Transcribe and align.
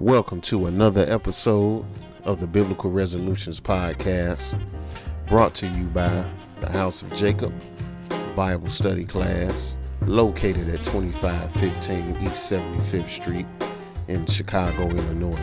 Welcome 0.00 0.42
to 0.42 0.66
another 0.66 1.06
episode 1.08 1.86
of 2.24 2.38
the 2.38 2.46
Biblical 2.46 2.90
Resolutions 2.90 3.60
Podcast, 3.60 4.60
brought 5.26 5.54
to 5.54 5.66
you 5.68 5.84
by 5.84 6.30
the 6.60 6.70
House 6.70 7.00
of 7.00 7.14
Jacob 7.14 7.54
Bible 8.36 8.68
Study 8.68 9.06
Class, 9.06 9.78
located 10.02 10.68
at 10.68 10.84
2515 10.84 12.26
East 12.26 12.52
75th 12.52 13.08
Street 13.08 13.46
in 14.06 14.26
Chicago, 14.26 14.86
Illinois. 14.86 15.40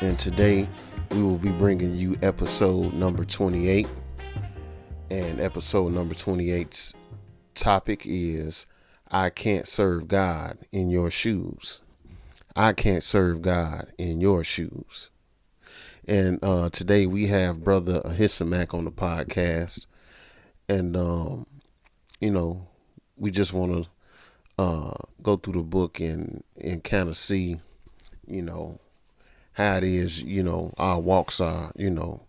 And 0.00 0.16
today 0.16 0.68
we 1.10 1.24
will 1.24 1.38
be 1.38 1.50
bringing 1.50 1.96
you 1.96 2.16
episode 2.22 2.94
number 2.94 3.24
28. 3.24 3.88
And 5.10 5.40
episode 5.40 5.92
number 5.92 6.14
28's 6.14 6.94
topic 7.56 8.02
is 8.04 8.66
I 9.10 9.30
can't 9.30 9.66
serve 9.66 10.06
God 10.06 10.58
in 10.70 10.88
your 10.88 11.10
shoes. 11.10 11.80
I 12.56 12.72
can't 12.72 13.02
serve 13.02 13.42
God 13.42 13.92
in 13.98 14.20
your 14.20 14.44
shoes. 14.44 15.10
And 16.06 16.38
uh, 16.40 16.70
today 16.70 17.04
we 17.04 17.26
have 17.26 17.64
Brother 17.64 18.00
Ahisamach 18.02 18.72
on 18.72 18.84
the 18.84 18.92
podcast. 18.92 19.86
And, 20.68 20.96
um, 20.96 21.46
you 22.20 22.30
know, 22.30 22.68
we 23.16 23.32
just 23.32 23.52
want 23.52 23.84
to 23.84 24.62
uh, 24.62 24.94
go 25.20 25.36
through 25.36 25.54
the 25.54 25.62
book 25.62 25.98
and, 25.98 26.44
and 26.60 26.84
kind 26.84 27.08
of 27.08 27.16
see, 27.16 27.58
you 28.24 28.42
know, 28.42 28.78
how 29.54 29.76
it 29.78 29.84
is, 29.84 30.22
you 30.22 30.44
know, 30.44 30.72
our 30.78 31.00
walks 31.00 31.40
are, 31.40 31.72
you 31.74 31.90
know, 31.90 32.22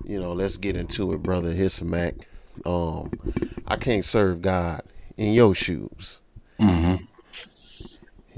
you 0.04 0.18
know, 0.18 0.32
let's 0.32 0.56
get 0.56 0.76
into 0.76 1.12
it, 1.12 1.22
brother 1.22 1.54
Hisamak. 1.54 2.22
Um, 2.64 3.12
I 3.66 3.76
can't 3.76 4.04
serve 4.04 4.42
God 4.42 4.82
in 5.16 5.32
your 5.34 5.54
shoes. 5.54 6.18
Mm-hmm. 6.60 7.04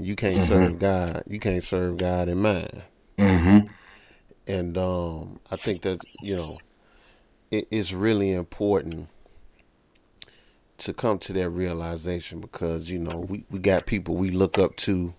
You 0.03 0.15
can't 0.15 0.35
mm-hmm. 0.35 0.43
serve 0.43 0.79
God. 0.79 1.23
You 1.27 1.39
can't 1.39 1.63
serve 1.63 1.97
God 1.97 2.27
in 2.29 2.39
mind. 2.39 2.83
Mm-hmm. 3.17 3.67
And 4.47 4.77
um, 4.77 5.39
I 5.51 5.55
think 5.55 5.83
that 5.83 6.03
you 6.21 6.35
know 6.35 6.57
it 7.51 7.67
is 7.69 7.93
really 7.93 8.31
important 8.31 9.09
to 10.79 10.93
come 10.93 11.19
to 11.19 11.33
that 11.33 11.49
realization 11.49 12.39
because 12.39 12.89
you 12.89 12.97
know 12.97 13.19
we, 13.19 13.45
we 13.51 13.59
got 13.59 13.85
people 13.85 14.15
we 14.15 14.31
look 14.31 14.57
up 14.57 14.75
to 14.77 15.13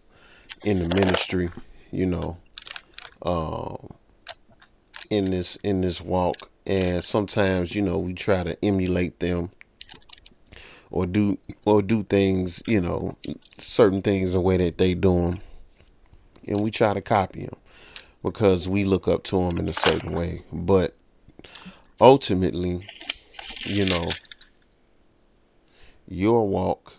in 0.65 0.79
the 0.79 0.97
ministry, 0.97 1.51
you 1.91 2.07
know, 2.07 2.37
um, 3.23 3.89
in 5.11 5.27
this 5.27 5.57
in 5.57 5.81
this 5.81 6.01
walk, 6.01 6.51
and 6.67 7.05
sometimes 7.05 7.75
you 7.75 7.83
know 7.83 7.99
we 7.99 8.15
try 8.15 8.43
to 8.43 8.63
emulate 8.65 9.21
them 9.21 9.51
or 10.93 11.07
do 11.07 11.39
or 11.65 11.83
do 11.83 12.05
things, 12.05 12.63
you 12.67 12.81
know, 12.81 13.17
certain 13.59 14.03
things 14.03 14.35
the 14.35 14.41
way 14.41 14.59
that 14.59 14.79
they 14.79 14.95
do 14.95 15.21
them, 15.21 15.41
and 16.47 16.61
we 16.61 16.71
try 16.71 16.93
to 16.93 17.01
copy 17.01 17.47
them 17.47 17.57
because 18.23 18.69
we 18.69 18.85
look 18.85 19.09
up 19.09 19.25
to 19.25 19.37
them 19.37 19.59
in 19.59 19.69
a 19.69 19.73
certain 19.73 20.13
way. 20.13 20.45
But 20.53 20.95
ultimately, 22.01 22.83
you 23.65 23.87
know, 23.87 24.07
your 26.07 26.47
walk 26.47 26.93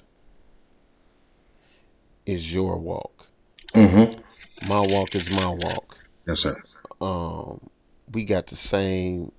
is 2.26 2.54
your 2.54 2.78
walk. 2.78 3.28
Mm-hmm. 3.76 4.68
My 4.68 4.80
walk 4.80 5.14
is 5.16 5.32
my 5.32 5.48
walk. 5.48 6.00
Yes, 6.28 6.40
sir. 6.40 6.62
Um, 7.00 7.70
we 8.12 8.24
got 8.24 8.48
the 8.48 8.56
same 8.56 9.32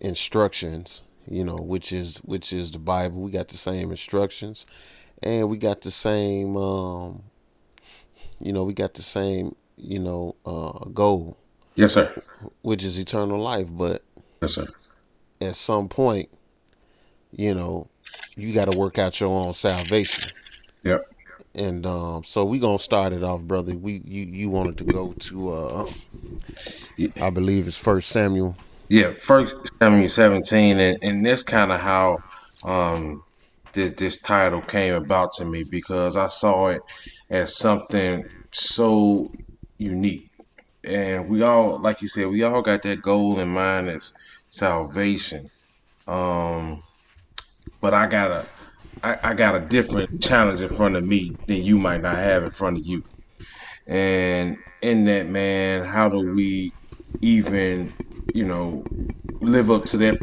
instructions 0.00 1.02
you 1.28 1.44
know, 1.44 1.56
which 1.56 1.92
is 1.92 2.18
which 2.18 2.52
is 2.52 2.70
the 2.70 2.78
Bible. 2.78 3.20
We 3.20 3.30
got 3.30 3.48
the 3.48 3.56
same 3.56 3.90
instructions, 3.90 4.66
and 5.22 5.48
we 5.48 5.56
got 5.56 5.82
the 5.82 5.90
same, 5.90 6.56
um, 6.56 7.22
you 8.40 8.52
know, 8.52 8.64
we 8.64 8.74
got 8.74 8.94
the 8.94 9.02
same, 9.02 9.54
you 9.76 9.98
know, 9.98 10.36
uh, 10.44 10.84
goal. 10.90 11.36
Yes, 11.74 11.94
sir. 11.94 12.12
Which 12.62 12.84
is 12.84 12.98
eternal 12.98 13.40
life, 13.40 13.68
but 13.70 14.02
yes, 14.40 14.54
sir. 14.54 14.66
At 15.40 15.56
some 15.56 15.88
point, 15.88 16.30
you 17.30 17.54
know, 17.54 17.88
you 18.36 18.52
got 18.52 18.70
to 18.70 18.78
work 18.78 18.98
out 18.98 19.20
your 19.20 19.28
own 19.28 19.52
salvation. 19.54 20.30
Yep. 20.82 21.12
And 21.54 21.86
um, 21.86 22.22
so 22.22 22.44
we 22.44 22.58
gonna 22.58 22.78
start 22.78 23.12
it 23.14 23.22
off, 23.22 23.40
brother. 23.42 23.74
We 23.74 24.02
you 24.04 24.22
you 24.24 24.50
wanted 24.50 24.76
to 24.78 24.84
go 24.84 25.12
to 25.12 25.52
uh, 25.52 25.90
I 27.20 27.30
believe 27.30 27.66
it's 27.66 27.78
First 27.78 28.10
Samuel 28.10 28.56
yeah, 28.88 29.14
first 29.14 29.54
Samuel 29.80 30.08
17, 30.08 30.78
and, 30.78 30.98
and 31.02 31.26
that's 31.26 31.42
kind 31.42 31.72
of 31.72 31.80
how 31.80 32.18
um, 32.64 33.22
this, 33.72 33.92
this 33.92 34.16
title 34.18 34.60
came 34.60 34.94
about 34.94 35.32
to 35.34 35.44
me 35.44 35.64
because 35.64 36.16
I 36.16 36.28
saw 36.28 36.68
it 36.68 36.82
as 37.30 37.58
something 37.58 38.24
so 38.52 39.30
unique. 39.78 40.30
And 40.84 41.28
we 41.28 41.42
all, 41.42 41.78
like 41.78 42.00
you 42.00 42.08
said, 42.08 42.28
we 42.28 42.44
all 42.44 42.62
got 42.62 42.82
that 42.82 43.02
goal 43.02 43.40
in 43.40 43.48
mind 43.48 43.88
as 43.88 44.14
salvation. 44.50 45.50
Um, 46.06 46.82
but 47.80 47.92
I 47.92 48.06
got 48.06 48.30
a, 48.30 48.46
I, 49.02 49.30
I 49.30 49.34
got 49.34 49.56
a 49.56 49.60
different 49.60 50.22
challenge 50.22 50.62
in 50.62 50.68
front 50.68 50.94
of 50.94 51.04
me 51.04 51.36
than 51.46 51.64
you 51.64 51.76
might 51.76 52.02
not 52.02 52.16
have 52.16 52.44
in 52.44 52.50
front 52.50 52.78
of 52.78 52.86
you. 52.86 53.02
And 53.88 54.58
in 54.80 55.04
that, 55.04 55.26
man, 55.28 55.84
how 55.84 56.08
do 56.08 56.18
we 56.20 56.72
even 57.20 57.92
you 58.34 58.44
know, 58.44 58.84
live 59.40 59.70
up 59.70 59.84
to 59.86 59.96
that 59.98 60.16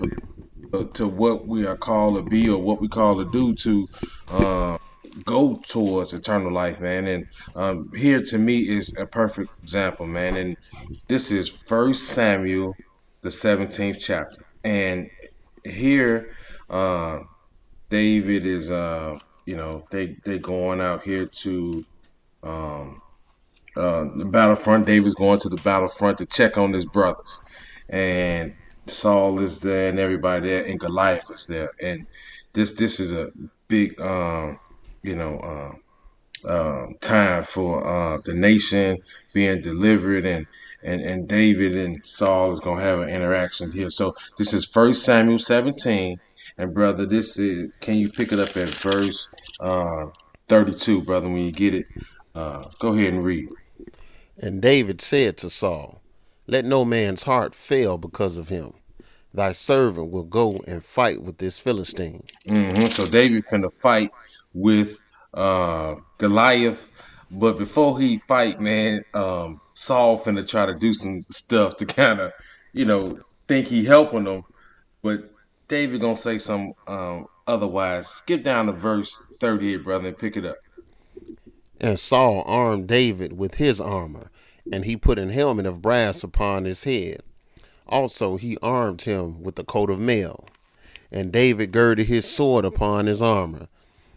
uh, 0.74 0.84
to 0.94 1.08
what 1.08 1.48
we 1.48 1.66
are 1.66 1.78
called 1.78 2.16
to 2.16 2.30
be 2.30 2.50
or 2.50 2.62
what 2.62 2.82
we 2.82 2.88
call 2.88 3.24
to 3.24 3.30
do 3.32 3.54
to 3.54 3.88
uh, 4.30 4.78
go 5.26 5.62
towards 5.68 6.14
eternal 6.14 6.52
life, 6.52 6.80
man. 6.80 7.08
And 7.08 7.28
um, 7.56 7.92
here 7.96 8.22
to 8.22 8.38
me 8.38 8.60
is 8.68 8.94
a 8.98 9.06
perfect 9.06 9.52
example, 9.62 10.06
man. 10.06 10.36
And 10.36 10.58
this 11.08 11.32
is 11.32 11.48
First 11.48 12.10
Samuel, 12.10 12.76
the 13.22 13.32
seventeenth 13.32 14.00
chapter, 14.00 14.44
and 14.64 15.10
here 15.64 16.34
uh, 16.70 17.20
David 17.90 18.46
is, 18.46 18.72
uh, 18.72 19.18
you 19.46 19.56
know, 19.56 19.86
they 19.92 20.18
they 20.26 20.40
going 20.40 20.82
out 20.82 21.04
here 21.04 21.26
to. 21.26 21.86
Um, 22.42 23.00
uh, 23.76 24.06
the 24.16 24.26
battlefront. 24.26 24.86
David's 24.86 25.16
going 25.16 25.40
to 25.40 25.50
the 25.50 25.56
battlefront 25.56 26.20
to 26.20 26.28
check 26.28 26.60
on 26.60 26.72
his 26.74 26.86
brothers 26.86 27.42
and 27.90 28.54
Saul 28.88 29.40
is 29.40 29.60
there 29.60 29.90
and 29.90 30.00
everybody 30.00 30.50
there, 30.50 30.66
and 30.66 30.80
Goliath 30.80 31.30
is 31.32 31.46
there, 31.48 31.72
and 31.82 32.06
this 32.54 32.74
this 32.74 33.00
is 33.00 33.14
a 33.14 33.32
big 33.68 34.00
um, 34.02 34.60
you 35.04 35.16
know 35.16 35.38
uh, 36.46 36.88
time 37.02 37.44
for 37.44 37.86
uh, 37.86 38.18
the 38.26 38.34
nation 38.34 39.02
being 39.34 39.62
delivered 39.62 40.26
and. 40.26 40.48
And, 40.86 41.00
and 41.00 41.30
David 41.30 41.78
and 41.78 42.06
Saul 42.06 42.52
is 42.52 42.60
gonna 42.60 42.82
have 42.82 43.00
an 43.00 43.08
interaction 43.08 43.72
here. 43.72 43.90
So 43.90 44.16
this 44.38 44.54
is 44.54 44.66
First 44.66 45.06
Samuel 45.06 45.40
17, 45.40 46.20
and 46.58 46.74
brother, 46.74 47.06
this 47.06 47.40
is 47.40 47.72
can 47.80 47.96
you 47.96 48.10
pick 48.10 48.34
it 48.34 48.40
up 48.42 48.56
at 48.58 48.68
verse 48.68 49.30
uh, 49.62 50.08
32, 50.50 51.04
brother? 51.04 51.30
When 51.30 51.38
you 51.38 51.54
get 51.54 51.74
it, 51.74 51.86
uh, 52.36 52.66
go 52.80 52.90
ahead 52.90 53.14
and 53.14 53.24
read. 53.24 53.48
And 54.38 54.62
David 54.62 55.00
said 55.00 55.38
to 55.38 55.50
Saul, 55.50 56.02
let 56.48 56.66
no 56.66 56.84
man's 56.86 57.24
heart 57.24 57.56
fail 57.56 57.98
because 57.98 58.38
of 58.38 58.50
him. 58.50 58.74
Thy 59.34 59.52
servant 59.52 60.12
will 60.12 60.24
go 60.24 60.62
and 60.68 60.84
fight 60.84 61.24
with 61.24 61.38
this 61.38 61.60
Philistine. 61.60 62.24
Mm-hmm. 62.48 62.86
So 62.86 63.06
David 63.08 63.44
finna 63.44 63.74
fight 63.74 64.12
with 64.54 65.00
uh, 65.34 65.96
Goliath, 66.20 66.90
but 67.32 67.58
before 67.58 68.00
he 68.00 68.20
fight, 68.20 68.62
man, 68.62 69.04
um, 69.16 69.60
Saul 69.74 70.20
finna 70.20 70.48
try 70.48 70.68
to 70.68 70.74
do 70.76 70.94
some 70.94 71.26
stuff 71.30 71.78
to 71.78 71.86
kind 71.86 72.20
of, 72.20 72.32
you 72.74 72.86
know, 72.86 73.18
think 73.48 73.68
he 73.68 73.84
helping 73.84 74.26
them, 74.26 74.44
but 75.02 75.32
David 75.68 76.02
gonna 76.02 76.16
say 76.16 76.38
some 76.38 76.74
um, 76.88 77.28
otherwise. 77.48 78.08
Skip 78.08 78.44
down 78.44 78.68
to 78.68 78.72
verse 78.72 79.20
thirty-eight, 79.40 79.84
brother, 79.84 80.10
and 80.10 80.18
pick 80.18 80.38
it 80.38 80.46
up. 80.46 80.58
And 81.82 82.00
Saul 82.00 82.44
armed 82.46 82.88
David 82.88 83.34
with 83.34 83.56
his 83.56 83.82
armor 83.82 84.30
and 84.72 84.86
he 84.86 84.96
put 84.96 85.20
an 85.20 85.30
helmet 85.30 85.66
of 85.66 85.82
brass 85.82 86.24
upon 86.24 86.66
his 86.66 86.84
head. 86.84 87.22
Also, 87.88 88.38
he 88.38 88.58
armed 88.62 89.02
him 89.02 89.44
with 89.44 89.60
a 89.60 89.64
coat 89.64 89.90
of 89.90 90.00
mail. 90.00 90.48
And 91.12 91.32
David 91.32 91.72
girded 91.72 92.08
his 92.08 92.26
sword 92.26 92.66
upon 92.66 93.06
his 93.06 93.22
armor, 93.22 93.68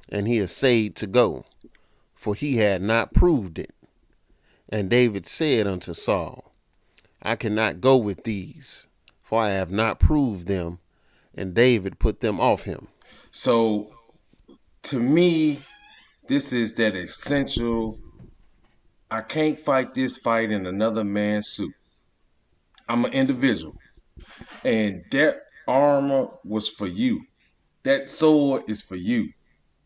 and 0.08 0.26
he 0.26 0.38
essayed 0.38 0.96
to 0.96 1.06
go, 1.06 1.44
for 2.14 2.34
he 2.34 2.56
had 2.56 2.80
not 2.80 3.12
proved 3.12 3.58
it. 3.58 3.74
And 4.68 4.88
David 4.88 5.26
said 5.26 5.66
unto 5.66 5.92
Saul, 5.92 6.52
I 7.22 7.36
cannot 7.36 7.80
go 7.80 7.96
with 7.96 8.24
these, 8.24 8.86
for 9.22 9.42
I 9.42 9.50
have 9.50 9.70
not 9.70 10.00
proved 10.00 10.46
them. 10.46 10.78
And 11.34 11.52
David 11.52 11.98
put 11.98 12.20
them 12.20 12.40
off 12.40 12.62
him. 12.62 12.88
So, 13.30 13.90
to 14.84 14.98
me, 14.98 15.62
this 16.28 16.52
is 16.52 16.72
that 16.74 16.94
essential. 16.96 17.98
I 19.10 19.20
can't 19.20 19.58
fight 19.58 19.94
this 19.94 20.16
fight 20.18 20.50
in 20.50 20.66
another 20.66 21.04
man's 21.04 21.48
suit. 21.48 21.72
I'm 22.88 23.04
an 23.04 23.12
individual. 23.12 23.74
And 24.64 25.02
that 25.12 25.36
armor 25.68 26.28
was 26.44 26.68
for 26.68 26.86
you. 26.86 27.22
That 27.84 28.08
sword 28.10 28.64
is 28.68 28.82
for 28.82 28.96
you. 28.96 29.30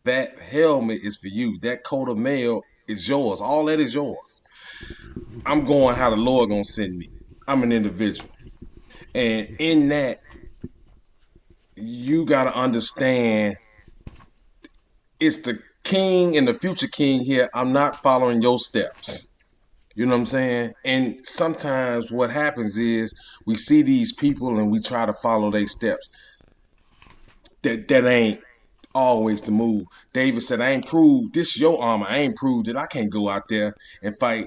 That 0.05 0.39
helmet 0.39 1.01
is 1.03 1.17
for 1.19 1.29
you. 1.29 1.59
That 1.61 1.85
coat 1.85 2.09
of 2.09 2.17
mail 2.17 2.63
is 2.89 3.09
yours. 3.09 3.41
All 3.41 3.67
that 3.67 3.81
is 3.81 3.95
yours. 3.95 4.41
I'm 5.45 5.65
going 5.65 5.97
how 5.97 6.11
the 6.11 6.17
Lord 6.17 6.49
gonna 6.49 6.65
send 6.65 6.97
me. 6.97 7.09
I'm 7.47 7.63
an 7.63 7.73
individual. 7.73 8.31
And 9.15 9.49
in 9.59 9.89
that, 9.89 10.21
you 11.77 12.25
gotta 12.25 12.55
understand 12.55 13.57
it's 15.19 15.39
the 15.39 15.59
king 15.85 16.37
and 16.37 16.47
the 16.47 16.55
future 16.55 16.89
king 16.89 17.21
here. 17.21 17.49
I'm 17.55 17.73
not 17.73 18.03
following 18.03 18.43
your 18.43 18.59
steps. 18.59 19.27
You 19.95 20.07
know 20.07 20.13
what 20.13 20.21
I'm 20.21 20.27
saying? 20.27 20.73
And 20.85 21.17
sometimes 21.25 22.11
what 22.11 22.31
happens 22.31 22.79
is 22.79 23.13
we 23.47 23.57
see 23.57 23.83
these 23.83 24.15
people 24.15 24.59
and 24.59 24.71
we 24.71 24.81
try 24.81 25.05
to 25.05 25.13
follow 25.13 25.51
their 25.51 25.67
steps. 25.67 26.09
That 27.63 27.89
that 27.89 28.05
ain't 28.07 28.41
always 28.95 29.43
the 29.43 29.51
move. 29.51 29.85
David 30.15 30.43
said, 30.43 30.61
I 30.61 30.71
ain't 30.71 30.87
proved 30.87 31.35
this 31.35 31.59
your 31.59 31.83
armor. 31.83 32.07
I 32.09 32.19
ain't 32.19 32.37
proved 32.37 32.69
that 32.69 32.77
I 32.77 32.87
can't 32.87 33.11
go 33.11 33.29
out 33.29 33.43
there 33.49 33.75
and 34.03 34.17
fight 34.19 34.47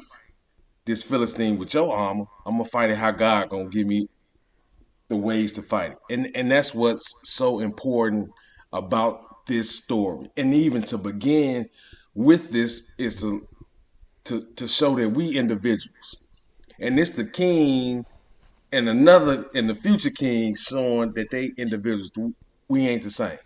this 0.85 1.03
Philistine 1.03 1.57
with 1.57 1.73
your 1.73 1.95
armor. 1.95 2.25
I'm 2.45 2.57
gonna 2.57 2.69
fight 2.69 2.89
it 2.89 2.97
how 2.97 3.11
God 3.11 3.49
gonna 3.49 3.69
give 3.69 3.87
me 3.87 4.07
the 5.09 5.15
ways 5.15 5.51
to 5.53 5.61
fight 5.61 5.91
it. 5.91 5.97
And 6.09 6.35
and 6.35 6.51
that's 6.51 6.73
what's 6.73 7.13
so 7.23 7.59
important 7.59 8.29
about 8.71 9.19
this 9.47 9.77
story. 9.77 10.29
And 10.37 10.53
even 10.53 10.83
to 10.83 10.97
begin 10.97 11.67
with 12.15 12.51
this 12.51 12.83
is 12.97 13.21
to 13.21 13.41
to, 14.25 14.41
to 14.57 14.67
show 14.67 14.95
that 14.95 15.09
we 15.09 15.37
individuals. 15.37 16.17
And 16.79 16.99
it's 16.99 17.11
the 17.11 17.25
king 17.25 18.03
and 18.71 18.89
another 18.89 19.45
and 19.55 19.69
the 19.69 19.75
future 19.75 20.11
king 20.11 20.55
showing 20.55 21.13
that 21.15 21.27
they 21.31 21.51
individuals 21.57 22.11
we 22.69 22.87
ain't 22.87 23.03
the 23.03 23.09
same. 23.11 23.39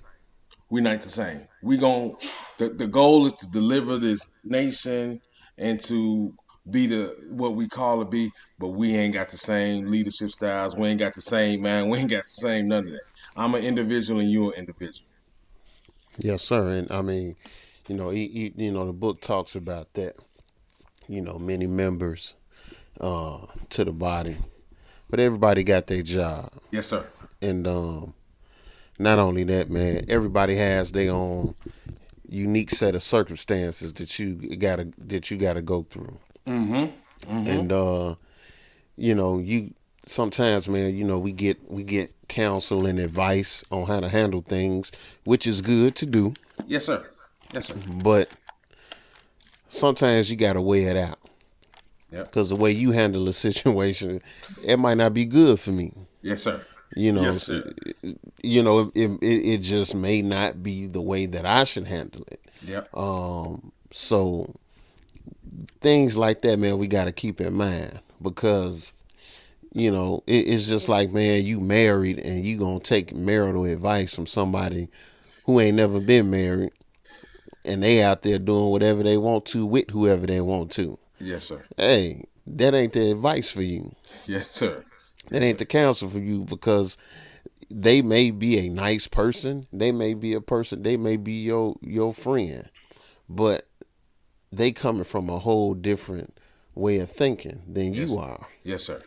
We 0.70 0.82
not 0.82 1.02
the 1.02 1.10
same. 1.10 1.48
We 1.64 1.78
gon' 1.78 2.14
the, 2.60 2.70
the 2.70 2.88
goal 2.88 3.26
is 3.26 3.34
to 3.36 3.48
deliver 3.52 4.00
this 4.00 4.22
nation 4.44 5.22
and 5.58 5.82
to 5.84 6.34
be 6.70 6.88
the 6.88 7.16
what 7.30 7.56
we 7.56 7.70
call 7.70 8.00
to 8.00 8.06
be, 8.06 8.32
but 8.60 8.70
we 8.70 8.96
ain't 8.96 9.14
got 9.14 9.30
the 9.30 9.38
same 9.38 9.86
leadership 9.88 10.30
styles. 10.32 10.76
We 10.76 10.90
ain't 10.90 11.00
got 11.00 11.14
the 11.16 11.22
same 11.22 11.62
man. 11.62 11.90
We 11.90 12.00
ain't 12.00 12.10
got 12.12 12.24
the 12.26 12.48
same 12.48 12.68
none 12.68 12.86
of 12.86 12.92
that. 12.92 13.02
I'm 13.38 13.56
an 13.56 13.64
individual 13.64 14.20
and 14.22 14.32
you're 14.32 14.54
an 14.54 14.60
individual. 14.60 15.06
Yes, 16.18 16.44
sir. 16.44 16.69
And 16.69 16.92
I 16.92 17.02
mean, 17.02 17.36
you 17.88 17.96
know, 17.96 18.10
he, 18.10 18.28
he, 18.28 18.64
you 18.66 18.72
know, 18.72 18.86
the 18.86 18.94
book 18.94 19.22
talks 19.22 19.56
about 19.56 19.94
that. 19.94 20.16
You 21.08 21.22
know, 21.22 21.40
many 21.40 21.68
members 21.68 22.36
uh, 23.00 23.40
to 23.69 23.86
the 23.86 23.94
body, 23.94 24.36
but 25.10 25.22
everybody 25.22 25.64
got 25.64 25.88
their 25.88 26.02
job. 26.02 26.52
Yes, 26.72 26.88
sir. 26.88 27.08
And 27.42 27.66
um, 27.66 28.14
not 29.00 29.18
only 29.19 29.44
that, 29.46 29.69
man, 29.69 30.06
everybody 30.10 30.56
has 30.58 30.92
their 30.92 31.12
own 31.12 31.56
unique 32.28 32.72
set 32.72 32.96
of 32.96 33.02
circumstances 33.02 33.94
that 33.94 34.19
you 34.19 34.58
gotta 34.58 34.90
that 34.98 35.31
you 35.31 35.38
gotta 35.38 35.62
go 35.62 35.84
through. 35.90 36.18
Mm-hmm. 36.46 36.74
mm-hmm. 36.74 37.48
And 37.48 37.72
uh, 37.72 38.16
you 38.98 39.16
know, 39.16 39.40
you 39.40 39.74
sometimes, 40.07 40.68
man, 40.68 40.95
you 40.95 41.04
know, 41.04 41.18
we 41.19 41.31
get 41.31 41.69
we 41.71 41.83
get 41.83 42.13
counsel 42.27 42.86
and 42.86 43.00
advice 43.00 43.63
on 43.71 43.86
how 43.88 44.00
to 44.00 44.09
handle 44.09 44.42
things, 44.42 44.92
which 45.24 45.45
is 45.48 45.62
good 45.62 45.95
to 45.98 46.06
do. 46.06 46.33
Yes, 46.65 46.86
sir. 46.86 47.06
Yes, 47.54 47.68
sir. 47.68 47.75
But 48.04 48.30
sometimes 49.69 50.30
you 50.30 50.36
gotta 50.36 50.62
weigh 50.62 50.86
it 50.86 50.98
out. 50.98 51.19
Yeah. 52.12 52.24
Because 52.24 52.50
the 52.50 52.56
way 52.56 52.71
you 52.71 52.92
handle 52.92 53.27
a 53.27 53.33
situation, 53.48 54.21
it 54.63 54.77
might 54.77 54.98
not 54.98 55.13
be 55.13 55.25
good 55.25 55.59
for 55.59 55.71
me. 55.71 55.94
Yes, 56.21 56.44
sir. 56.44 56.62
You 56.95 57.12
know, 57.12 57.21
Yes, 57.21 57.44
sir. 57.44 57.69
you 58.42 58.63
know, 58.63 58.92
it, 58.95 59.12
it 59.21 59.25
it 59.25 59.57
just 59.59 59.94
may 59.94 60.21
not 60.21 60.63
be 60.63 60.88
the 60.88 61.01
way 61.01 61.25
that 61.25 61.45
I 61.45 61.65
should 61.65 61.86
handle 61.88 62.24
it. 62.31 62.42
Yep. 62.65 62.95
Um, 62.95 63.71
so 63.92 64.56
things 65.81 66.18
like 66.18 66.42
that, 66.42 66.57
man, 66.57 66.77
we 66.77 66.88
got 66.88 67.04
to 67.06 67.12
keep 67.12 67.42
in 67.42 67.54
mind 67.54 68.00
because 68.21 68.94
you 69.78 69.92
know 69.92 70.24
it, 70.26 70.48
it's 70.48 70.68
just 70.68 70.90
like, 70.90 71.12
man, 71.12 71.46
you 71.46 71.60
married 71.60 72.20
and 72.20 72.44
you 72.44 72.58
gonna 72.58 72.80
take 72.80 73.14
marital 73.14 73.66
advice 73.66 74.14
from 74.14 74.26
somebody 74.26 74.90
who 75.46 75.60
ain't 75.60 75.78
never 75.78 76.00
been 76.00 76.30
married, 76.30 76.72
and 77.64 77.84
they 77.84 78.02
out 78.02 78.24
there 78.24 78.40
doing 78.40 78.70
whatever 78.72 79.04
they 79.04 79.18
want 79.18 79.46
to 79.46 79.66
with 79.66 79.90
whoever 79.92 80.26
they 80.26 80.42
want 80.42 80.72
to. 80.72 80.98
Yes, 81.20 81.46
sir. 81.46 81.64
Hey, 81.78 82.26
that 82.48 82.74
ain't 82.74 82.94
the 82.94 83.12
advice 83.12 83.52
for 83.52 83.62
you. 83.62 83.96
Yes, 84.26 84.50
sir. 84.52 84.84
That 85.30 85.44
ain't 85.44 85.60
the 85.60 85.66
counsel 85.66 86.10
for 86.10 86.20
you 86.20 86.44
because 86.44 86.98
they 87.70 88.02
may 88.02 88.32
be 88.32 88.58
a 88.58 88.70
nice 88.70 89.08
person. 89.08 89.68
They 89.74 89.92
may 89.92 90.14
be 90.14 90.34
a 90.34 90.42
person. 90.42 90.84
They 90.84 90.98
may 90.98 91.18
be 91.18 91.34
your 91.34 91.76
your 91.82 92.14
friend, 92.14 92.70
but 93.30 93.68
they 94.52 94.72
coming 94.72 95.04
from 95.04 95.30
a 95.30 95.40
whole 95.40 95.74
different 95.74 96.38
way 96.74 97.00
of 97.00 97.12
thinking 97.12 97.62
than 97.68 97.94
Yes. 97.94 98.10
you 98.10 98.18
are. 98.18 98.48
Yes, 98.64 98.84
sir. 98.84 99.02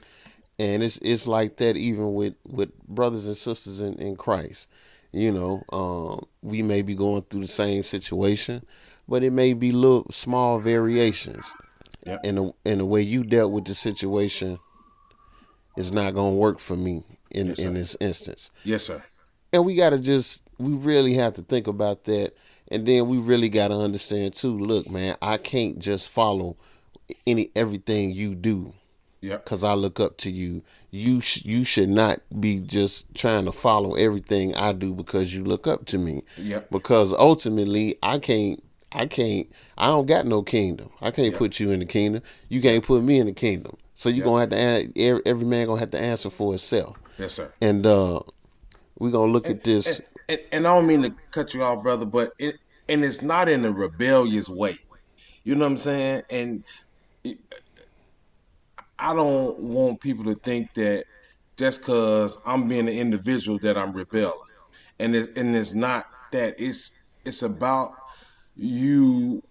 And 0.60 0.82
it's 0.82 0.98
it's 0.98 1.26
like 1.26 1.56
that 1.56 1.78
even 1.78 2.12
with 2.12 2.34
with 2.46 2.76
brothers 2.86 3.26
and 3.26 3.36
sisters 3.36 3.80
in 3.80 3.94
in 3.94 4.14
Christ. 4.14 4.68
You 5.10 5.32
know, 5.32 5.64
um, 5.72 6.26
we 6.42 6.62
may 6.62 6.82
be 6.82 6.94
going 6.94 7.22
through 7.22 7.40
the 7.40 7.48
same 7.48 7.82
situation, 7.82 8.64
but 9.08 9.22
it 9.22 9.30
may 9.32 9.54
be 9.54 9.72
little 9.72 10.06
small 10.10 10.58
variations. 10.58 11.54
Yep. 12.04 12.20
And 12.24 12.36
the 12.36 12.52
and 12.66 12.80
the 12.80 12.84
way 12.84 13.00
you 13.00 13.24
dealt 13.24 13.52
with 13.52 13.64
the 13.64 13.74
situation 13.74 14.58
is 15.78 15.92
not 15.92 16.14
gonna 16.14 16.34
work 16.34 16.58
for 16.58 16.76
me 16.76 17.04
in 17.30 17.48
Yes, 17.48 17.58
in 17.60 17.72
this 17.72 17.96
instance. 17.98 18.50
Yes, 18.62 18.84
sir. 18.84 19.02
And 19.54 19.64
we 19.64 19.76
gotta 19.76 19.98
just 19.98 20.42
we 20.58 20.72
really 20.72 21.14
have 21.14 21.32
to 21.36 21.42
think 21.42 21.68
about 21.68 22.04
that. 22.04 22.34
And 22.68 22.86
then 22.86 23.08
we 23.08 23.16
really 23.16 23.48
gotta 23.48 23.76
understand 23.76 24.34
too. 24.34 24.58
Look, 24.58 24.90
man, 24.90 25.16
I 25.22 25.38
can't 25.38 25.78
just 25.78 26.10
follow 26.10 26.58
any 27.26 27.50
everything 27.56 28.10
you 28.10 28.34
do 28.34 28.74
Yep. 29.22 29.44
because 29.44 29.64
I 29.64 29.74
look 29.74 30.00
up 30.00 30.16
to 30.18 30.30
you. 30.30 30.62
You 30.90 31.20
sh- 31.20 31.44
you 31.44 31.62
should 31.64 31.88
not 31.90 32.20
be 32.40 32.58
just 32.60 33.14
trying 33.14 33.44
to 33.44 33.52
follow 33.52 33.94
everything 33.94 34.54
I 34.54 34.72
do 34.72 34.92
because 34.94 35.34
you 35.34 35.44
look 35.44 35.66
up 35.66 35.84
to 35.86 35.98
me. 35.98 36.22
Yep. 36.38 36.70
Because 36.70 37.12
ultimately, 37.12 37.98
I 38.02 38.18
can't. 38.18 38.62
I 38.92 39.06
can't. 39.06 39.46
I 39.78 39.86
don't 39.86 40.06
got 40.06 40.26
no 40.26 40.42
kingdom. 40.42 40.90
I 41.00 41.10
can't 41.10 41.30
Yep. 41.32 41.38
put 41.38 41.60
you 41.60 41.70
in 41.70 41.80
the 41.80 41.86
kingdom. 41.86 42.22
You 42.48 42.60
can't 42.60 42.82
put 42.84 43.02
me 43.02 43.18
in 43.18 43.26
the 43.26 43.32
kingdom. 43.32 43.76
So 43.94 44.08
you 44.08 44.16
Yep. 44.16 44.24
gonna 44.24 44.40
have 44.40 44.50
to. 44.50 44.56
an- 44.56 44.92
Every, 44.96 45.22
every 45.26 45.44
man 45.46 45.66
gonna 45.66 45.80
have 45.80 45.90
to 45.92 46.00
answer 46.00 46.30
for 46.30 46.52
himself. 46.52 46.96
Yes, 47.18 47.34
sir. 47.34 47.52
And 47.60 47.84
uh, 47.86 48.20
we're 48.98 49.10
gonna 49.10 49.30
look 49.30 49.48
at 49.50 49.62
this. 49.64 50.00
And, 50.28 50.40
and 50.52 50.66
I 50.66 50.74
don't 50.74 50.86
mean 50.86 51.02
to 51.02 51.14
cut 51.30 51.52
you 51.54 51.62
off, 51.62 51.82
brother, 51.82 52.06
but 52.06 52.32
it 52.38 52.56
and 52.88 53.04
it's 53.04 53.20
not 53.22 53.48
in 53.48 53.64
a 53.64 53.70
rebellious 53.70 54.48
way. 54.48 54.78
You 55.44 55.54
know 55.54 55.60
what 55.66 55.72
I'm 55.72 55.76
saying? 55.76 56.22
And 56.30 56.64
I 59.00 59.14
don't 59.14 59.58
want 59.58 60.00
people 60.00 60.24
to 60.26 60.34
think 60.34 60.74
that 60.74 61.04
just 61.56 61.80
because 61.80 62.38
I'm 62.46 62.68
being 62.68 62.88
an 62.88 62.94
individual 62.94 63.58
that 63.60 63.76
I'm 63.78 63.92
rebelling, 63.92 64.34
and 64.98 65.14
and 65.14 65.56
it's 65.56 65.74
not 65.74 66.06
that. 66.32 66.54
It's 66.58 66.92
it's 67.24 67.42
about 67.42 67.92
you 68.54 69.42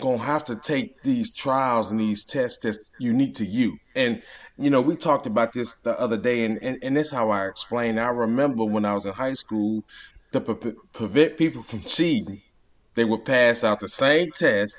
gonna 0.00 0.18
have 0.18 0.44
to 0.44 0.56
take 0.56 1.00
these 1.02 1.32
trials 1.32 1.90
and 1.90 2.00
these 2.00 2.24
tests 2.24 2.58
that's 2.62 2.90
unique 2.98 3.34
to 3.34 3.46
you. 3.46 3.76
And 3.94 4.22
you 4.56 4.70
know, 4.70 4.80
we 4.80 4.96
talked 4.96 5.26
about 5.26 5.52
this 5.52 5.74
the 5.84 5.98
other 5.98 6.16
day, 6.16 6.44
and 6.44 6.62
and, 6.62 6.78
and 6.82 6.96
this 6.96 7.08
is 7.08 7.12
how 7.12 7.30
I 7.30 7.46
explained. 7.46 8.00
I 8.00 8.08
remember 8.08 8.64
when 8.64 8.84
I 8.84 8.94
was 8.94 9.06
in 9.06 9.12
high 9.12 9.34
school, 9.34 9.84
to 10.32 10.40
pre- 10.40 10.74
prevent 10.92 11.38
people 11.38 11.62
from 11.62 11.80
cheating, 11.80 12.42
they 12.94 13.04
would 13.04 13.24
pass 13.24 13.64
out 13.64 13.80
the 13.80 13.88
same 13.88 14.30
test, 14.32 14.74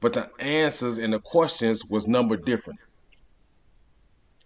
but 0.00 0.14
the 0.14 0.30
answers 0.40 0.98
and 0.98 1.12
the 1.12 1.20
questions 1.20 1.82
was 1.90 2.06
numbered 2.08 2.44
different. 2.44 2.78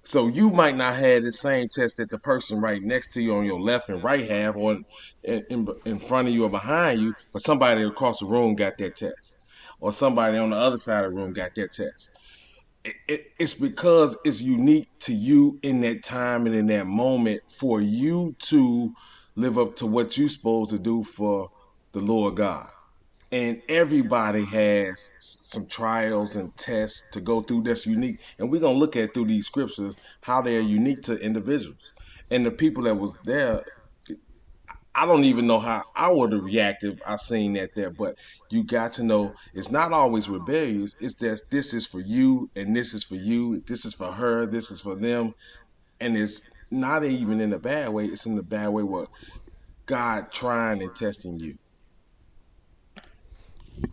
So 0.04 0.26
you 0.26 0.50
might 0.50 0.76
not 0.76 0.96
have 0.96 1.24
the 1.24 1.32
same 1.32 1.68
test 1.68 1.98
that 1.98 2.10
the 2.10 2.18
person 2.18 2.60
right 2.60 2.82
next 2.82 3.12
to 3.14 3.22
you 3.22 3.36
on 3.36 3.46
your 3.46 3.60
left 3.60 3.88
and 3.88 4.02
right 4.02 4.28
have, 4.28 4.56
or 4.56 4.78
in, 5.22 5.44
in, 5.48 5.68
in 5.84 6.00
front 6.00 6.28
of 6.28 6.34
you 6.34 6.44
or 6.44 6.50
behind 6.50 7.00
you, 7.00 7.14
but 7.32 7.42
somebody 7.42 7.82
across 7.82 8.20
the 8.20 8.26
room 8.26 8.56
got 8.56 8.78
that 8.78 8.96
test, 8.96 9.36
or 9.80 9.92
somebody 9.92 10.38
on 10.38 10.50
the 10.50 10.56
other 10.56 10.78
side 10.78 11.04
of 11.04 11.12
the 11.12 11.16
room 11.16 11.32
got 11.32 11.54
that 11.54 11.72
test. 11.72 12.10
It, 12.84 12.94
it, 13.08 13.22
it's 13.38 13.54
because 13.54 14.16
it's 14.24 14.42
unique 14.42 14.88
to 15.02 15.14
you 15.14 15.60
in 15.62 15.82
that 15.82 16.02
time 16.02 16.46
and 16.46 16.54
in 16.56 16.66
that 16.68 16.86
moment 16.88 17.42
for 17.60 17.80
you 17.80 18.34
to 18.48 18.92
live 19.36 19.58
up 19.58 19.76
to 19.76 19.86
what 19.86 20.18
you're 20.18 20.28
supposed 20.28 20.70
to 20.70 20.80
do 20.80 21.04
for 21.04 21.48
the 21.92 22.00
Lord 22.00 22.36
God. 22.36 22.71
And 23.32 23.62
everybody 23.68 24.44
has 24.46 25.10
some 25.20 25.66
trials 25.68 26.36
and 26.36 26.54
tests 26.58 27.02
to 27.12 27.22
go 27.22 27.42
through 27.42 27.62
that's 27.64 27.86
unique. 27.86 28.20
And 28.38 28.50
we're 28.52 28.60
going 28.60 28.74
to 28.76 28.80
look 28.80 28.96
at 28.96 29.14
through 29.14 29.26
these 29.26 29.46
scriptures 29.46 29.96
how 30.22 30.42
they're 30.42 30.60
unique 30.62 31.02
to 31.04 31.18
individuals. 31.18 31.92
And 32.30 32.46
the 32.46 32.52
people 32.52 32.84
that 32.84 32.96
was 32.96 33.18
there 33.24 33.62
i 34.94 35.06
don't 35.06 35.24
even 35.24 35.46
know 35.46 35.60
how 35.60 35.82
i 35.96 36.10
would 36.10 36.32
have 36.32 36.44
reacted 36.44 36.94
if 36.94 37.00
i 37.06 37.16
seen 37.16 37.54
that 37.54 37.70
there. 37.76 37.90
But 37.90 38.16
you 38.50 38.64
got 38.64 38.94
to 38.94 39.04
know 39.04 39.34
it's 39.54 39.70
not 39.72 39.92
always 39.92 40.28
rebellious. 40.28 40.94
It's 41.00 41.16
that 41.16 41.40
this 41.50 41.74
is 41.74 41.86
for 41.86 42.00
you 42.00 42.50
and 42.56 42.76
this 42.76 42.94
is 42.94 43.04
for 43.04 43.16
you. 43.16 43.62
This 43.68 43.86
is 43.86 43.94
for 43.94 44.12
her. 44.12 44.46
This 44.46 44.70
is 44.72 44.82
for 44.82 44.96
them. 44.96 45.32
And 46.00 46.16
it's 46.16 46.42
not 46.70 47.04
even 47.04 47.40
in 47.40 47.52
a 47.54 47.60
bad 47.60 47.90
way. 47.90 48.06
It's 48.06 48.26
in 48.26 48.36
the 48.36 48.44
bad 48.44 48.70
way 48.70 48.84
where 48.84 49.06
god 49.88 50.32
trying 50.32 50.82
and 50.82 50.94
testing 50.96 51.36
you 51.40 51.54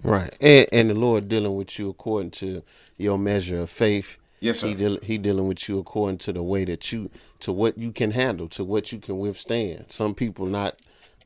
Right, 0.04 0.36
and 0.40 0.68
and 0.72 0.90
the 0.90 0.94
Lord 0.94 1.28
dealing 1.28 1.56
with 1.56 1.78
you 1.80 1.90
according 1.90 2.32
to 2.32 2.64
your 2.98 3.18
measure 3.18 3.62
of 3.62 3.70
faith. 3.70 4.18
Yes, 4.40 4.60
sir. 4.60 4.68
He 4.68 4.74
deal, 4.76 5.00
he 5.02 5.18
dealing 5.18 5.48
with 5.48 5.68
you 5.68 5.80
according 5.80 6.20
to 6.20 6.34
the 6.34 6.44
way 6.44 6.64
that 6.66 6.92
you 6.92 7.10
to 7.42 7.52
what 7.52 7.78
you 7.78 7.92
can 7.92 8.12
handle, 8.12 8.48
to 8.50 8.64
what 8.64 8.92
you 8.92 9.00
can 9.00 9.20
withstand. 9.20 9.86
Some 9.90 10.16
people 10.16 10.46
not, 10.46 10.80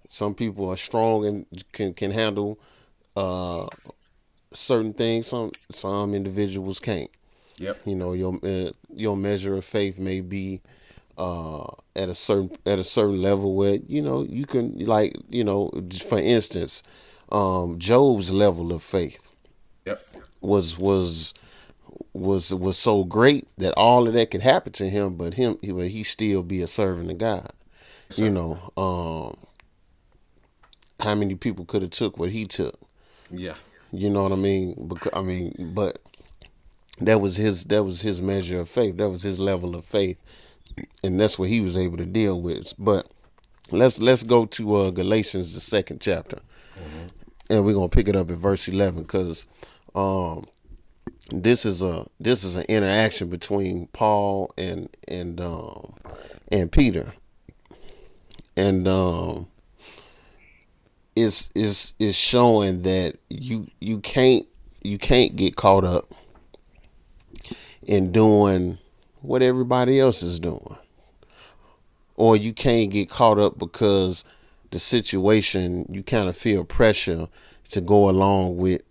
some 0.10 0.34
people 0.34 0.70
are 0.70 0.78
strong 0.78 1.26
and 1.26 1.46
can 1.72 1.94
can 1.94 2.12
handle 2.12 2.60
uh 3.16 3.68
certain 4.54 4.94
things. 4.94 5.28
Some 5.28 5.52
some 5.72 6.14
individuals 6.16 6.80
can't. 6.80 7.12
Yep. 7.58 7.82
You 7.86 7.96
know 7.96 8.14
your 8.14 8.40
uh, 8.44 8.72
your 8.94 9.16
measure 9.16 9.56
of 9.56 9.66
faith 9.66 10.00
may 10.00 10.22
be 10.22 10.62
uh 11.18 11.66
at 11.96 12.10
a 12.10 12.16
certain 12.16 12.52
at 12.66 12.80
a 12.80 12.84
certain 12.84 13.22
level 13.22 13.56
where 13.56 13.76
you 13.88 14.02
know 14.02 14.24
you 14.24 14.46
can 14.46 14.80
like 14.80 15.16
you 15.30 15.44
know 15.44 15.70
just 15.88 16.10
for 16.10 16.18
instance 16.18 16.82
um, 17.34 17.80
Job's 17.80 18.32
level 18.32 18.72
of 18.72 18.84
faith 18.84 19.30
Yep. 19.86 20.02
was 20.42 20.78
was 20.78 21.34
was 22.14 22.54
was 22.54 22.78
so 22.78 23.04
great 23.04 23.48
that 23.58 23.74
all 23.74 24.08
of 24.08 24.14
that 24.14 24.32
could 24.32 24.42
happen 24.42 24.72
to 24.74 24.90
him, 24.90 25.16
but 25.16 25.34
him 25.34 25.58
he 25.62 25.72
but 25.72 25.90
he 25.90 26.04
still 26.04 26.44
be 26.44 26.62
a 26.62 26.68
servant 26.68 27.12
of 27.12 27.18
God. 27.18 27.52
You 28.16 28.30
know, 28.30 28.60
um, 28.78 29.38
how 31.00 31.16
many 31.16 31.36
people 31.36 31.66
could 31.66 31.82
have 31.82 31.92
took 31.92 32.18
what 32.18 32.30
he 32.30 32.46
took? 32.46 32.80
Yeah. 33.32 33.56
You 33.92 34.10
know 34.10 34.24
what 34.24 34.32
I 34.32 34.36
mean? 34.36 34.88
Because 34.88 35.12
I 35.14 35.22
mean, 35.22 35.72
but 35.74 36.00
that 37.00 37.20
was 37.20 37.38
his 37.38 37.64
that 37.66 37.84
was 37.84 38.02
his 38.02 38.22
measure 38.22 38.60
of 38.60 38.70
faith. 38.70 38.98
That 38.98 39.10
was 39.10 39.24
his 39.24 39.40
level 39.40 39.76
of 39.76 39.86
faith, 39.86 40.18
and 41.04 41.20
that's 41.20 41.40
what 41.40 41.50
he 41.50 41.62
was 41.62 41.76
able 41.76 41.98
to 41.98 42.06
deal 42.06 42.40
with. 42.40 42.74
But 42.78 43.08
let's 43.72 44.00
let's 44.00 44.24
go 44.24 44.46
to 44.46 44.76
uh, 44.76 44.90
Galatians 44.92 45.54
the 45.56 45.62
second 45.62 46.02
chapter, 46.02 46.40
and 47.50 47.66
we're 47.66 47.74
gonna 47.74 47.90
pick 47.90 48.08
it 48.08 48.16
up 48.16 48.32
at 48.32 48.38
verse 48.38 48.68
eleven 48.68 49.04
because 49.04 49.46
um, 49.96 50.46
this 51.30 51.66
is 51.66 51.82
a 51.82 52.06
this 52.20 52.44
is 52.44 52.56
an 52.56 52.66
interaction 52.70 53.30
between 53.30 53.88
Paul 53.88 54.54
and 54.58 54.90
and 55.08 55.40
um, 55.40 55.94
and 56.50 56.72
Peter, 56.72 57.14
and 58.56 58.88
um, 58.88 59.48
it's 61.16 61.50
is 61.56 61.94
is 62.00 62.16
showing 62.16 62.82
that 62.84 63.18
you 63.30 63.68
you 63.80 64.00
can't 64.00 64.46
you 64.82 64.98
can't 64.98 65.36
get 65.36 65.56
caught 65.56 65.84
up 65.84 66.14
in 67.84 68.12
doing 68.12 68.78
what 69.22 69.42
everybody 69.42 70.00
else 70.00 70.24
is 70.24 70.40
doing. 70.40 70.78
Or 72.16 72.36
you 72.36 72.54
can't 72.54 72.92
get 72.92 73.10
caught 73.10 73.40
up 73.40 73.58
because 73.58 74.24
the 74.74 74.80
situation 74.80 75.86
you 75.92 76.02
kind 76.02 76.28
of 76.28 76.36
feel 76.36 76.64
pressure 76.64 77.28
to 77.70 77.80
go 77.80 78.10
along 78.10 78.58
with 78.58 78.82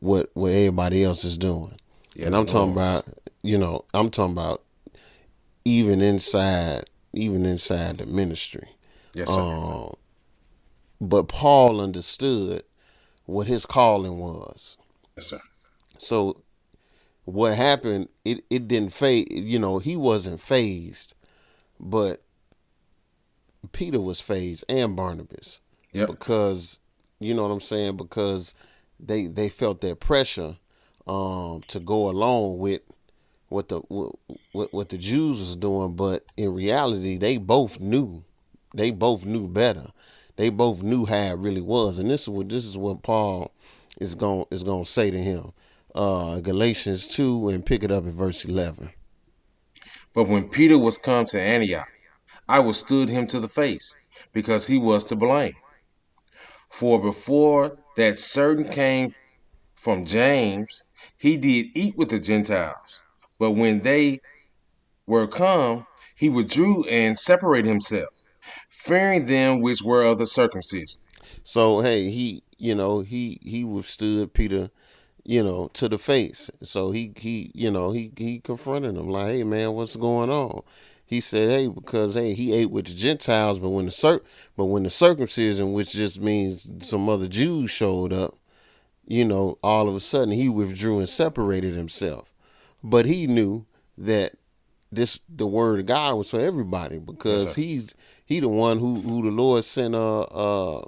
what 0.00 0.30
what 0.34 0.52
everybody 0.52 1.02
else 1.02 1.24
is 1.24 1.38
doing 1.38 1.74
Yeah, 2.14 2.26
and 2.26 2.36
i'm 2.36 2.44
talking 2.44 2.72
about 2.72 3.06
you 3.42 3.56
know 3.56 3.86
i'm 3.94 4.10
talking 4.10 4.32
about 4.32 4.62
even 5.64 6.02
inside 6.02 6.84
even 7.14 7.46
inside 7.46 7.96
the 7.98 8.06
ministry 8.06 8.68
Yes, 9.14 9.30
sir. 9.30 9.40
um, 9.40 9.94
but 11.00 11.28
Paul 11.28 11.80
understood 11.80 12.62
what 13.24 13.46
his 13.46 13.64
calling 13.64 14.18
was. 14.18 14.76
yes, 15.16 15.26
sir. 15.30 15.40
So 15.96 16.42
what 17.24 17.54
happened, 17.54 18.08
it, 18.24 18.44
it 18.50 18.68
didn't 18.68 18.92
faze, 18.92 19.26
you 19.30 19.58
know, 19.58 19.78
he 19.78 19.96
wasn't 19.96 20.40
fazed, 20.40 21.14
but 21.80 22.22
Peter 23.72 24.00
was 24.00 24.20
fazed 24.20 24.64
and 24.68 24.94
Barnabas 24.96 25.60
Yep. 25.92 26.08
because, 26.08 26.78
you 27.18 27.34
know 27.34 27.42
what 27.42 27.50
I'm 27.50 27.60
saying? 27.60 27.96
Because 27.96 28.54
they, 29.00 29.26
they 29.26 29.48
felt 29.48 29.80
that 29.80 30.00
pressure 30.00 30.56
um, 31.06 31.62
to 31.68 31.80
go 31.80 32.08
along 32.10 32.58
with 32.58 32.82
what 33.48 33.68
the 33.68 33.78
what, 33.78 34.12
what 34.52 34.88
the 34.90 34.98
Jews 34.98 35.40
was 35.40 35.56
doing, 35.56 35.94
but 35.94 36.24
in 36.36 36.52
reality, 36.54 37.16
they 37.16 37.38
both 37.38 37.80
knew, 37.80 38.22
they 38.74 38.90
both 38.90 39.24
knew 39.24 39.48
better. 39.48 39.86
They 40.36 40.50
both 40.50 40.82
knew 40.82 41.06
how 41.06 41.32
it 41.32 41.38
really 41.38 41.62
was, 41.62 41.98
and 41.98 42.10
this 42.10 42.22
is 42.22 42.28
what 42.28 42.48
this 42.48 42.64
is 42.64 42.76
what 42.76 43.02
Paul 43.02 43.50
is 43.98 44.14
going 44.14 44.44
is 44.50 44.62
going 44.62 44.84
to 44.84 44.90
say 44.90 45.10
to 45.10 45.18
him, 45.18 45.52
uh, 45.94 46.40
Galatians 46.40 47.06
two, 47.06 47.48
and 47.48 47.64
pick 47.64 47.82
it 47.82 47.90
up 47.90 48.06
at 48.06 48.12
verse 48.12 48.44
eleven. 48.44 48.90
But 50.14 50.28
when 50.28 50.48
Peter 50.48 50.78
was 50.78 50.98
come 50.98 51.24
to 51.26 51.40
Antioch, 51.40 51.88
I 52.48 52.60
withstood 52.60 53.08
him 53.08 53.26
to 53.28 53.40
the 53.40 53.48
face, 53.48 53.96
because 54.32 54.66
he 54.66 54.78
was 54.78 55.04
to 55.06 55.16
blame. 55.16 55.54
For 56.70 57.00
before 57.00 57.78
that 57.96 58.18
certain 58.18 58.68
came 58.68 59.12
from 59.74 60.04
James, 60.04 60.84
he 61.16 61.36
did 61.36 61.66
eat 61.74 61.96
with 61.96 62.10
the 62.10 62.18
Gentiles. 62.18 63.00
But 63.38 63.52
when 63.52 63.80
they 63.80 64.20
were 65.06 65.26
come, 65.26 65.86
he 66.16 66.28
withdrew 66.28 66.84
and 66.84 67.18
separated 67.18 67.68
himself, 67.68 68.08
fearing 68.68 69.26
them 69.26 69.60
which 69.60 69.82
were 69.82 70.02
of 70.02 70.18
the 70.18 70.26
circumcision. 70.26 71.00
So 71.44 71.80
hey, 71.80 72.10
he 72.10 72.42
you 72.58 72.74
know 72.74 73.00
he 73.00 73.38
he 73.42 73.64
withstood 73.64 74.34
Peter, 74.34 74.70
you 75.24 75.42
know, 75.42 75.68
to 75.74 75.88
the 75.88 75.98
face. 75.98 76.50
So 76.62 76.90
he 76.90 77.12
he 77.16 77.52
you 77.54 77.70
know 77.70 77.92
he 77.92 78.12
he 78.16 78.40
confronted 78.40 78.96
him 78.96 79.08
like, 79.08 79.28
hey 79.28 79.44
man, 79.44 79.72
what's 79.72 79.96
going 79.96 80.30
on? 80.30 80.62
He 81.08 81.22
said, 81.22 81.48
hey, 81.48 81.68
because 81.68 82.16
hey, 82.16 82.34
he 82.34 82.52
ate 82.52 82.70
with 82.70 82.84
the 82.84 82.92
Gentiles, 82.92 83.58
but 83.58 83.70
when 83.70 83.86
the 83.86 83.90
cir- 83.90 84.20
but 84.58 84.66
when 84.66 84.82
the 84.82 84.90
circumcision, 84.90 85.72
which 85.72 85.92
just 85.92 86.20
means 86.20 86.70
some 86.86 87.08
other 87.08 87.26
Jews 87.26 87.70
showed 87.70 88.12
up, 88.12 88.36
you 89.06 89.24
know, 89.24 89.56
all 89.62 89.88
of 89.88 89.96
a 89.96 90.00
sudden 90.00 90.34
he 90.34 90.50
withdrew 90.50 90.98
and 90.98 91.08
separated 91.08 91.74
himself. 91.74 92.30
But 92.84 93.06
he 93.06 93.26
knew 93.26 93.64
that 93.96 94.34
this 94.92 95.18
the 95.34 95.46
word 95.46 95.80
of 95.80 95.86
God 95.86 96.16
was 96.16 96.28
for 96.28 96.40
everybody 96.40 96.98
because 96.98 97.54
sir. 97.54 97.60
he's 97.62 97.94
he 98.26 98.40
the 98.40 98.48
one 98.50 98.78
who 98.78 99.00
who 99.00 99.22
the 99.22 99.30
Lord 99.30 99.64
sent 99.64 99.94
uh 99.94 100.20
uh, 100.20 100.84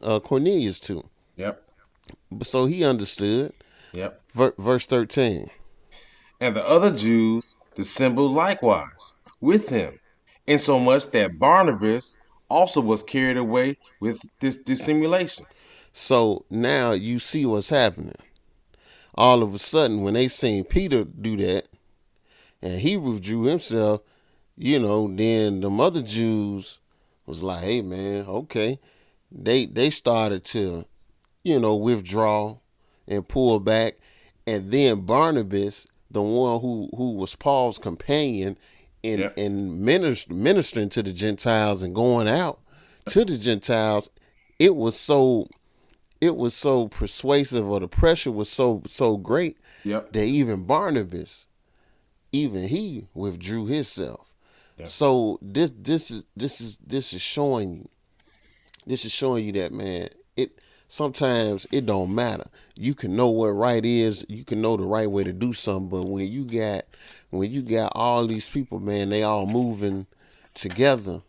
uh 0.00 0.20
Cornelius 0.20 0.80
to. 0.80 1.06
Yep. 1.36 1.62
So 2.42 2.64
he 2.64 2.84
understood. 2.84 3.52
Yep. 3.92 4.22
Ver- 4.32 4.54
verse 4.56 4.86
thirteen. 4.86 5.50
And 6.40 6.56
the 6.56 6.66
other 6.66 6.90
Jews 6.90 7.56
dissembled 7.74 8.32
likewise 8.32 9.14
with 9.40 9.68
him, 9.68 9.98
insomuch 10.46 11.10
that 11.12 11.38
Barnabas 11.38 12.16
also 12.48 12.80
was 12.80 13.02
carried 13.02 13.36
away 13.36 13.76
with 14.00 14.20
this 14.40 14.56
dissimulation. 14.56 15.46
So 15.92 16.44
now 16.50 16.92
you 16.92 17.18
see 17.18 17.44
what's 17.46 17.70
happening. 17.70 18.14
All 19.14 19.42
of 19.42 19.54
a 19.54 19.58
sudden, 19.58 20.02
when 20.02 20.14
they 20.14 20.28
seen 20.28 20.64
Peter 20.64 21.04
do 21.04 21.36
that, 21.38 21.66
and 22.62 22.80
he 22.80 22.96
withdrew 22.96 23.44
himself, 23.44 24.02
you 24.56 24.78
know, 24.78 25.08
then 25.08 25.60
the 25.60 25.70
other 25.70 26.02
Jews 26.02 26.78
was 27.26 27.42
like, 27.42 27.64
"Hey, 27.64 27.82
man, 27.82 28.26
okay." 28.26 28.78
They 29.30 29.66
they 29.66 29.90
started 29.90 30.44
to, 30.46 30.84
you 31.44 31.58
know, 31.58 31.76
withdraw 31.76 32.58
and 33.06 33.28
pull 33.28 33.60
back, 33.60 33.98
and 34.46 34.70
then 34.70 35.02
Barnabas, 35.02 35.86
the 36.10 36.22
one 36.22 36.60
who 36.60 36.88
who 36.96 37.12
was 37.12 37.34
Paul's 37.34 37.78
companion 37.78 38.56
in 39.02 39.20
Yeah. 39.20 39.30
in 39.36 39.84
minister, 39.84 40.32
ministering 40.32 40.88
to 40.90 41.02
the 41.02 41.12
Gentiles 41.12 41.82
and 41.82 41.94
going 41.94 42.28
out 42.28 42.60
to 43.06 43.24
the 43.24 43.38
Gentiles, 43.38 44.10
it 44.58 44.74
was 44.76 44.96
so 44.98 45.46
it 46.20 46.36
was 46.36 46.52
so 46.54 46.88
persuasive 46.88 47.68
or 47.68 47.78
the 47.80 47.88
pressure 47.88 48.32
was 48.32 48.48
so 48.48 48.82
so 48.86 49.16
great 49.16 49.56
Yep. 49.84 50.12
that 50.12 50.24
even 50.24 50.64
Barnabas, 50.64 51.46
even 52.32 52.68
he 52.68 53.06
withdrew 53.14 53.66
himself. 53.66 54.26
Yeah. 54.78 54.86
So 54.86 55.38
this 55.42 55.72
this 55.76 56.10
is 56.10 56.26
this 56.36 56.60
is 56.60 56.76
this 56.78 57.12
is 57.12 57.22
showing 57.22 57.74
you, 57.74 57.88
this 58.86 59.04
is 59.04 59.12
showing 59.12 59.44
you 59.44 59.52
that 59.52 59.72
man, 59.72 60.08
it 60.36 60.58
sometimes 60.88 61.66
it 61.70 61.86
don't 61.86 62.14
matter. 62.14 62.48
You 62.74 62.94
can 62.94 63.14
know 63.16 63.28
what 63.28 63.48
right 63.48 63.84
is, 63.84 64.24
you 64.28 64.44
can 64.44 64.60
know 64.60 64.76
the 64.76 64.84
right 64.84 65.10
way 65.10 65.24
to 65.24 65.32
do 65.32 65.52
something, 65.52 65.88
but 65.88 66.08
when 66.08 66.26
you 66.26 66.44
got 66.44 66.84
when 67.30 67.50
you 67.50 67.62
got 67.62 67.92
all 67.94 68.26
these 68.26 68.48
people, 68.48 68.80
man, 68.80 69.10
they 69.10 69.22
all 69.22 69.46
moving 69.46 70.06
together, 70.54 71.22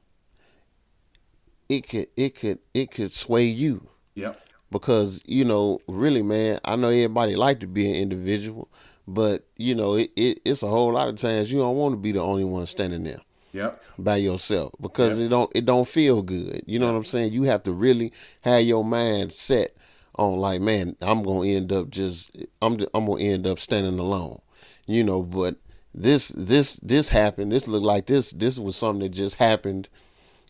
it 1.68 1.88
could 1.88 2.08
it 2.16 2.36
could 2.36 2.60
it 2.74 2.92
could 2.92 3.12
sway 3.12 3.44
you 3.46 3.90
Yep. 4.16 4.40
because 4.72 5.22
you 5.26 5.46
know, 5.46 5.80
really, 5.88 6.24
man, 6.24 6.60
I 6.66 6.76
know 6.76 6.88
everybody 6.88 7.36
like 7.36 7.60
to 7.62 7.68
be 7.68 7.90
an 7.90 7.96
individual, 7.96 8.70
but 9.08 9.46
you 9.56 9.76
know, 9.76 9.96
it, 9.96 10.12
it 10.16 10.40
it's 10.46 10.64
a 10.64 10.68
whole 10.68 10.94
lot 10.94 11.10
of 11.10 11.16
times 11.18 11.52
you 11.52 11.60
don't 11.60 11.76
want 11.78 11.94
to 11.94 11.98
be 11.98 12.12
the 12.12 12.22
only 12.22 12.44
one 12.44 12.66
standing 12.66 13.04
there 13.04 13.22
Yep. 13.52 13.82
by 13.98 14.18
yourself 14.18 14.74
because 14.82 15.20
Yep. 15.20 15.26
it 15.26 15.30
don't 15.30 15.52
it 15.56 15.66
don't 15.66 15.88
feel 15.88 16.22
good. 16.22 16.64
You 16.66 16.80
know 16.80 16.88
what 16.88 16.96
I'm 16.98 17.06
saying? 17.06 17.34
You 17.34 17.44
have 17.44 17.64
to 17.64 17.72
really 17.72 18.12
have 18.42 18.64
your 18.64 18.84
mind 18.84 19.32
set 19.34 19.76
on 20.16 20.38
like, 20.38 20.60
man, 20.62 20.96
I'm 21.02 21.24
gonna 21.24 21.48
end 21.48 21.72
up 21.72 21.90
just 21.90 22.32
I'm 22.62 22.80
I'm 22.94 23.06
gonna 23.06 23.22
end 23.22 23.46
up 23.46 23.60
standing 23.60 24.00
alone. 24.00 24.42
You 24.88 25.04
know, 25.04 25.22
but 25.22 25.56
this 25.94 26.30
this 26.30 26.76
this 26.78 27.10
happened. 27.10 27.52
This 27.52 27.68
looked 27.68 27.86
like 27.86 28.06
this 28.06 28.32
this 28.32 28.58
was 28.60 28.76
something 28.76 29.02
that 29.02 29.10
just 29.10 29.36
happened. 29.36 29.88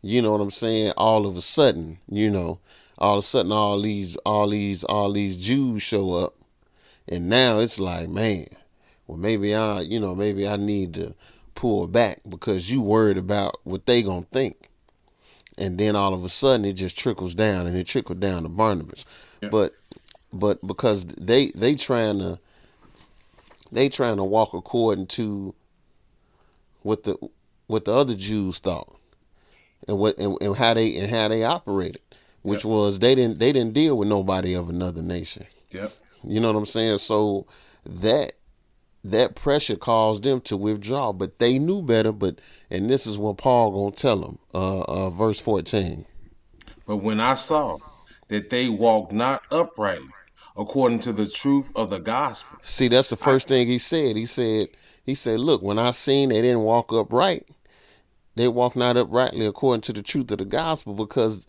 You 0.01 0.21
know 0.21 0.31
what 0.31 0.41
I'm 0.41 0.51
saying? 0.51 0.93
All 0.97 1.25
of 1.25 1.35
a 1.37 1.41
sudden, 1.41 1.99
you 2.09 2.29
know, 2.29 2.59
all 2.97 3.17
of 3.17 3.23
a 3.23 3.27
sudden, 3.27 3.51
all 3.51 3.81
these 3.81 4.15
all 4.17 4.49
these 4.49 4.83
all 4.83 5.11
these 5.11 5.35
Jews 5.37 5.81
show 5.83 6.13
up, 6.13 6.35
and 7.07 7.27
now 7.29 7.59
it's 7.59 7.79
like, 7.79 8.09
man, 8.09 8.47
well 9.07 9.17
maybe 9.17 9.53
I 9.55 9.81
you 9.81 9.99
know 9.99 10.15
maybe 10.15 10.47
I 10.47 10.55
need 10.55 10.93
to 10.95 11.15
pull 11.55 11.87
back 11.87 12.21
because 12.27 12.71
you 12.71 12.81
worried 12.81 13.17
about 13.17 13.59
what 13.63 13.85
they 13.85 14.01
gonna 14.03 14.25
think, 14.31 14.69
and 15.57 15.77
then 15.77 15.95
all 15.95 16.13
of 16.13 16.23
a 16.23 16.29
sudden 16.29 16.65
it 16.65 16.73
just 16.73 16.97
trickles 16.97 17.35
down 17.35 17.65
and 17.67 17.75
it 17.77 17.87
trickled 17.87 18.19
down 18.21 18.43
to 18.43 18.49
Barnabas, 18.49 19.05
Yeah. 19.41 19.49
but 19.49 19.73
but 20.31 20.65
because 20.65 21.05
they 21.05 21.47
they 21.55 21.75
trying 21.75 22.19
to 22.19 22.39
they 23.71 23.89
trying 23.89 24.17
to 24.17 24.23
walk 24.23 24.53
according 24.53 25.07
to 25.07 25.53
what 26.81 27.03
the 27.03 27.17
what 27.67 27.85
the 27.85 27.93
other 27.93 28.15
Jews 28.15 28.59
thought 28.59 28.95
and 29.87 29.97
what 29.97 30.17
and, 30.17 30.37
and 30.41 30.55
how 30.55 30.73
they 30.73 30.95
and 30.97 31.09
how 31.09 31.27
they 31.27 31.43
operated, 31.43 32.01
which 32.41 32.63
Yep. 32.63 32.71
was 32.71 32.99
they 32.99 33.15
didn't 33.15 33.39
they 33.39 33.51
didn't 33.51 33.73
deal 33.73 33.97
with 33.97 34.07
nobody 34.07 34.53
of 34.53 34.69
another 34.69 35.01
nation. 35.01 35.45
Yep. 35.71 35.93
You 36.23 36.39
know 36.39 36.51
what 36.51 36.57
I'm 36.59 36.65
saying? 36.65 36.97
So 36.99 37.45
that 37.85 38.33
that 39.03 39.35
pressure 39.35 39.75
caused 39.77 40.23
them 40.23 40.41
to 40.41 40.57
withdraw, 40.57 41.13
but 41.13 41.39
they 41.39 41.57
knew 41.57 41.81
better. 41.81 42.11
But 42.11 42.39
and 42.69 42.89
this 42.89 43.07
is 43.07 43.17
what 43.17 43.37
Paul 43.37 43.71
gonna 43.71 43.95
tell 43.95 44.17
them, 44.19 44.39
uh, 44.53 44.81
uh, 44.81 45.09
verse 45.09 45.39
14. 45.39 46.05
But 46.85 46.97
when 46.97 47.19
I 47.19 47.35
saw 47.35 47.77
that 48.29 48.49
they 48.49 48.67
walked 48.67 49.11
not 49.11 49.43
uprightly 49.51 50.09
according 50.59 50.99
to 50.99 51.13
the 51.13 51.27
truth 51.27 51.71
of 51.75 51.89
the 51.89 51.99
gospel, 51.99 52.59
See, 52.61 52.89
that's 52.89 53.09
the 53.09 53.15
first 53.17 53.47
thing 53.47 53.67
he 53.67 53.77
said. 53.79 54.15
He 54.15 54.25
said, 54.25 54.67
he 55.03 55.15
said, 55.15 55.39
look, 55.39 55.61
when 55.63 55.79
I 55.79 55.91
seen 55.91 56.29
they 56.29 56.41
didn't 56.41 56.61
walk 56.61 56.91
upright, 56.91 57.47
they 58.35 58.47
walked 58.47 58.75
not 58.75 58.97
uprightly 58.97 59.45
according 59.45 59.81
to 59.81 59.93
the 59.93 60.03
truth 60.03 60.31
of 60.31 60.37
the 60.37 60.45
gospel 60.45 60.93
because 60.93 61.47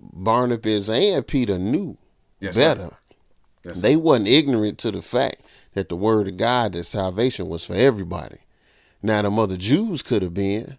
Barnabas 0.00 0.88
and 0.88 1.26
Peter 1.26 1.58
knew 1.58 1.98
Yes, 2.40 2.56
better. 2.56 2.90
Yes. 3.64 3.80
They 3.80 3.96
wasn't 3.96 4.28
ignorant 4.28 4.78
to 4.78 4.90
the 4.92 5.02
fact 5.02 5.42
that 5.74 5.88
the 5.88 5.96
word 5.96 6.28
of 6.28 6.36
God, 6.36 6.72
that 6.72 6.84
salvation 6.84 7.48
was 7.48 7.64
for 7.66 7.74
everybody. 7.74 8.38
Now, 9.02 9.22
the 9.22 9.30
other 9.30 9.56
Jews 9.56 10.02
could 10.02 10.22
have 10.22 10.34
been 10.34 10.78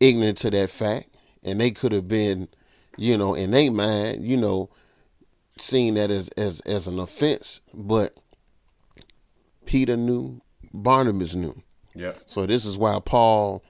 ignorant 0.00 0.38
to 0.38 0.50
that 0.50 0.70
fact, 0.70 1.16
and 1.42 1.60
they 1.60 1.70
could 1.70 1.92
have 1.92 2.08
been, 2.08 2.48
you 2.96 3.16
know, 3.16 3.34
in 3.34 3.50
their 3.52 3.70
mind, 3.70 4.24
you 4.26 4.36
know, 4.36 4.70
seeing 5.60 5.94
that 5.94 6.10
as 6.10 6.28
as 6.30 6.60
as 6.60 6.86
an 6.86 6.98
offense. 6.98 7.60
But 7.72 8.16
Peter 9.66 9.96
knew, 9.96 10.40
Barnabas 10.72 11.34
knew. 11.34 11.62
Yeah. 11.94 12.12
So 12.26 12.46
this 12.46 12.64
is 12.64 12.78
why 12.78 12.98
Paul, 13.04 13.62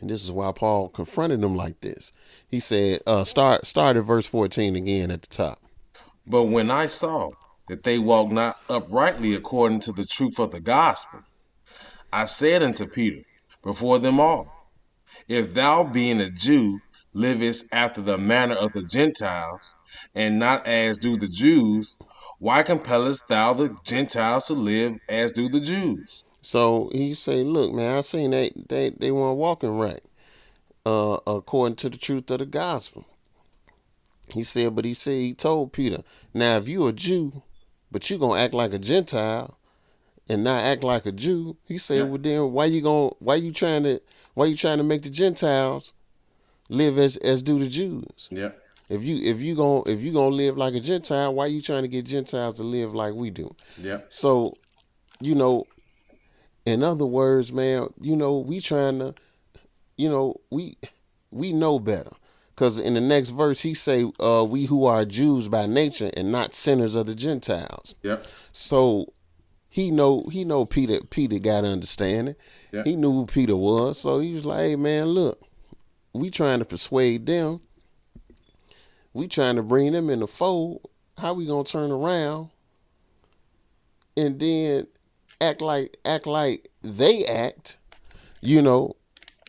and 0.00 0.08
this 0.08 0.24
is 0.24 0.32
why 0.32 0.52
Paul 0.52 0.88
confronted 0.88 1.40
them 1.40 1.56
like 1.56 1.80
this. 1.80 2.12
He 2.48 2.60
said, 2.60 3.02
uh, 3.06 3.24
start 3.24 3.66
start 3.66 3.96
at 3.96 4.04
verse 4.04 4.26
fourteen 4.26 4.76
again 4.76 5.10
at 5.10 5.22
the 5.22 5.28
top. 5.28 5.60
But 6.26 6.44
when 6.44 6.70
I 6.70 6.88
saw 6.88 7.30
that 7.68 7.82
they 7.82 7.98
walked 7.98 8.32
not 8.32 8.58
uprightly 8.68 9.34
according 9.34 9.80
to 9.80 9.92
the 9.92 10.04
truth 10.04 10.38
of 10.38 10.50
the 10.50 10.60
gospel, 10.60 11.20
I 12.12 12.26
said 12.26 12.62
unto 12.62 12.86
Peter 12.86 13.22
before 13.62 13.98
them 13.98 14.20
all, 14.20 14.70
If 15.28 15.54
thou, 15.54 15.84
being 15.84 16.20
a 16.20 16.30
Jew, 16.30 16.80
livest 17.12 17.66
after 17.72 18.00
the 18.02 18.18
manner 18.18 18.54
of 18.54 18.72
the 18.72 18.82
Gentiles, 18.82 19.74
and 20.14 20.38
not 20.38 20.66
as 20.66 20.98
do 20.98 21.16
the 21.16 21.26
Jews, 21.28 21.96
why 22.38 22.62
compellest 22.62 23.28
thou 23.28 23.54
the 23.54 23.76
Gentiles 23.84 24.46
to 24.46 24.54
live 24.54 24.98
as 25.08 25.32
do 25.32 25.48
the 25.48 25.60
Jews? 25.60 26.24
So 26.42 26.90
he 26.92 27.14
say, 27.14 27.42
"Look, 27.42 27.72
man, 27.72 27.98
I 27.98 28.00
seen 28.02 28.30
they 28.30 28.52
they 28.68 28.90
they 28.90 29.10
weren't 29.10 29.38
walking 29.38 29.78
right, 29.78 30.02
uh, 30.84 31.18
according 31.26 31.76
to 31.76 31.90
the 31.90 31.96
truth 31.96 32.30
of 32.30 32.38
the 32.38 32.46
gospel." 32.46 33.04
He 34.32 34.42
said, 34.42 34.74
but 34.74 34.84
he 34.84 34.94
said 34.94 35.20
he 35.20 35.34
told 35.34 35.72
Peter, 35.72 36.02
"Now 36.34 36.56
if 36.58 36.68
you 36.68 36.86
a 36.86 36.92
Jew, 36.92 37.42
but 37.90 38.08
you 38.10 38.18
gonna 38.18 38.40
act 38.40 38.54
like 38.54 38.72
a 38.72 38.78
Gentile, 38.78 39.56
and 40.28 40.44
not 40.44 40.62
act 40.62 40.84
like 40.84 41.06
a 41.06 41.12
Jew," 41.12 41.56
he 41.64 41.78
said, 41.78 41.98
Yeah. 41.98 42.04
"Well 42.04 42.18
then, 42.18 42.52
why 42.52 42.66
you 42.66 42.80
gonna 42.80 43.10
why 43.18 43.36
you 43.36 43.52
trying 43.52 43.84
to 43.84 44.00
why 44.34 44.46
you 44.46 44.56
trying 44.56 44.78
to 44.78 44.84
make 44.84 45.02
the 45.02 45.10
Gentiles 45.10 45.92
live 46.68 46.98
as 46.98 47.16
as 47.18 47.42
do 47.42 47.58
the 47.58 47.68
Jews? 47.68 48.28
Yep. 48.30 48.62
If 48.88 49.02
you 49.02 49.18
if 49.22 49.40
you 49.40 49.56
gonna 49.56 49.82
if 49.86 50.00
you 50.00 50.12
gonna 50.12 50.34
live 50.34 50.56
like 50.56 50.74
a 50.74 50.80
Gentile, 50.80 51.34
why 51.34 51.46
you 51.46 51.60
trying 51.60 51.82
to 51.82 51.88
get 51.88 52.04
Gentiles 52.04 52.56
to 52.56 52.62
live 52.62 52.94
like 52.94 53.14
we 53.14 53.30
do?" 53.30 53.54
Yep. 53.78 54.06
So, 54.10 54.54
you 55.20 55.34
know, 55.34 55.66
in 56.64 56.82
other 56.82 57.06
words, 57.06 57.52
man, 57.52 57.88
you 58.00 58.14
know, 58.14 58.38
we 58.38 58.60
trying 58.60 58.98
to, 59.00 59.14
you 59.96 60.08
know, 60.08 60.40
we 60.50 60.76
we 61.30 61.52
know 61.52 61.78
better. 61.78 62.12
Cause 62.54 62.78
in 62.78 62.94
the 62.94 63.02
next 63.02 63.30
verse 63.30 63.60
he 63.60 63.74
say, 63.74 64.10
uh, 64.18 64.42
we 64.48 64.64
who 64.64 64.86
are 64.86 65.04
Jews 65.04 65.46
by 65.46 65.66
nature 65.66 66.10
and 66.16 66.32
not 66.32 66.54
sinners 66.54 66.94
of 66.94 67.04
the 67.06 67.14
Gentiles. 67.14 67.96
Yep. 68.02 68.26
So 68.52 69.12
he 69.68 69.90
know 69.90 70.26
he 70.32 70.42
know 70.42 70.64
Peter 70.64 71.00
Peter 71.10 71.38
got 71.38 71.64
understanding. 71.64 72.34
Yeah. 72.72 72.84
He 72.84 72.96
knew 72.96 73.12
who 73.12 73.26
Peter 73.26 73.56
was. 73.56 73.98
So 73.98 74.20
he 74.20 74.32
was 74.32 74.46
like, 74.46 74.60
Hey 74.60 74.76
man, 74.76 75.08
look, 75.08 75.42
we 76.14 76.30
trying 76.30 76.60
to 76.60 76.64
persuade 76.64 77.26
them. 77.26 77.60
We 79.16 79.28
trying 79.28 79.56
to 79.56 79.62
bring 79.62 79.92
them 79.92 80.10
in 80.10 80.20
the 80.20 80.26
fold. 80.26 80.90
How 81.16 81.32
we 81.32 81.46
gonna 81.46 81.64
turn 81.64 81.90
around 81.90 82.50
and 84.14 84.38
then 84.38 84.86
act 85.40 85.62
like 85.62 85.96
act 86.04 86.26
like 86.26 86.70
they 86.82 87.24
act, 87.24 87.78
you 88.42 88.60
know, 88.60 88.96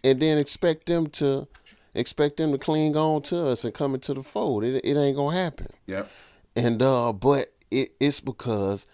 and 0.06 0.21
then 0.21 0.38
expect 0.38 0.86
them 0.86 1.08
to 1.08 1.49
expect 1.93 2.38
them 2.38 2.53
to 2.53 2.58
cling 2.58 2.95
on 2.95 3.21
to 3.23 3.47
us 3.47 3.65
and 3.65 3.73
come 3.73 3.93
into 3.93 4.13
the 4.13 4.23
fold. 4.23 4.63
It, 4.63 4.86
it 4.86 4.97
ain't 4.97 5.17
gonna 5.17 5.36
happen. 5.36 5.67
Yep. 5.88 6.10
And 6.56 6.82
uh, 6.82 7.12
but 7.12 7.53
it, 7.69 7.91
it's 7.99 8.21
because 8.21 8.88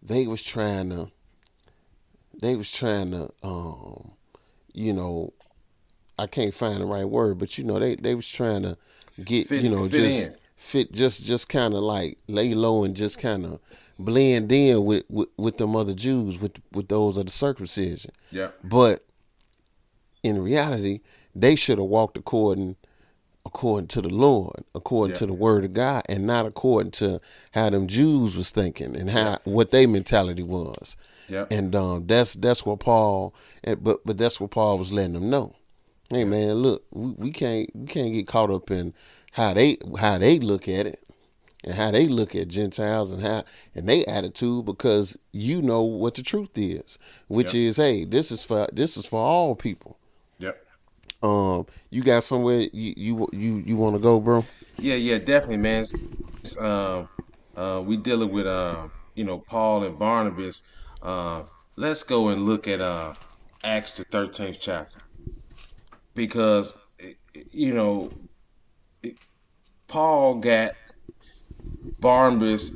they 0.00 0.28
was 0.28 0.44
trying 0.44 0.90
to, 0.90 1.10
they 2.40 2.54
was 2.54 2.70
trying 2.70 3.10
to, 3.10 3.32
um, 3.42 4.12
you 4.72 4.92
know, 4.92 5.32
I 6.16 6.28
can't 6.28 6.54
find 6.54 6.80
the 6.80 6.86
right 6.86 7.08
word, 7.08 7.38
but 7.38 7.58
you 7.58 7.64
know, 7.64 7.80
they 7.80 7.96
they 7.96 8.14
was 8.14 8.28
trying 8.28 8.62
to 8.62 8.78
get, 9.24 9.48
Fit- 9.48 9.62
you 9.62 9.70
know, 9.70 9.88
fit 9.88 10.00
just 10.10 10.26
in. 10.26 10.34
fit, 10.56 10.92
just 10.92 11.24
just 11.24 11.48
kind 11.48 11.74
of 11.74 11.80
like 11.82 12.18
lay 12.26 12.54
low 12.54 12.84
and 12.84 12.94
just 12.96 13.18
kind 13.18 13.44
of 13.46 13.60
blend 13.98 14.50
in 14.52 14.84
with, 14.84 15.04
with 15.08 15.28
with 15.36 15.58
them 15.58 15.74
other 15.76 15.94
Jews, 15.94 16.38
with 16.38 16.52
with 16.72 16.88
those 16.88 17.16
of 17.16 17.26
the 17.26 17.32
circumcision. 17.32 18.12
Yeah. 18.30 18.50
But 18.62 19.04
in 20.22 20.42
reality, 20.42 21.00
they 21.34 21.54
should 21.54 21.78
have 21.78 21.86
walked 21.86 22.16
according 22.16 22.76
according 23.46 23.88
to 23.88 24.02
the 24.02 24.08
Lord, 24.10 24.64
according 24.74 25.14
Yeah. 25.14 25.18
to 25.20 25.26
the 25.26 25.32
word 25.32 25.64
of 25.64 25.72
God, 25.72 26.02
and 26.08 26.26
not 26.26 26.44
according 26.44 26.90
to 26.92 27.18
how 27.52 27.70
them 27.70 27.86
Jews 27.86 28.36
was 28.36 28.50
thinking 28.50 28.94
and 28.94 29.10
how 29.10 29.38
what 29.44 29.70
their 29.70 29.88
mentality 29.88 30.42
was. 30.42 30.96
Yeah. 31.28 31.46
And 31.50 31.74
um, 31.74 32.06
that's 32.06 32.34
that's 32.34 32.66
what 32.66 32.80
Paul, 32.80 33.34
but 33.80 34.00
but 34.04 34.18
that's 34.18 34.38
what 34.40 34.50
Paul 34.50 34.78
was 34.78 34.92
letting 34.92 35.14
them 35.14 35.30
know. 35.30 35.54
Hey 36.10 36.24
man, 36.24 36.54
look, 36.54 36.84
we, 36.90 37.10
we 37.18 37.30
can't 37.30 37.68
we 37.74 37.86
can't 37.86 38.14
get 38.14 38.26
caught 38.26 38.50
up 38.50 38.70
in 38.70 38.94
how 39.32 39.52
they 39.52 39.76
how 39.98 40.16
they 40.16 40.38
look 40.38 40.66
at 40.66 40.86
it 40.86 41.02
and 41.62 41.74
how 41.74 41.90
they 41.90 42.08
look 42.08 42.34
at 42.34 42.48
Gentiles 42.48 43.12
and 43.12 43.20
how 43.20 43.44
and 43.74 43.86
they 43.86 44.06
attitude 44.06 44.64
because 44.64 45.18
you 45.32 45.60
know 45.60 45.82
what 45.82 46.14
the 46.14 46.22
truth 46.22 46.56
is, 46.56 46.98
which 47.26 47.52
Yep. 47.52 47.54
is 47.54 47.76
hey, 47.76 48.04
this 48.06 48.32
is 48.32 48.42
for 48.42 48.66
this 48.72 48.96
is 48.96 49.04
for 49.04 49.20
all 49.20 49.54
people. 49.54 49.98
Yep. 50.38 50.64
Um, 51.22 51.66
you 51.90 52.02
got 52.02 52.24
somewhere 52.24 52.60
you 52.72 52.94
you 52.96 53.28
you, 53.32 53.56
you 53.66 53.76
want 53.76 53.94
to 53.96 54.00
go, 54.00 54.18
bro? 54.18 54.46
Yeah, 54.78 54.94
yeah, 54.94 55.18
definitely, 55.18 55.58
man. 55.58 55.82
It's- 55.82 56.06
it's, 56.38 56.58
um, 56.58 57.08
uh, 57.56 57.82
we 57.84 57.96
dealing 57.98 58.30
with 58.32 58.46
um, 58.46 58.92
you 59.14 59.24
know 59.24 59.40
Paul 59.40 59.82
and 59.82 59.98
Barnabas. 59.98 60.62
Uh, 61.02 61.42
let's 61.76 62.02
go 62.02 62.28
and 62.28 62.46
look 62.46 62.66
at 62.66 62.80
uh, 62.80 63.12
Acts 63.62 63.98
the 63.98 64.04
thirteenth 64.04 64.58
chapter 64.60 65.00
because 66.18 66.74
you 67.52 67.72
know 67.72 68.10
Paul 69.86 70.34
got 70.40 70.72
Barnabas. 72.00 72.72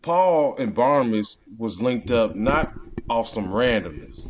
Paul 0.00 0.56
and 0.56 0.74
Barnabas 0.74 1.42
was 1.58 1.82
linked 1.82 2.10
up 2.10 2.34
not 2.34 2.72
off 3.10 3.28
some 3.28 3.48
randomness, 3.48 4.26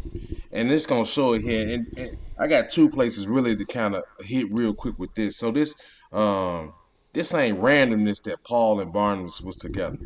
and 0.50 0.72
it's 0.72 0.86
gonna 0.86 1.04
show 1.04 1.34
it 1.34 1.42
here. 1.42 1.68
And, 1.68 1.86
and 1.96 2.16
I 2.36 2.48
got 2.48 2.68
two 2.68 2.90
places 2.90 3.28
really 3.28 3.54
to 3.56 3.64
kind 3.64 3.94
of 3.94 4.02
hit 4.20 4.52
real 4.52 4.74
quick 4.74 4.98
with 4.98 5.14
this. 5.14 5.36
So 5.36 5.52
this, 5.52 5.74
um, 6.12 6.74
this 7.12 7.34
ain't 7.34 7.60
randomness 7.60 8.22
that 8.24 8.42
Paul 8.44 8.80
and 8.80 8.92
Barnabas 8.92 9.40
was 9.40 9.56
together. 9.56 9.98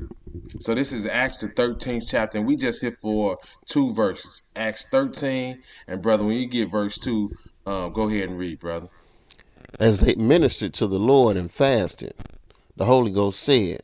So 0.61 0.75
this 0.75 0.93
is 0.93 1.07
Acts 1.07 1.38
the 1.38 1.49
13th 1.49 2.05
chapter, 2.09 2.38
and 2.38 2.47
we 2.47 2.57
just 2.57 2.81
hit 2.81 2.99
for 2.99 3.38
two 3.67 3.93
verses. 3.93 4.43
Acts 4.57 4.87
13, 4.90 5.62
and 5.87 6.03
brother, 6.03 6.25
when 6.25 6.37
you 6.37 6.47
get 6.47 6.71
verse 6.71 6.99
2, 6.99 7.31
um, 7.67 7.93
go 7.93 8.09
ahead 8.09 8.29
and 8.29 8.38
read, 8.38 8.61
brother. 8.61 8.88
As 9.79 10.01
they 10.01 10.14
ministered 10.14 10.73
to 10.75 10.87
the 10.87 10.99
Lord 10.99 11.37
and 11.37 11.51
fasted, 11.51 12.14
the 12.77 12.85
Holy 12.85 13.11
Ghost 13.11 13.40
said, 13.40 13.83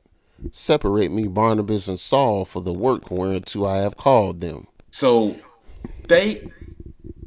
Separate 0.53 1.11
me, 1.11 1.27
Barnabas 1.27 1.89
and 1.89 2.01
Saul, 2.01 2.45
for 2.45 2.63
the 2.63 2.73
work 2.73 3.11
whereunto 3.11 3.67
I 3.67 3.79
have 3.79 3.97
called 3.97 4.41
them. 4.41 4.67
So 4.91 5.37
they, 6.09 6.51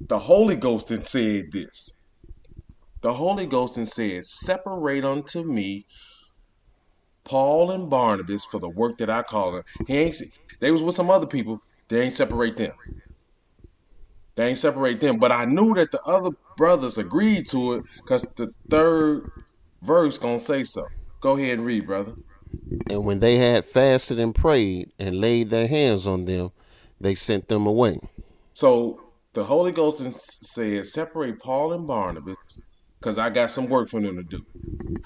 the 0.08 0.18
Holy 0.18 0.56
Ghost, 0.56 0.90
had 0.90 1.06
said 1.06 1.52
this. 1.52 1.94
The 3.04 3.14
Holy 3.14 3.46
Ghost 3.46 3.76
and 3.76 3.88
said, 3.88 4.26
Separate 4.26 5.04
unto 5.04 5.44
me 5.44 5.86
Paul 7.26 7.72
and 7.72 7.90
Barnabas 7.90 8.46
for 8.46 8.60
the 8.60 8.70
work 8.70 8.98
that 9.00 9.10
I 9.10 9.24
call 9.24 9.52
them. 9.52 9.64
He 9.86 9.98
ain't. 9.98 10.22
They 10.62 10.72
was 10.72 10.82
with 10.82 10.96
some 10.96 11.10
other 11.10 11.28
people. 11.28 11.60
They 11.90 12.02
ain't 12.02 12.14
separate 12.14 12.56
them. 12.56 12.72
They 14.36 14.48
ain't 14.48 14.58
separate 14.58 15.02
them. 15.02 15.20
But 15.20 15.34
I 15.34 15.44
knew 15.44 15.74
that 15.74 15.92
the 15.92 16.02
other 16.04 16.32
brothers 16.56 16.98
agreed 16.98 17.46
to 17.50 17.74
it 17.74 17.84
because 17.98 18.24
the 18.38 18.50
third 18.70 19.28
verse 19.82 20.18
gonna 20.18 20.40
say 20.40 20.64
so. 20.64 20.88
Go 21.20 21.36
ahead 21.36 21.58
and 21.58 21.66
read, 21.66 21.86
brother. 21.86 22.14
And 22.90 23.04
when 23.04 23.20
they 23.20 23.38
had 23.38 23.66
fasted 23.66 24.18
and 24.18 24.34
prayed 24.34 24.94
and 24.98 25.20
laid 25.20 25.50
their 25.50 25.68
hands 25.68 26.08
on 26.08 26.24
them, 26.24 26.52
they 27.02 27.16
sent 27.16 27.50
them 27.50 27.66
away. 27.66 28.00
So 28.54 29.02
the 29.34 29.44
Holy 29.44 29.74
Ghost 29.74 30.00
and 30.00 30.14
said, 30.14 30.86
separate 30.86 31.40
Paul 31.40 31.74
and 31.74 31.86
Barnabas 31.86 32.38
because 33.04 33.18
I 33.18 33.30
got 33.30 33.52
some 33.52 33.68
work 33.68 33.90
for 33.90 34.00
them 34.00 34.16
to 34.16 34.24
do. 34.24 34.46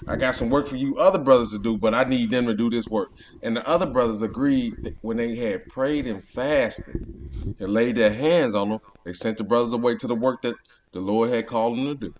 I 0.06 0.14
got 0.14 0.36
some 0.36 0.50
work 0.50 0.68
for 0.68 0.76
you 0.76 0.98
other 0.98 1.18
brothers 1.18 1.50
to 1.50 1.58
do, 1.58 1.76
but 1.76 1.94
I 1.94 2.04
need 2.04 2.30
them 2.30 2.46
to 2.46 2.54
do 2.54 2.70
this 2.70 2.86
work. 2.86 3.08
And 3.42 3.56
the 3.56 3.68
other 3.68 3.86
brothers 3.86 4.22
agreed 4.22 4.94
when 5.00 5.16
they 5.16 5.34
had 5.34 5.66
prayed 5.68 6.06
and 6.06 6.22
fasted 6.22 6.94
and 6.94 7.72
laid 7.72 7.96
their 7.96 8.12
hands 8.12 8.54
on 8.54 8.68
them, 8.68 8.78
they 9.04 9.12
sent 9.12 9.36
the 9.36 9.42
brothers 9.42 9.72
away 9.72 9.96
to 9.96 10.06
the 10.06 10.14
work 10.14 10.42
that 10.42 10.54
the 10.92 11.00
Lord 11.00 11.30
had 11.30 11.48
called 11.48 11.76
them 11.76 11.86
to 11.86 11.94
do. 11.96 12.14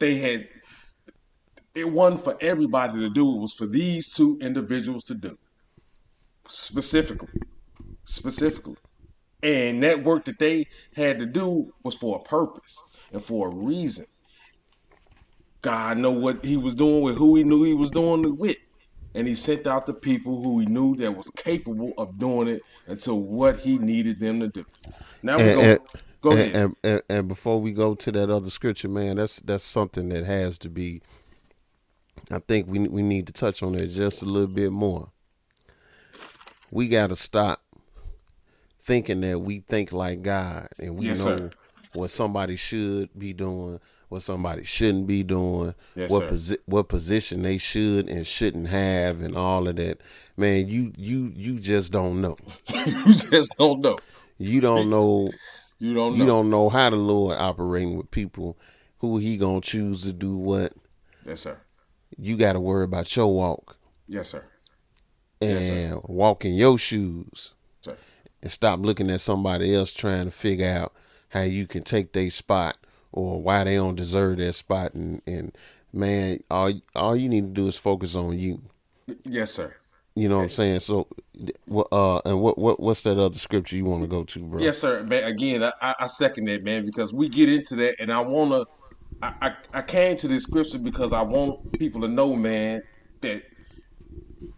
They 0.00 0.16
had 0.16 0.48
it 1.76 1.88
wasn't 1.88 2.24
for 2.24 2.36
everybody 2.40 2.98
to 2.98 3.10
do, 3.10 3.36
it 3.36 3.40
was 3.40 3.52
for 3.52 3.66
these 3.66 4.12
two 4.12 4.38
individuals 4.42 5.04
to 5.04 5.14
do. 5.14 5.38
Specifically. 6.48 7.28
Specifically. 8.06 8.76
And 9.44 9.84
that 9.84 10.02
work 10.02 10.24
that 10.24 10.40
they 10.40 10.66
had 10.96 11.20
to 11.20 11.26
do 11.26 11.72
was 11.84 11.94
for 11.94 12.18
a 12.18 12.28
purpose 12.28 12.82
and 13.12 13.22
for 13.22 13.48
a 13.48 13.54
reason. 13.54 14.06
God 15.62 15.98
know 15.98 16.10
what 16.10 16.44
he 16.44 16.56
was 16.56 16.74
doing 16.74 17.02
with 17.02 17.16
who 17.16 17.36
he 17.36 17.44
knew 17.44 17.62
he 17.64 17.74
was 17.74 17.90
doing 17.90 18.24
it 18.24 18.36
with. 18.36 18.56
And 19.14 19.28
he 19.28 19.34
sent 19.34 19.66
out 19.66 19.86
the 19.86 19.94
people 19.94 20.42
who 20.42 20.60
he 20.60 20.66
knew 20.66 20.96
that 20.96 21.14
was 21.16 21.30
capable 21.30 21.92
of 21.98 22.18
doing 22.18 22.48
it 22.48 22.62
until 22.86 23.20
what 23.20 23.58
he 23.58 23.78
needed 23.78 24.18
them 24.18 24.40
to 24.40 24.48
do. 24.48 24.64
Now 25.22 25.40
we're 25.40 25.50
going 25.50 25.78
go 26.22 26.30
and, 26.30 26.40
ahead. 26.40 26.56
And, 26.56 26.76
and, 26.82 27.02
and 27.08 27.28
before 27.28 27.60
we 27.60 27.72
go 27.72 27.94
to 27.94 28.12
that 28.12 28.30
other 28.30 28.50
scripture, 28.50 28.88
man, 28.88 29.16
that's 29.16 29.40
that's 29.40 29.64
something 29.64 30.08
that 30.10 30.24
has 30.24 30.58
to 30.58 30.70
be 30.70 31.02
I 32.30 32.38
think 32.38 32.66
we 32.68 32.78
we 32.80 33.02
need 33.02 33.26
to 33.26 33.32
touch 33.32 33.62
on 33.62 33.74
it 33.74 33.88
just 33.88 34.22
a 34.22 34.26
little 34.26 34.48
bit 34.48 34.72
more. 34.72 35.10
We 36.70 36.88
got 36.88 37.08
to 37.08 37.16
stop 37.16 37.62
thinking 38.82 39.20
that 39.20 39.40
we 39.40 39.60
think 39.60 39.92
like 39.92 40.22
God 40.22 40.68
and 40.78 40.96
we 40.96 41.06
Yes, 41.06 41.18
know 41.18 41.36
sir. 41.36 41.50
what 41.92 42.10
somebody 42.10 42.56
should 42.56 43.10
be 43.18 43.32
doing, 43.32 43.80
what 44.12 44.22
somebody 44.22 44.62
shouldn't 44.62 45.06
be 45.06 45.22
doing, 45.22 45.74
Yes, 45.96 46.10
what 46.10 46.28
posi- 46.28 46.58
what 46.66 46.88
position 46.88 47.40
they 47.42 47.56
should 47.56 48.08
and 48.10 48.26
shouldn't 48.26 48.68
have, 48.68 49.22
and 49.22 49.34
all 49.36 49.66
of 49.66 49.76
that. 49.76 49.98
Man, 50.36 50.68
you 50.68 50.92
you 50.98 51.32
you 51.34 51.58
just 51.58 51.92
don't 51.92 52.20
know. 52.20 52.36
you 52.74 53.14
just 53.14 53.54
don't 53.58 53.80
know. 53.80 53.96
You 54.38 54.60
don't 54.60 54.88
know. 54.90 55.30
You 55.78 55.94
don't 55.94 56.16
know. 56.16 56.22
You 56.24 56.30
don't 56.30 56.48
know 56.48 56.68
how 56.68 56.90
the 56.90 56.96
Lord 56.96 57.36
operating 57.38 57.96
with 57.96 58.08
people. 58.12 58.56
Who 58.98 59.18
he 59.18 59.36
gonna 59.36 59.60
choose 59.60 60.02
to 60.02 60.12
do 60.12 60.36
what? 60.36 60.74
Yes, 61.26 61.40
sir. 61.40 61.58
You 62.16 62.36
got 62.36 62.52
to 62.52 62.60
worry 62.60 62.84
about 62.84 63.16
your 63.16 63.34
walk 63.34 63.76
Yes, 64.06 64.28
sir. 64.28 64.44
and 65.40 65.50
Yes, 65.58 65.66
sir. 65.66 66.00
walk 66.04 66.44
in 66.44 66.54
your 66.54 66.78
shoes, 66.78 67.50
Sir. 67.80 67.96
and 68.40 68.52
stop 68.52 68.78
looking 68.78 69.10
at 69.10 69.20
somebody 69.22 69.74
else 69.74 69.92
trying 69.92 70.26
to 70.26 70.30
figure 70.30 70.68
out 70.68 70.92
how 71.30 71.40
you 71.42 71.66
can 71.66 71.82
take 71.82 72.12
their 72.12 72.30
spot 72.30 72.76
or 73.12 73.40
why 73.40 73.64
they 73.64 73.76
don't 73.76 73.94
deserve 73.94 74.38
that 74.38 74.54
spot. 74.54 74.94
And, 74.94 75.22
and 75.26 75.56
man, 75.92 76.42
all 76.50 76.72
all 76.94 77.16
you 77.16 77.28
need 77.28 77.54
to 77.54 77.62
do 77.62 77.68
is 77.68 77.76
focus 77.76 78.16
on 78.16 78.38
you. 78.38 78.62
Yes, 79.24 79.52
sir. 79.52 79.74
You 80.14 80.28
know 80.28 80.36
what 80.36 80.42
I'm 80.44 80.50
saying? 80.50 80.80
So, 80.80 81.08
uh, 81.90 82.20
and 82.26 82.40
what 82.40 82.58
what 82.58 82.80
what's 82.80 83.02
that 83.02 83.18
other 83.18 83.38
scripture 83.38 83.76
you 83.76 83.86
want 83.86 84.02
to 84.02 84.08
go 84.08 84.24
to, 84.24 84.38
bro? 84.40 84.60
Yes, 84.60 84.78
sir. 84.78 85.02
Man, 85.04 85.24
again, 85.24 85.62
I, 85.62 85.94
I 85.98 86.06
second 86.06 86.46
that, 86.48 86.64
man, 86.64 86.84
because 86.84 87.14
we 87.14 87.28
get 87.28 87.48
into 87.48 87.76
that, 87.76 87.96
and 87.98 88.12
I 88.12 88.20
wanna. 88.20 88.64
I, 89.22 89.32
I 89.40 89.78
I 89.78 89.82
came 89.82 90.16
to 90.18 90.28
this 90.28 90.42
scripture 90.42 90.78
because 90.78 91.12
I 91.12 91.22
want 91.22 91.78
people 91.78 92.00
to 92.02 92.08
know, 92.08 92.34
man, 92.34 92.82
that 93.22 93.42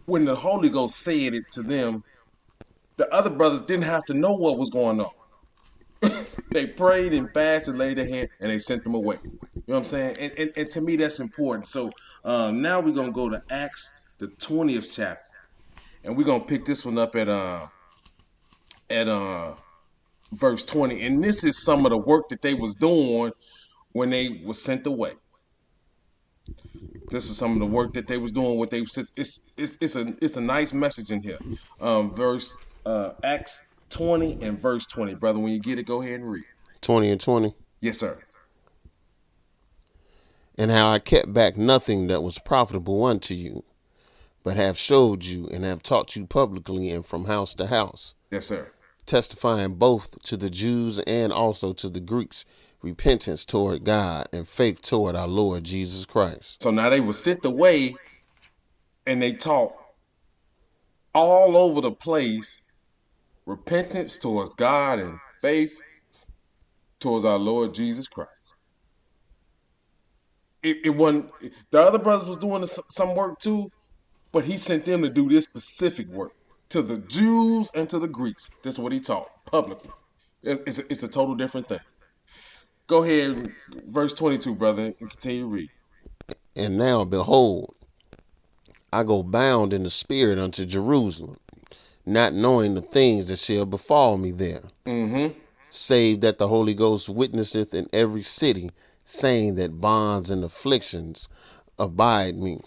when 0.05 0.25
the 0.25 0.35
Holy 0.35 0.69
Ghost 0.69 0.99
said 0.99 1.33
it 1.33 1.49
to 1.51 1.61
them, 1.61 2.03
the 2.97 3.11
other 3.13 3.29
brothers 3.29 3.61
didn't 3.61 3.85
have 3.85 4.03
to 4.05 4.13
know 4.13 4.33
what 4.33 4.57
was 4.57 4.69
going 4.69 4.99
on. 4.99 5.11
they 6.51 6.67
prayed 6.67 7.13
and 7.13 7.31
fasted, 7.33 7.75
laid 7.75 7.97
their 7.97 8.07
hand, 8.07 8.29
and 8.39 8.51
they 8.51 8.59
sent 8.59 8.83
them 8.83 8.95
away. 8.95 9.17
You 9.23 9.31
know 9.67 9.73
what 9.73 9.77
I'm 9.77 9.83
saying? 9.85 10.15
And 10.19 10.31
and, 10.37 10.51
and 10.55 10.69
to 10.69 10.81
me, 10.81 10.95
that's 10.95 11.19
important. 11.19 11.67
So 11.67 11.89
um, 12.23 12.61
now 12.61 12.79
we're 12.79 12.93
gonna 12.93 13.11
go 13.11 13.29
to 13.29 13.41
Acts, 13.49 13.89
the 14.19 14.27
20th 14.27 14.93
chapter, 14.93 15.31
and 16.03 16.15
we're 16.15 16.23
gonna 16.23 16.43
pick 16.43 16.65
this 16.65 16.85
one 16.85 16.97
up 16.97 17.15
at 17.15 17.27
uh 17.27 17.67
at 18.89 19.07
uh 19.07 19.55
verse 20.33 20.63
20 20.63 21.05
and 21.05 21.23
this 21.23 21.43
is 21.43 21.63
some 21.63 21.85
of 21.85 21.91
the 21.91 21.97
work 21.97 22.27
that 22.29 22.41
they 22.41 22.53
was 22.53 22.75
doing 22.75 23.31
when 23.93 24.09
they 24.09 24.41
was 24.45 24.61
sent 24.61 24.85
away 24.85 25.13
this 27.11 27.27
was 27.29 27.37
some 27.37 27.53
of 27.53 27.59
the 27.59 27.65
work 27.65 27.93
that 27.93 28.07
they 28.07 28.17
was 28.17 28.31
doing 28.31 28.57
what 28.57 28.69
they 28.69 28.83
said 28.85 29.05
it's 29.15 29.39
it's 29.57 29.77
it's 29.81 29.95
a 29.95 30.13
it's 30.21 30.35
a 30.37 30.41
nice 30.41 30.73
message 30.73 31.11
in 31.11 31.21
here 31.21 31.37
um 31.79 32.13
verse 32.15 32.55
uh 32.85 33.11
acts 33.23 33.61
20 33.95 34.39
and 34.41 34.59
verse 34.61 34.85
20 34.87 35.13
brother 35.15 35.39
when 35.39 35.53
you 35.53 35.59
get 35.59 35.79
it 35.79 35.83
go 35.83 36.01
ahead 36.01 36.19
and 36.19 36.29
read 36.29 36.43
Twenty 36.81 37.09
and 37.09 37.19
twenty. 37.21 37.55
yes 37.79 37.97
sir 37.99 38.19
and 40.57 40.69
how 40.69 40.91
I 40.91 40.99
kept 40.99 41.31
back 41.33 41.55
nothing 41.55 42.07
that 42.07 42.21
was 42.21 42.39
profitable 42.39 43.03
unto 43.05 43.33
you, 43.33 43.63
but 44.43 44.55
have 44.55 44.77
showed 44.77 45.25
you 45.25 45.47
and 45.47 45.63
have 45.65 45.81
taught 45.83 46.15
you 46.15 46.25
publicly 46.25 46.89
and 46.91 47.05
from 47.05 47.25
house 47.25 47.53
to 47.55 47.67
house, 47.67 48.15
yes 48.31 48.47
sir 48.47 48.69
testifying 49.05 49.75
both 49.75 50.21
to 50.23 50.35
the 50.35 50.49
Jews 50.49 50.99
and 50.99 51.31
also 51.31 51.71
to 51.73 51.89
the 51.89 51.99
Greeks 52.01 52.43
repentance 52.81 53.45
toward 53.45 53.83
God 53.85 54.27
and 54.33 54.45
faith 54.47 54.81
toward 54.81 55.15
our 55.15 55.27
Lord 55.27 55.63
Jesus 55.63 56.05
Christ. 56.05 56.61
so 56.61 56.69
now 56.69 56.89
they 56.89 56.99
was 56.99 57.17
sent 57.23 57.45
away 57.45 57.95
and 59.07 59.21
they 59.21 59.31
taught 59.33 59.73
all 61.13 61.55
over 61.55 61.79
the 61.79 61.91
place 61.91 62.64
repentance 63.45 64.17
towards 64.17 64.53
god 64.55 64.99
and 64.99 65.17
faith 65.41 65.73
towards 66.99 67.25
our 67.25 67.37
lord 67.37 67.73
jesus 67.73 68.07
christ. 68.07 68.29
It, 70.63 70.77
it 70.85 70.89
wasn't 70.89 71.29
the 71.71 71.81
other 71.81 71.99
brothers 71.99 72.27
was 72.27 72.37
doing 72.37 72.65
some 72.89 73.15
work 73.15 73.39
too 73.39 73.67
but 74.31 74.45
he 74.45 74.57
sent 74.57 74.85
them 74.85 75.01
to 75.01 75.09
do 75.09 75.29
this 75.29 75.45
specific 75.45 76.07
work. 76.09 76.31
To 76.71 76.81
the 76.81 76.97
jews 76.97 77.69
and 77.75 77.89
to 77.89 77.99
the 77.99 78.07
greeks 78.07 78.49
that's 78.63 78.79
what 78.79 78.91
he 78.91 78.99
taught 78.99 79.27
publicly. 79.49 79.91
It's 80.43 80.79
a, 80.79 80.91
it's 80.91 81.03
a 81.03 81.07
total 81.07 81.35
different 81.35 81.69
thing. 81.69 81.79
Go 82.87 83.03
ahead 83.03 83.51
verse 83.87 84.13
22 84.13 84.55
brother 84.55 84.83
and 84.83 84.97
continue 84.97 85.45
read. 85.45 85.69
And 86.55 86.77
now, 86.77 87.03
behold, 87.03 87.75
I 88.91 89.03
go 89.03 89.23
bound 89.23 89.73
in 89.73 89.83
the 89.83 89.89
Spirit 89.89 90.39
unto 90.39 90.65
Jerusalem, 90.65 91.37
not 92.05 92.33
knowing 92.33 92.75
the 92.75 92.81
things 92.81 93.27
that 93.27 93.39
shall 93.39 93.65
befall 93.65 94.17
me 94.17 94.31
there, 94.31 94.63
mm-hmm 94.85 95.39
save 95.75 96.21
that 96.21 96.37
the 96.37 96.47
Holy 96.47 96.73
Ghost 96.73 97.09
witnesseth 97.09 97.73
in 97.73 97.87
every 97.91 98.21
city, 98.21 98.69
saying 99.03 99.55
that 99.55 99.81
bonds 99.81 100.29
and 100.29 100.43
afflictions 100.43 101.29
abide 101.77 102.37
me. 102.37 102.61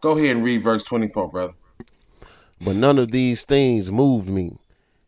go 0.00 0.16
ahead 0.16 0.36
and 0.36 0.44
read 0.44 0.62
verse 0.62 0.82
24 0.82 1.30
brother 1.30 1.54
But 2.60 2.76
none 2.76 2.98
of 2.98 3.10
these 3.10 3.44
things 3.44 3.90
moved 3.90 4.28
me, 4.28 4.58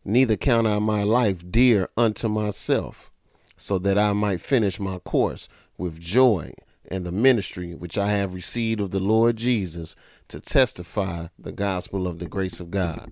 neither 0.04 0.36
count 0.36 0.66
I 0.66 0.78
my 0.78 1.02
life 1.02 1.42
dear 1.50 1.90
unto 1.96 2.28
myself, 2.28 3.10
so 3.56 3.78
that 3.80 3.98
I 3.98 4.12
might 4.12 4.40
finish 4.40 4.80
my 4.80 4.98
course 4.98 5.48
with 5.76 6.00
joy 6.00 6.54
and 6.90 7.06
the 7.06 7.12
ministry 7.12 7.74
which 7.74 7.96
I 7.96 8.10
have 8.10 8.34
received 8.34 8.80
of 8.80 8.90
the 8.90 9.00
Lord 9.00 9.36
Jesus 9.36 9.94
to 10.28 10.40
testify 10.40 11.28
the 11.38 11.52
gospel 11.52 12.06
of 12.06 12.18
the 12.18 12.26
grace 12.28 12.60
of 12.60 12.70
God. 12.70 13.10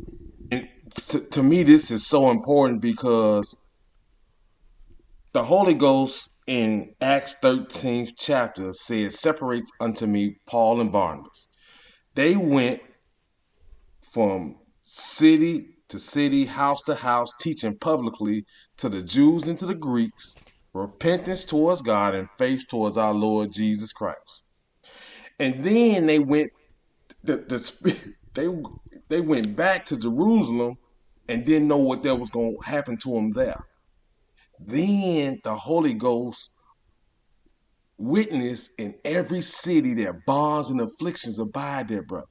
To, 1.09 1.21
to 1.21 1.43
me, 1.43 1.63
this 1.63 1.91
is 1.91 2.07
so 2.07 2.31
important 2.31 2.81
because 2.81 3.57
the 5.33 5.45
Holy 5.45 5.75
Ghost 5.75 6.31
in 6.47 6.93
Acts 7.01 7.37
13th 7.43 8.11
chapter 8.19 8.73
says, 8.73 9.21
Separate 9.21 9.65
unto 9.81 10.07
me 10.07 10.37
Paul 10.47 10.81
and 10.81 10.91
Barnabas. 10.91 11.47
They 12.15 12.37
went 12.37 12.81
from 14.13 14.57
city 14.83 15.67
to 15.89 15.99
city, 15.99 16.45
house 16.45 16.83
to 16.85 16.95
house, 16.95 17.31
teaching 17.41 17.77
publicly 17.79 18.45
to 18.79 18.89
the 18.89 19.03
Jews 19.03 19.49
and 19.49 19.59
to 19.59 19.67
the 19.67 19.75
Greeks 19.75 20.37
repentance 20.73 21.45
towards 21.45 21.83
God 21.83 22.15
and 22.15 22.29
faith 22.39 22.65
towards 22.69 22.97
our 22.97 23.15
Lord 23.15 23.53
Jesus 23.53 23.93
Christ. 23.93 24.43
And 25.39 25.65
then 25.65 26.07
they 26.07 26.19
went 26.19 26.51
the, 27.23 27.37
the 27.39 28.15
they 28.35 28.49
they 29.11 29.21
went 29.21 29.57
back 29.57 29.85
to 29.87 29.99
Jerusalem 29.99 30.79
and 31.29 31.45
didn't 31.45 31.69
know 31.69 31.77
what 31.77 32.03
that 32.05 32.15
was 32.15 32.31
going 32.31 32.57
to 32.57 32.63
happen 32.63 32.97
to 32.99 33.11
them 33.11 33.33
there. 33.33 33.61
Then 34.61 35.41
the 35.43 35.55
Holy 35.55 35.95
Ghost 35.95 36.51
witnessed 37.99 38.71
in 38.79 38.95
every 39.05 39.43
city 39.43 39.95
that 39.95 40.25
bonds 40.27 40.71
and 40.71 40.81
afflictions 40.81 41.39
abide 41.41 41.89
there, 41.89 42.03
brother. 42.03 42.27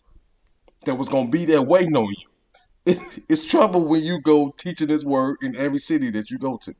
That 0.85 0.95
was 0.95 1.09
going 1.09 1.25
to 1.25 1.37
be 1.37 1.43
there 1.43 1.61
waiting 1.61 1.97
on 1.97 2.07
you. 2.07 2.95
it's 3.29 3.43
trouble 3.43 3.83
when 3.83 4.03
you 4.03 4.21
go 4.21 4.53
teaching 4.57 4.87
this 4.87 5.03
word 5.03 5.35
in 5.41 5.57
every 5.57 5.79
city 5.79 6.09
that 6.11 6.31
you 6.31 6.37
go 6.37 6.57
to. 6.57 6.73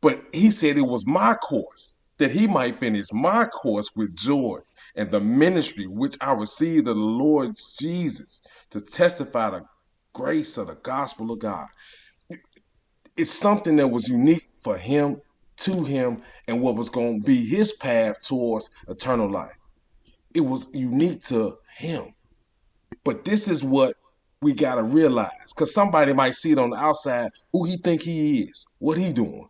But 0.00 0.22
he 0.32 0.52
said 0.52 0.78
it 0.78 0.82
was 0.82 1.04
my 1.06 1.34
course, 1.34 1.96
that 2.18 2.30
he 2.30 2.46
might 2.46 2.78
finish 2.78 3.06
my 3.12 3.46
course 3.46 3.90
with 3.96 4.14
joy 4.14 4.60
and 4.94 5.10
the 5.10 5.20
ministry 5.20 5.86
which 5.86 6.16
I 6.20 6.32
received 6.32 6.88
of 6.88 6.96
the 6.96 7.00
Lord 7.00 7.56
Jesus 7.78 8.40
to 8.70 8.80
testify 8.80 9.50
the 9.50 9.62
grace 10.12 10.56
of 10.56 10.68
the 10.68 10.74
gospel 10.74 11.30
of 11.30 11.40
God. 11.40 11.66
It's 13.16 13.32
something 13.32 13.76
that 13.76 13.88
was 13.88 14.08
unique 14.08 14.48
for 14.62 14.76
him, 14.76 15.20
to 15.58 15.84
him, 15.84 16.22
and 16.48 16.60
what 16.60 16.76
was 16.76 16.88
going 16.88 17.20
to 17.20 17.26
be 17.26 17.44
his 17.44 17.72
path 17.72 18.16
towards 18.22 18.70
eternal 18.88 19.30
life. 19.30 19.56
It 20.34 20.40
was 20.40 20.68
unique 20.74 21.22
to 21.24 21.58
him. 21.76 22.14
But 23.04 23.24
this 23.24 23.48
is 23.48 23.62
what 23.62 23.96
we 24.40 24.52
got 24.52 24.76
to 24.76 24.82
realize 24.82 25.30
because 25.48 25.72
somebody 25.72 26.12
might 26.12 26.34
see 26.34 26.52
it 26.52 26.58
on 26.58 26.70
the 26.70 26.76
outside 26.76 27.30
who 27.52 27.64
he 27.64 27.76
think 27.76 28.02
he 28.02 28.42
is, 28.42 28.66
what 28.78 28.98
he 28.98 29.12
doing. 29.12 29.48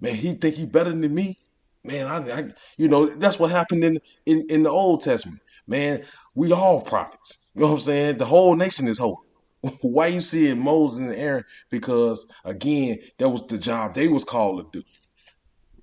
Man, 0.00 0.14
he 0.14 0.34
think 0.34 0.56
he 0.56 0.66
better 0.66 0.90
than 0.90 1.14
me. 1.14 1.38
Man, 1.86 2.06
I, 2.06 2.38
I 2.38 2.50
you 2.78 2.88
know, 2.88 3.06
that's 3.06 3.38
what 3.38 3.50
happened 3.50 3.84
in, 3.84 3.98
in 4.26 4.46
in 4.50 4.62
the 4.62 4.70
Old 4.70 5.02
Testament. 5.02 5.40
Man, 5.66 6.04
we 6.34 6.52
all 6.52 6.80
prophets. 6.82 7.38
You 7.54 7.62
know 7.62 7.68
what 7.68 7.72
I'm 7.74 7.80
saying? 7.80 8.18
The 8.18 8.24
whole 8.24 8.54
nation 8.54 8.88
is 8.88 8.98
holy. 8.98 9.16
Why 9.82 10.08
you 10.08 10.20
seeing 10.20 10.62
Moses 10.62 11.00
and 11.00 11.14
Aaron? 11.14 11.44
Because 11.70 12.26
again, 12.44 12.98
that 13.18 13.28
was 13.28 13.42
the 13.48 13.58
job 13.58 13.94
they 13.94 14.08
was 14.08 14.24
called 14.24 14.72
to 14.72 14.80
do. 14.80 14.84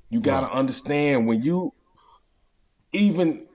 You 0.10 0.22
gotta 0.22 0.48
right. 0.48 0.56
understand 0.56 1.28
when 1.28 1.42
you 1.42 1.72
even 2.94 3.48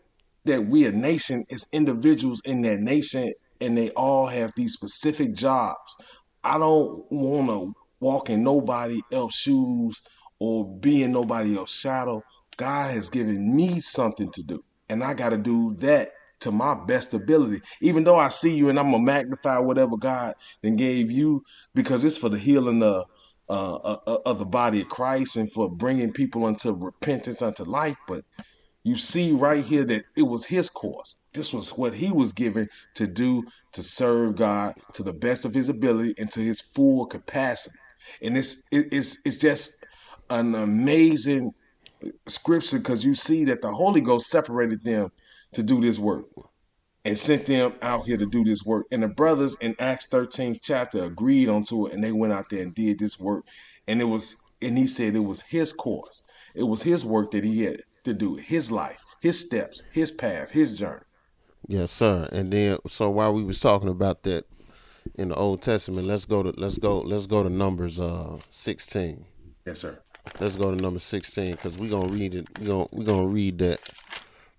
that 0.44 0.66
we 0.66 0.87
a 0.87 0.92
nation 0.92 1.44
is 1.50 1.66
individuals 1.72 2.40
in 2.44 2.62
that 2.62 2.80
nation 2.80 3.32
and 3.61 3.76
they 3.76 3.90
all 3.90 4.26
have 4.26 4.52
these 4.56 4.72
specific 4.72 5.34
jobs. 5.34 5.96
I 6.44 6.58
don't 6.58 7.04
want 7.11 7.48
to 7.48 7.72
walk 8.00 8.30
in 8.30 8.42
nobody 8.42 9.00
else's 9.12 9.40
shoes 9.40 10.00
or 10.40 10.78
be 10.78 11.02
in 11.02 11.12
nobody 11.12 11.56
else's 11.56 11.76
shadow. 11.76 12.22
God 12.59 12.92
has 12.94 13.09
given 13.09 13.57
me 13.57 13.81
something 13.81 14.31
to 14.33 14.42
do, 14.42 14.64
and 14.90 15.03
I 15.05 15.14
got 15.14 15.31
to 15.31 15.38
do 15.38 15.77
that 15.79 16.11
to 16.40 16.51
my 16.51 16.75
best 16.75 17.14
ability. 17.14 17.62
Even 17.81 18.05
though 18.05 18.18
I 18.18 18.29
see 18.29 18.55
you 18.55 18.68
and 18.68 18.79
I'm 18.79 18.90
gonna 18.90 19.03
magnify 19.03 19.59
whatever 19.59 19.97
God 19.97 20.35
then 20.62 20.77
gave 20.77 21.11
you, 21.11 21.42
because 21.75 22.05
it's 22.05 22.18
for 22.18 22.29
the 22.29 22.38
healing 22.38 22.83
of 22.83 23.07
uh, 23.49 23.77
uh, 23.77 23.99
uh, 24.07 24.18
of 24.27 24.38
the 24.40 24.47
body 24.47 24.83
of 24.83 24.88
Christ 24.88 25.37
and 25.37 25.51
for 25.53 25.71
bringing 25.71 26.12
people 26.12 26.44
unto 26.47 26.73
repentance, 26.73 27.42
unto 27.42 27.64
life. 27.64 27.97
But 28.07 28.25
you 28.85 28.97
see 28.97 29.33
right 29.33 29.64
here 29.64 29.85
that 29.85 30.05
it 30.16 30.23
was 30.23 30.47
His 30.47 30.68
course. 30.68 31.16
This 31.33 31.53
was 31.53 31.71
what 31.71 31.94
He 31.94 32.12
was 32.12 32.33
given 32.33 32.68
to 32.97 33.07
do 33.07 33.44
to 33.73 33.83
serve 33.83 34.37
God 34.37 34.75
to 34.94 35.03
the 35.03 35.12
best 35.14 35.44
of 35.44 35.55
His 35.55 35.68
ability 35.68 36.14
and 36.18 36.31
to 36.33 36.40
His 36.40 36.61
full 36.61 37.07
capacity. 37.07 37.79
And 38.23 38.37
it's 38.37 38.62
it's 38.71 39.18
it's 39.25 39.37
just 39.37 39.71
an 40.31 40.55
amazing 40.55 41.53
scripture 42.26 42.78
because 42.78 43.04
you 43.04 43.14
see 43.14 43.44
that 43.44 43.62
the 43.62 43.72
Holy 43.72 44.00
Ghost 44.00 44.28
separated 44.30 44.82
them 44.82 45.11
to 45.52 45.62
do 45.62 45.80
this 45.80 45.98
work 45.98 46.26
and 47.04 47.16
sent 47.16 47.46
them 47.46 47.74
out 47.82 48.06
here 48.06 48.16
to 48.16 48.26
do 48.26 48.44
this 48.44 48.64
work. 48.64 48.87
And 48.90 49.02
the 49.02 49.08
brothers 49.08 49.56
in 49.61 49.74
Acts 49.78 50.06
13 50.06 50.58
chapter 50.62 51.04
agreed 51.04 51.48
onto 51.48 51.87
it 51.87 51.94
and 51.94 52.02
they 52.02 52.12
went 52.12 52.32
out 52.32 52.50
there 52.50 52.62
and 52.62 52.74
did 52.74 52.98
this 52.98 53.18
work. 53.18 53.44
And 53.87 54.00
it 54.00 54.04
was, 54.04 54.37
and 54.61 54.76
he 54.76 54.87
said 54.87 55.16
it 55.16 55.20
was 55.20 55.40
his 55.40 55.72
course. 55.72 56.22
It 56.54 56.64
was 56.64 56.82
his 56.82 57.04
work 57.04 57.30
that 57.30 57.44
he 57.44 57.62
had 57.62 57.82
to 58.04 58.12
do, 58.12 58.37
his 58.37 58.70
life, 58.70 59.02
his 59.20 59.38
steps, 59.38 59.82
his 59.92 60.11
path, 60.11 60.50
his 60.50 60.78
journey. 60.78 61.02
Yes, 61.66 61.90
sir. 61.90 62.28
And 62.32 62.52
then, 62.52 62.78
so 62.87 63.11
while 63.11 63.32
we 63.32 63.42
was 63.42 63.61
talking 63.61 63.88
about 63.88 64.22
that 64.24 64.46
in 65.14 65.28
the 65.28 65.34
Old 65.34 65.62
Testament, 65.62 66.06
let's 66.06 66.24
go 66.24 66.42
to 66.42 66.52
let's 66.56 66.78
go 66.78 67.00
let's 67.00 67.26
go 67.26 67.42
to 67.42 67.50
Numbers 67.50 68.00
uh 68.00 68.38
16. 68.50 69.24
Yes, 69.66 69.80
sir. 69.80 69.98
Let's 70.40 70.56
go 70.56 70.74
to 70.74 70.82
number 70.82 71.00
16 71.00 71.52
because 71.52 71.78
we're 71.78 71.90
gonna 71.90 72.12
read 72.12 72.34
it. 72.34 72.46
We're 72.58 72.66
gonna 72.66 72.88
we're 72.92 73.04
gonna 73.04 73.26
read 73.26 73.58
that. 73.58 73.80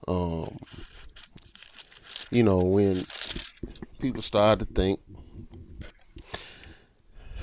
Um, 0.08 0.58
you 2.32 2.43
know, 2.43 2.58
when 2.58 3.05
people 3.99 4.21
start 4.21 4.60
to 4.60 4.65
think 4.65 4.99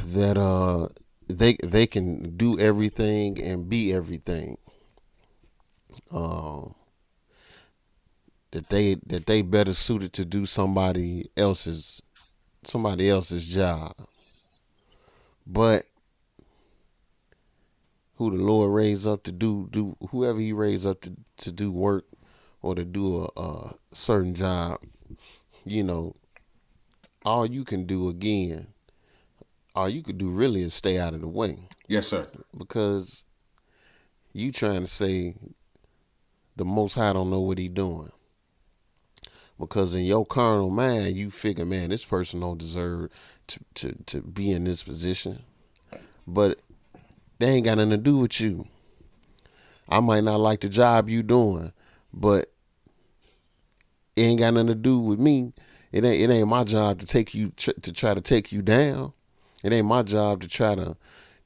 that 0.07 0.37
uh 0.37 0.89
they 1.29 1.57
they 1.63 1.87
can 1.87 2.37
do 2.37 2.59
everything 2.59 3.43
and 3.43 3.69
be 3.69 3.93
everything. 3.93 4.59
Um, 6.11 6.75
that 8.53 8.69
they 8.69 8.95
that 9.07 9.27
they 9.27 9.43
better 9.43 9.75
suited 9.75 10.13
to 10.15 10.25
do 10.25 10.47
somebody 10.47 11.31
else's 11.37 12.03
somebody 12.65 13.11
else's 13.11 13.47
job. 13.47 13.95
But 15.47 15.87
who 18.17 18.31
the 18.31 18.43
Lord 18.43 18.73
raised 18.73 19.07
up 19.07 19.23
to 19.25 19.33
do 19.33 19.69
do 19.71 19.97
whoever 20.11 20.39
He 20.39 20.53
raised 20.53 20.87
up 20.87 21.01
to 21.03 21.17
to 21.39 21.53
do 21.53 21.71
work 21.71 22.05
or 22.63 22.75
to 22.75 22.85
do 22.85 23.31
a, 23.37 23.41
a 23.41 23.75
certain 23.93 24.35
job, 24.35 24.81
you 25.65 25.83
know, 25.85 26.17
all 27.25 27.47
you 27.47 27.65
can 27.65 27.87
do 27.87 28.09
again, 28.09 28.69
all 29.75 29.89
you 29.89 30.03
could 30.03 30.19
do 30.19 30.29
really 30.29 30.63
is 30.63 30.75
stay 30.75 30.99
out 30.99 31.15
of 31.15 31.21
the 31.21 31.29
way. 31.29 31.69
Yes, 31.87 32.09
sir. 32.09 32.27
Because 32.57 33.25
you 34.33 34.51
trying 34.51 34.81
to 34.81 34.87
say 34.87 35.35
the 36.57 36.65
Most 36.65 36.95
High 36.95 37.13
don't 37.13 37.31
know 37.31 37.41
what 37.41 37.59
He 37.59 37.69
doing. 37.69 38.11
Because 39.59 39.95
in 39.95 40.05
your 40.05 40.27
carnal 40.27 40.69
mind, 40.69 41.17
you 41.17 41.31
figure, 41.31 41.65
man, 41.65 41.89
this 41.91 42.05
person 42.05 42.41
don't 42.41 42.59
deserve 42.59 43.11
to, 43.47 43.61
to, 43.75 43.93
to 44.07 44.21
be 44.21 44.51
in 44.51 44.65
this 44.65 44.83
position. 44.83 45.45
But 46.27 46.59
they 47.39 47.49
ain't 47.49 47.65
got 47.65 47.79
nothing 47.79 47.91
to 47.91 47.97
do 47.97 48.19
with 48.19 48.41
you. 48.41 48.67
I 49.89 50.01
might 50.01 50.25
not 50.25 50.41
like 50.41 50.61
the 50.61 50.69
job 50.69 51.09
you 51.09 51.23
doing, 51.23 51.73
but 52.13 52.51
it 54.17 54.23
ain't 54.23 54.41
got 54.41 54.55
nothing 54.55 54.69
to 54.69 54.75
do 54.75 54.99
with 54.99 55.19
me. 55.19 55.53
It 55.93 56.05
ain't 56.05 56.31
it 56.31 56.33
ain't 56.33 56.49
my 56.49 56.65
job 56.65 56.99
to 57.01 57.07
take 57.07 57.35
you 57.35 57.53
tr- 57.57 57.79
to 57.83 57.93
try 57.93 58.15
to 58.15 58.21
take 58.21 58.51
you 58.53 58.63
down. 58.63 59.13
It 59.63 59.73
ain't 59.73 59.87
my 59.87 60.03
job 60.03 60.41
to 60.43 60.49
try 60.49 60.75
to 60.75 60.97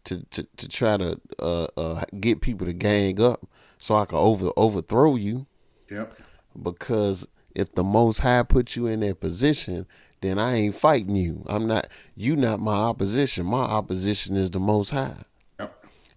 to 0.04 0.24
to, 0.24 0.46
to 0.56 0.68
try 0.68 0.96
to 0.96 1.20
uh, 1.38 1.66
uh, 1.76 2.04
get 2.18 2.40
people 2.40 2.66
to 2.66 2.72
gang 2.72 3.20
up 3.20 3.46
so 3.78 3.96
I 3.96 4.06
can 4.06 4.18
over 4.18 4.50
overthrow 4.56 5.16
you. 5.16 5.46
Yep. 5.90 6.18
Because 6.60 7.26
if 7.54 7.72
the 7.74 7.84
Most 7.84 8.20
High 8.20 8.42
put 8.44 8.76
you 8.76 8.86
in 8.86 9.00
that 9.00 9.20
position, 9.20 9.86
then 10.20 10.38
I 10.38 10.54
ain't 10.54 10.74
fighting 10.74 11.16
you. 11.16 11.44
I'm 11.46 11.66
not. 11.66 11.88
You 12.14 12.36
not 12.36 12.60
my 12.60 12.74
opposition. 12.74 13.44
My 13.46 13.62
opposition 13.62 14.36
is 14.36 14.50
the 14.50 14.60
Most 14.60 14.90
High 14.90 15.24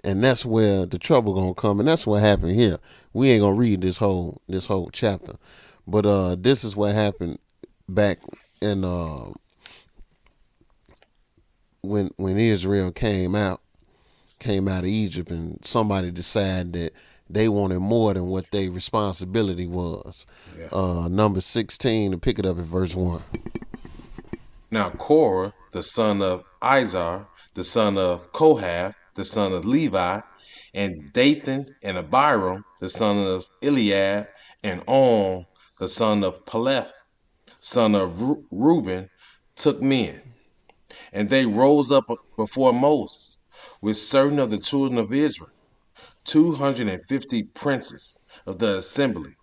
and 0.04 0.24
that's 0.24 0.46
where 0.46 0.86
the 0.86 1.00
trouble 1.00 1.34
gonna 1.34 1.54
come, 1.54 1.80
and 1.80 1.88
that's 1.88 2.06
what 2.06 2.22
happened 2.22 2.56
here. 2.56 2.80
We 3.14 3.32
ain't 3.32 3.42
gonna 3.42 3.56
read 3.56 3.82
this 3.82 3.98
whole 3.98 4.42
this 4.48 4.68
whole 4.68 4.90
chapter, 4.92 5.36
but 5.88 6.06
uh, 6.06 6.36
this 6.40 6.64
is 6.64 6.76
what 6.76 6.94
happened 6.94 7.40
back 7.88 8.20
in 8.62 8.84
uh, 8.84 9.32
when 11.82 12.12
when 12.18 12.38
Israel 12.38 12.92
came 12.92 13.36
out 13.36 13.62
came 14.40 14.68
out 14.68 14.84
of 14.84 14.90
Egypt, 14.90 15.32
and 15.32 15.64
somebody 15.64 16.12
decided 16.12 16.74
that 16.74 16.94
they 17.30 17.48
wanted 17.48 17.80
more 17.80 18.14
than 18.14 18.28
what 18.28 18.52
their 18.52 18.70
responsibility 18.70 19.66
was. 19.66 20.26
Yeah. 20.60 20.68
Uh, 20.72 21.08
number 21.08 21.40
sixteen, 21.42 22.12
to 22.12 22.18
pick 22.18 22.40
it 22.40 22.46
up 22.46 22.58
at 22.58 22.66
verse 22.66 22.96
one. 22.96 23.24
Now 24.70 24.90
Korah, 24.90 25.54
the 25.72 25.84
son 25.84 26.22
of 26.22 26.44
Izhar, 26.62 27.26
the 27.54 27.64
son 27.64 27.98
of 27.98 28.34
Kohath 28.34 28.96
the 29.16 29.26
son 29.26 29.54
of 29.54 29.66
Levi, 29.66 30.22
and 30.74 31.14
Dathan 31.14 31.76
and 31.84 31.98
Abiram, 31.98 32.66
the 32.80 32.90
son 32.90 33.18
of 33.18 33.48
Eliab, 33.62 34.28
and 34.64 34.84
On, 34.88 35.46
the 35.80 35.88
son 35.88 36.24
of 36.24 36.46
Peleth, 36.46 36.94
son 37.60 37.96
of 37.96 38.22
Reuben, 38.52 39.10
took 39.56 39.82
men. 39.82 40.22
And 41.12 41.30
they 41.30 41.46
rose 41.46 41.92
up 41.92 42.10
before 42.36 42.74
Moses 42.74 43.38
with 43.82 43.98
certain 43.98 44.40
of 44.40 44.52
the 44.52 44.58
children 44.58 44.98
of 44.98 45.14
Israel 45.14 45.50
250 46.26 47.44
princes 47.44 48.18
of 48.46 48.60
the 48.60 48.78
assembly, 48.78 49.36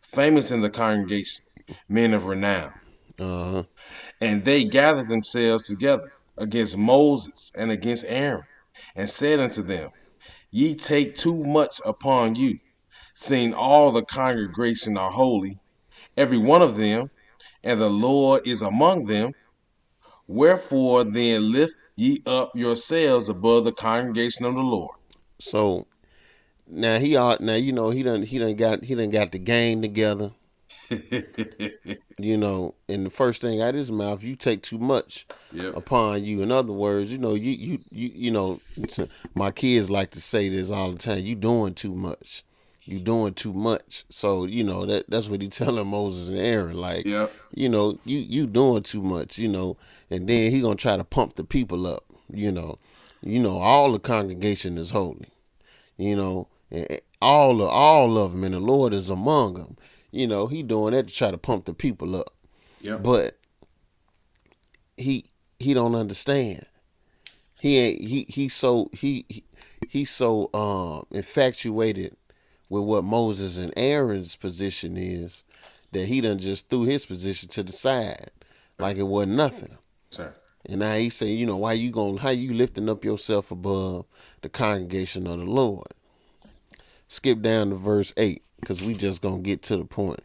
famous 0.00 0.50
in 0.50 0.60
the 0.60 0.70
congregation, 0.70 1.44
men 1.88 2.14
of 2.14 2.26
renown. 2.26 2.72
Uh-huh. 3.18 3.64
And 4.20 4.44
they 4.44 4.64
gathered 4.64 5.08
themselves 5.08 5.66
together 5.66 6.12
against 6.38 6.76
Moses 6.76 7.52
and 7.54 7.70
against 7.70 8.04
Aaron, 8.08 8.44
and 8.94 9.08
said 9.08 9.40
unto 9.40 9.62
them, 9.62 9.90
Ye 10.50 10.74
take 10.74 11.16
too 11.16 11.44
much 11.44 11.80
upon 11.84 12.34
you, 12.34 12.58
seeing 13.14 13.54
all 13.54 13.90
the 13.90 14.04
congregation 14.04 14.96
are 14.96 15.10
holy, 15.10 15.58
every 16.16 16.38
one 16.38 16.62
of 16.62 16.76
them, 16.76 17.10
and 17.64 17.80
the 17.80 17.90
Lord 17.90 18.46
is 18.46 18.62
among 18.62 19.06
them. 19.06 19.32
Wherefore 20.26 21.04
then 21.04 21.52
lift 21.52 21.74
ye 21.96 22.22
up 22.26 22.52
yourselves 22.54 23.28
above 23.28 23.64
the 23.64 23.72
congregation 23.72 24.44
of 24.44 24.54
the 24.54 24.60
Lord. 24.60 24.96
So 25.38 25.86
now 26.66 26.98
he 26.98 27.16
ought 27.16 27.40
now 27.40 27.54
you 27.54 27.72
know 27.72 27.90
he 27.90 28.02
done 28.02 28.22
he 28.22 28.38
done 28.38 28.54
got 28.54 28.84
he 28.84 28.94
done 28.94 29.10
got 29.10 29.32
the 29.32 29.38
game 29.38 29.82
together. 29.82 30.32
you 32.18 32.36
know, 32.36 32.74
and 32.88 33.06
the 33.06 33.10
first 33.10 33.42
thing 33.42 33.60
out 33.60 33.70
of 33.70 33.74
his 33.76 33.90
mouth, 33.92 34.22
you 34.22 34.36
take 34.36 34.62
too 34.62 34.78
much 34.78 35.26
Yep. 35.52 35.76
upon 35.76 36.24
you. 36.24 36.42
In 36.42 36.50
other 36.50 36.72
words, 36.72 37.12
you 37.12 37.18
know, 37.18 37.34
you 37.34 37.50
you 37.50 37.78
you 37.90 38.10
you 38.14 38.30
know, 38.30 38.60
my 39.34 39.50
kids 39.50 39.90
like 39.90 40.10
to 40.12 40.20
say 40.20 40.48
this 40.48 40.70
all 40.70 40.92
the 40.92 40.98
time. 40.98 41.20
You 41.24 41.34
doing 41.34 41.74
too 41.74 41.94
much. 41.94 42.42
You 42.84 42.98
doing 42.98 43.34
too 43.34 43.52
much. 43.52 44.04
So 44.08 44.44
you 44.44 44.64
know 44.64 44.86
that 44.86 45.08
that's 45.08 45.28
what 45.28 45.42
he 45.42 45.48
telling 45.60 45.86
Moses 45.86 46.28
and 46.28 46.38
Aaron. 46.38 46.76
Like, 46.76 47.06
Yep. 47.06 47.32
you 47.54 47.68
know, 47.68 47.98
you 48.04 48.18
you 48.18 48.46
doing 48.46 48.82
too 48.82 49.02
much. 49.02 49.38
You 49.38 49.48
know, 49.48 49.76
and 50.10 50.28
then 50.28 50.50
he 50.50 50.60
gonna 50.60 50.74
try 50.76 50.96
to 50.96 51.04
pump 51.04 51.36
the 51.36 51.44
people 51.44 51.86
up. 51.86 52.04
You 52.32 52.50
know, 52.52 52.78
you 53.22 53.38
know, 53.38 53.58
all 53.58 53.92
the 53.92 53.98
congregation 54.00 54.78
is 54.78 54.90
holy. 54.90 55.28
You 55.98 56.16
know, 56.16 56.48
and 56.70 56.86
and 56.90 57.00
all 57.20 57.62
of 57.62 57.68
all 57.68 58.18
of 58.18 58.32
them, 58.32 58.42
and 58.42 58.54
the 58.54 58.58
Lord 58.60 58.92
is 58.92 59.08
among 59.10 59.54
them. 59.54 59.76
You 60.12 60.26
know, 60.28 60.46
he 60.46 60.62
doing 60.62 60.92
that 60.92 61.08
to 61.08 61.14
try 61.14 61.30
to 61.30 61.38
pump 61.38 61.64
the 61.64 61.74
people 61.74 62.14
up 62.14 62.34
Yep. 62.82 63.02
but 63.02 63.38
he 64.96 65.24
he 65.58 65.74
don't 65.74 65.94
understand. 65.94 66.66
He 67.60 67.78
ain't 67.78 68.02
he 68.02 68.26
he 68.28 68.48
so 68.48 68.90
he 68.92 69.24
he 69.28 69.44
he's 69.88 70.10
so 70.10 70.50
um 70.52 71.06
infatuated 71.10 72.16
with 72.68 72.84
what 72.84 73.04
Moses 73.04 73.58
and 73.58 73.72
Aaron's 73.76 74.36
position 74.36 74.96
is 74.96 75.44
that 75.92 76.06
he 76.06 76.20
done 76.20 76.38
just 76.38 76.68
threw 76.68 76.82
his 76.82 77.06
position 77.06 77.48
to 77.50 77.62
the 77.62 77.72
side 77.72 78.30
like 78.78 78.96
it 78.96 79.02
wasn't 79.04 79.32
nothing. 79.36 79.78
Sir. 80.10 80.34
And 80.66 80.80
now 80.80 80.94
he 80.94 81.08
say, 81.08 81.26
you 81.28 81.44
know, 81.46 81.56
why 81.56 81.72
you 81.72 81.90
going 81.90 82.18
how 82.18 82.30
you 82.30 82.52
lifting 82.54 82.88
up 82.88 83.04
yourself 83.04 83.50
above 83.50 84.06
the 84.42 84.48
congregation 84.48 85.26
of 85.26 85.38
the 85.38 85.44
Lord? 85.44 85.88
Skip 87.12 87.42
down 87.42 87.68
to 87.68 87.76
verse 87.76 88.14
eight, 88.16 88.42
because 88.58 88.82
we 88.82 88.94
just 88.94 89.20
gonna 89.20 89.40
get 89.40 89.60
to 89.64 89.76
the 89.76 89.84
point. 89.84 90.22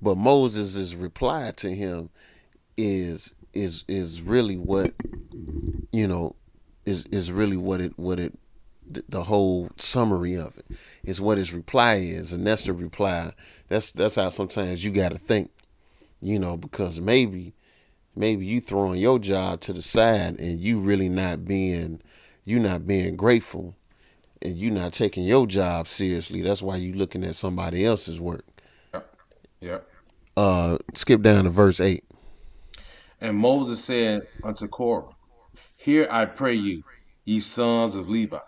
But 0.00 0.16
Moses' 0.16 0.94
reply 0.94 1.52
to 1.56 1.74
him 1.74 2.08
is 2.74 3.34
is 3.52 3.84
is 3.86 4.22
really 4.22 4.56
what 4.56 4.94
you 5.92 6.08
know 6.08 6.34
is 6.86 7.04
is 7.12 7.30
really 7.30 7.58
what 7.58 7.82
it 7.82 7.98
what 7.98 8.18
it 8.18 8.32
the 8.90 9.24
whole 9.24 9.68
summary 9.76 10.34
of 10.34 10.56
it 10.56 10.64
is 11.04 11.20
what 11.20 11.36
his 11.36 11.52
reply 11.52 11.96
is 11.96 12.32
and 12.32 12.46
that's 12.46 12.64
the 12.64 12.72
reply 12.72 13.34
that's 13.68 13.92
that's 13.92 14.14
how 14.14 14.30
sometimes 14.30 14.82
you 14.82 14.90
got 14.90 15.10
to 15.10 15.18
think 15.18 15.50
you 16.22 16.38
know 16.38 16.56
because 16.56 16.98
maybe 16.98 17.52
maybe 18.16 18.46
you 18.46 18.58
throwing 18.58 18.98
your 18.98 19.18
job 19.18 19.60
to 19.60 19.74
the 19.74 19.82
side 19.82 20.40
and 20.40 20.60
you 20.60 20.78
really 20.78 21.10
not 21.10 21.44
being 21.44 22.00
you 22.46 22.58
not 22.58 22.86
being 22.86 23.16
grateful 23.16 23.76
and 24.44 24.58
you're 24.58 24.72
not 24.72 24.92
taking 24.92 25.24
your 25.24 25.46
job 25.46 25.88
seriously 25.88 26.42
that's 26.42 26.62
why 26.62 26.76
you're 26.76 26.96
looking 26.96 27.24
at 27.24 27.34
somebody 27.34 27.84
else's 27.84 28.20
work 28.20 28.44
Yep. 28.94 29.16
Yep. 29.60 29.88
uh 30.36 30.78
skip 30.94 31.22
down 31.22 31.44
to 31.44 31.50
verse 31.50 31.80
8 31.80 32.04
And 33.20 33.36
Moses 33.36 33.84
said 33.84 34.22
unto 34.42 34.66
Korah, 34.68 35.10
Hear 35.76 36.06
I 36.10 36.24
pray 36.26 36.54
you, 36.54 36.82
ye 37.24 37.40
sons 37.40 37.94
of 37.94 38.08
Levi. 38.08 38.38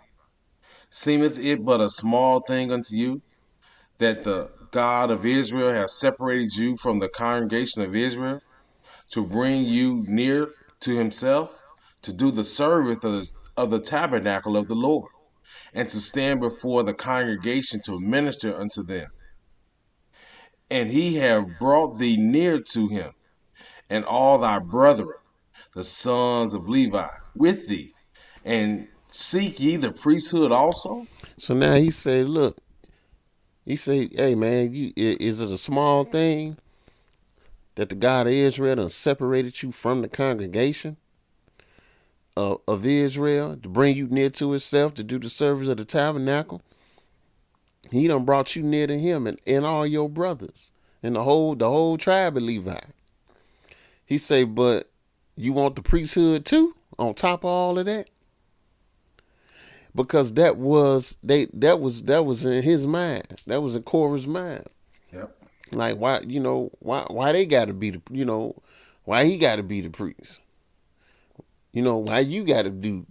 Seemeth 0.89 1.37
it 1.39 1.63
but 1.65 1.81
a 1.81 1.89
small 1.89 2.39
thing 2.41 2.71
unto 2.71 2.95
you, 2.95 3.21
that 3.99 4.23
the 4.23 4.49
God 4.71 5.11
of 5.11 5.25
Israel 5.25 5.71
hath 5.71 5.89
separated 5.89 6.53
you 6.55 6.75
from 6.77 6.99
the 6.99 7.09
congregation 7.09 7.81
of 7.81 7.95
Israel, 7.95 8.39
to 9.11 9.25
bring 9.25 9.63
you 9.63 10.03
near 10.07 10.49
to 10.81 10.91
himself, 10.95 11.51
to 12.01 12.11
do 12.13 12.31
the 12.31 12.43
service 12.43 12.97
of 13.03 13.11
the, 13.13 13.31
of 13.57 13.69
the 13.69 13.79
tabernacle 13.79 14.57
of 14.57 14.67
the 14.67 14.75
Lord, 14.75 15.09
and 15.75 15.89
to 15.89 15.99
stand 15.99 16.39
before 16.39 16.83
the 16.83 16.93
congregation 16.93 17.81
to 17.81 17.99
minister 17.99 18.55
unto 18.55 18.81
them. 18.81 19.07
And 20.71 20.89
he 20.89 21.17
have 21.17 21.59
brought 21.59 21.99
thee 21.99 22.17
near 22.17 22.59
to 22.71 22.87
him, 22.87 23.11
and 23.89 24.03
all 24.05 24.39
thy 24.39 24.59
brethren, 24.59 25.19
the 25.75 25.83
sons 25.83 26.53
of 26.53 26.67
Levi, 26.67 27.09
with 27.35 27.67
thee, 27.67 27.93
and 28.43 28.87
seek 29.11 29.59
ye 29.59 29.75
the 29.75 29.91
priesthood 29.91 30.51
also? 30.51 31.05
So 31.37 31.53
now 31.53 31.75
he 31.75 31.91
said, 31.91 32.29
look, 32.29 32.57
he 33.65 33.75
said, 33.75 34.11
hey 34.15 34.33
man, 34.33 34.73
you 34.73 34.93
is 34.95 35.41
it 35.41 35.51
a 35.51 35.57
small 35.57 36.05
thing 36.05 36.57
that 37.75 37.89
the 37.89 37.95
God 37.95 38.27
of 38.27 38.33
Israel 38.33 38.77
done 38.77 38.89
separated 38.89 39.61
you 39.61 39.71
from 39.71 40.01
the 40.01 40.07
congregation 40.07 40.97
of, 42.35 42.61
of 42.67 42.85
Israel 42.85 43.55
to 43.57 43.69
bring 43.69 43.95
you 43.95 44.07
near 44.07 44.29
to 44.31 44.51
himself 44.51 44.93
to 44.95 45.03
do 45.03 45.19
the 45.19 45.29
service 45.29 45.67
of 45.67 45.77
the 45.77 45.85
tabernacle? 45.85 46.61
He 47.91 48.07
done 48.07 48.25
brought 48.25 48.55
you 48.55 48.63
near 48.63 48.87
to 48.87 48.97
him 48.97 49.27
and, 49.27 49.39
and 49.45 49.65
all 49.65 49.85
your 49.85 50.09
brothers 50.09 50.71
and 51.03 51.15
the 51.15 51.23
whole 51.23 51.55
the 51.55 51.69
whole 51.69 51.97
tribe 51.97 52.35
of 52.37 52.43
Levi. 52.43 52.79
He 54.05 54.17
say, 54.17 54.43
but 54.43 54.89
you 55.35 55.53
want 55.53 55.75
the 55.75 55.81
priesthood 55.81 56.45
too 56.45 56.75
on 56.97 57.13
top 57.13 57.43
of 57.43 57.49
all 57.49 57.79
of 57.79 57.85
that? 57.85 58.09
because 59.95 60.33
that 60.33 60.57
was 60.57 61.17
they 61.23 61.45
that 61.53 61.79
was 61.79 62.03
that 62.03 62.25
was 62.25 62.45
in 62.45 62.61
his 62.61 62.85
mind. 62.85 63.41
That 63.47 63.61
was 63.61 63.75
in 63.75 63.83
Korah's 63.83 64.27
mind. 64.27 64.67
Yep. 65.13 65.35
Like 65.71 65.97
why 65.97 66.19
you 66.27 66.39
know 66.39 66.71
why 66.79 67.05
why 67.07 67.31
they 67.31 67.45
got 67.45 67.65
to 67.65 67.73
be 67.73 67.91
the 67.91 68.01
you 68.11 68.25
know 68.25 68.61
why 69.05 69.23
he 69.23 69.37
got 69.37 69.55
to 69.55 69.63
be 69.63 69.81
the 69.81 69.89
priest. 69.89 70.41
You 71.75 71.81
know 71.81 71.97
why 71.97 72.19
you 72.19 72.45
got 72.45 72.61
to 72.63 72.69
do, 72.71 73.05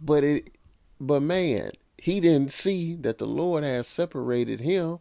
but 0.00 0.22
it 0.22 0.56
but 1.00 1.20
man 1.22 1.72
he 1.96 2.20
didn't 2.20 2.52
see 2.52 2.94
that 2.96 3.16
the 3.18 3.26
Lord 3.26 3.64
has 3.64 3.88
separated 3.88 4.60
him 4.60 4.98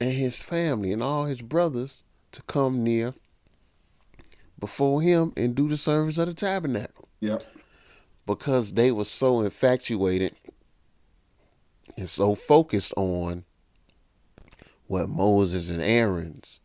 and 0.00 0.12
his 0.12 0.42
family 0.42 0.92
and 0.92 1.02
all 1.02 1.24
his 1.24 1.40
brothers 1.40 2.04
to 2.32 2.42
come 2.42 2.84
near 2.84 3.14
before 4.58 5.00
him 5.02 5.32
and 5.36 5.54
do 5.54 5.66
the 5.68 5.76
service 5.76 6.18
of 6.18 6.26
the 6.26 6.34
tabernacle 6.34 7.08
Yep. 7.20 7.42
because 8.26 8.74
they 8.74 8.92
were 8.92 9.04
so 9.06 9.40
infatuated 9.40 10.34
and 11.96 12.08
so 12.08 12.34
focused 12.34 12.92
on 12.96 13.44
what 14.88 15.08
Moses 15.08 15.70
and 15.70 15.80
Aaron's 15.80 16.60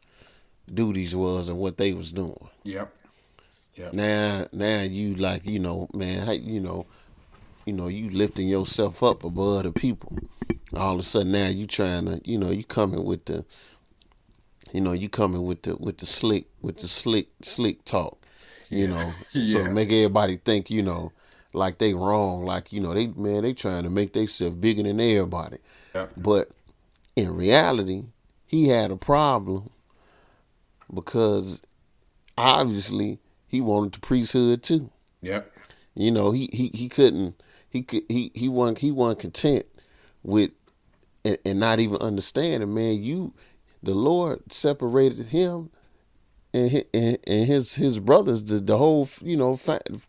duties 0.72 1.16
was 1.16 1.48
and 1.50 1.58
what 1.58 1.78
they 1.78 1.94
was 1.94 2.12
doing. 2.12 2.50
Yep. 2.64 2.94
Yep. 3.78 3.94
Now, 3.94 4.48
now 4.52 4.82
you 4.82 5.16
like 5.16 5.46
you 5.46 5.60
know, 5.60 5.88
man, 5.94 6.44
you 6.44 6.60
know, 6.60 6.88
you 7.66 7.74
know, 7.74 7.88
you 7.88 8.10
lifting 8.10 8.48
yourself 8.48 9.04
up 9.04 9.24
above 9.24 9.64
the 9.64 9.72
people. 9.72 10.18
All 10.74 10.94
of 10.94 11.00
a 11.00 11.04
sudden, 11.04 11.32
now 11.32 11.48
you 11.48 11.68
trying 11.68 12.06
to, 12.06 12.22
you 12.24 12.38
know, 12.38 12.50
you 12.50 12.64
coming 12.64 13.04
with 13.04 13.26
the, 13.26 13.46
you 14.72 14.82
know, 14.82 14.94
you 14.94 15.10
coming 15.10 15.46
with 15.46 15.62
the 15.62 15.76
with 15.76 15.98
the 16.00 16.06
slick 16.06 16.46
with 16.62 16.78
the 16.78 16.88
slick 16.88 17.28
slick 17.42 17.86
talk, 17.86 18.18
you 18.70 18.88
know, 18.88 19.12
so 19.46 19.66
make 19.66 19.92
everybody 19.92 20.38
think, 20.38 20.72
you 20.72 20.82
know, 20.82 21.12
like 21.54 21.78
they 21.78 21.94
wrong, 21.94 22.46
like 22.46 22.74
you 22.74 22.80
know, 22.80 22.94
they 22.94 23.08
man, 23.08 23.44
they 23.44 23.54
trying 23.54 23.84
to 23.84 23.90
make 23.90 24.14
themselves 24.14 24.56
bigger 24.56 24.84
than 24.84 25.00
everybody. 25.00 25.58
Yep. 25.94 26.14
But 26.18 26.50
in 27.16 27.36
reality, 27.36 28.06
he 28.48 28.70
had 28.70 28.90
a 28.90 28.96
problem 28.96 29.70
because 30.94 31.62
obviously 32.38 33.20
he 33.48 33.62
wanted 33.62 33.94
the 33.94 34.00
priesthood 34.00 34.64
too. 34.64 34.90
Yep. 35.22 35.52
You 35.96 36.12
know, 36.12 36.32
he 36.32 36.50
he, 36.52 36.72
he 36.74 36.90
couldn't 36.90 37.42
he 37.70 37.82
could 37.82 38.04
he 38.10 38.32
he 38.36 38.50
wasn't 38.50 38.80
he 38.80 38.92
wasn't 38.92 39.20
content 39.20 39.66
with 40.24 40.52
and, 41.26 41.38
and 41.46 41.60
not 41.60 41.80
even 41.80 41.98
understanding, 41.98 42.74
man, 42.74 43.02
you 43.02 43.34
the 43.84 43.94
Lord 43.94 44.52
separated 44.52 45.28
him 45.28 45.70
and 46.54 46.72
his, 46.72 46.86
and, 46.94 47.18
and 47.28 47.46
his 47.46 47.76
his 47.76 48.00
brothers, 48.00 48.44
the, 48.44 48.60
the 48.60 48.78
whole 48.78 49.10
you 49.22 49.38
know 49.38 49.60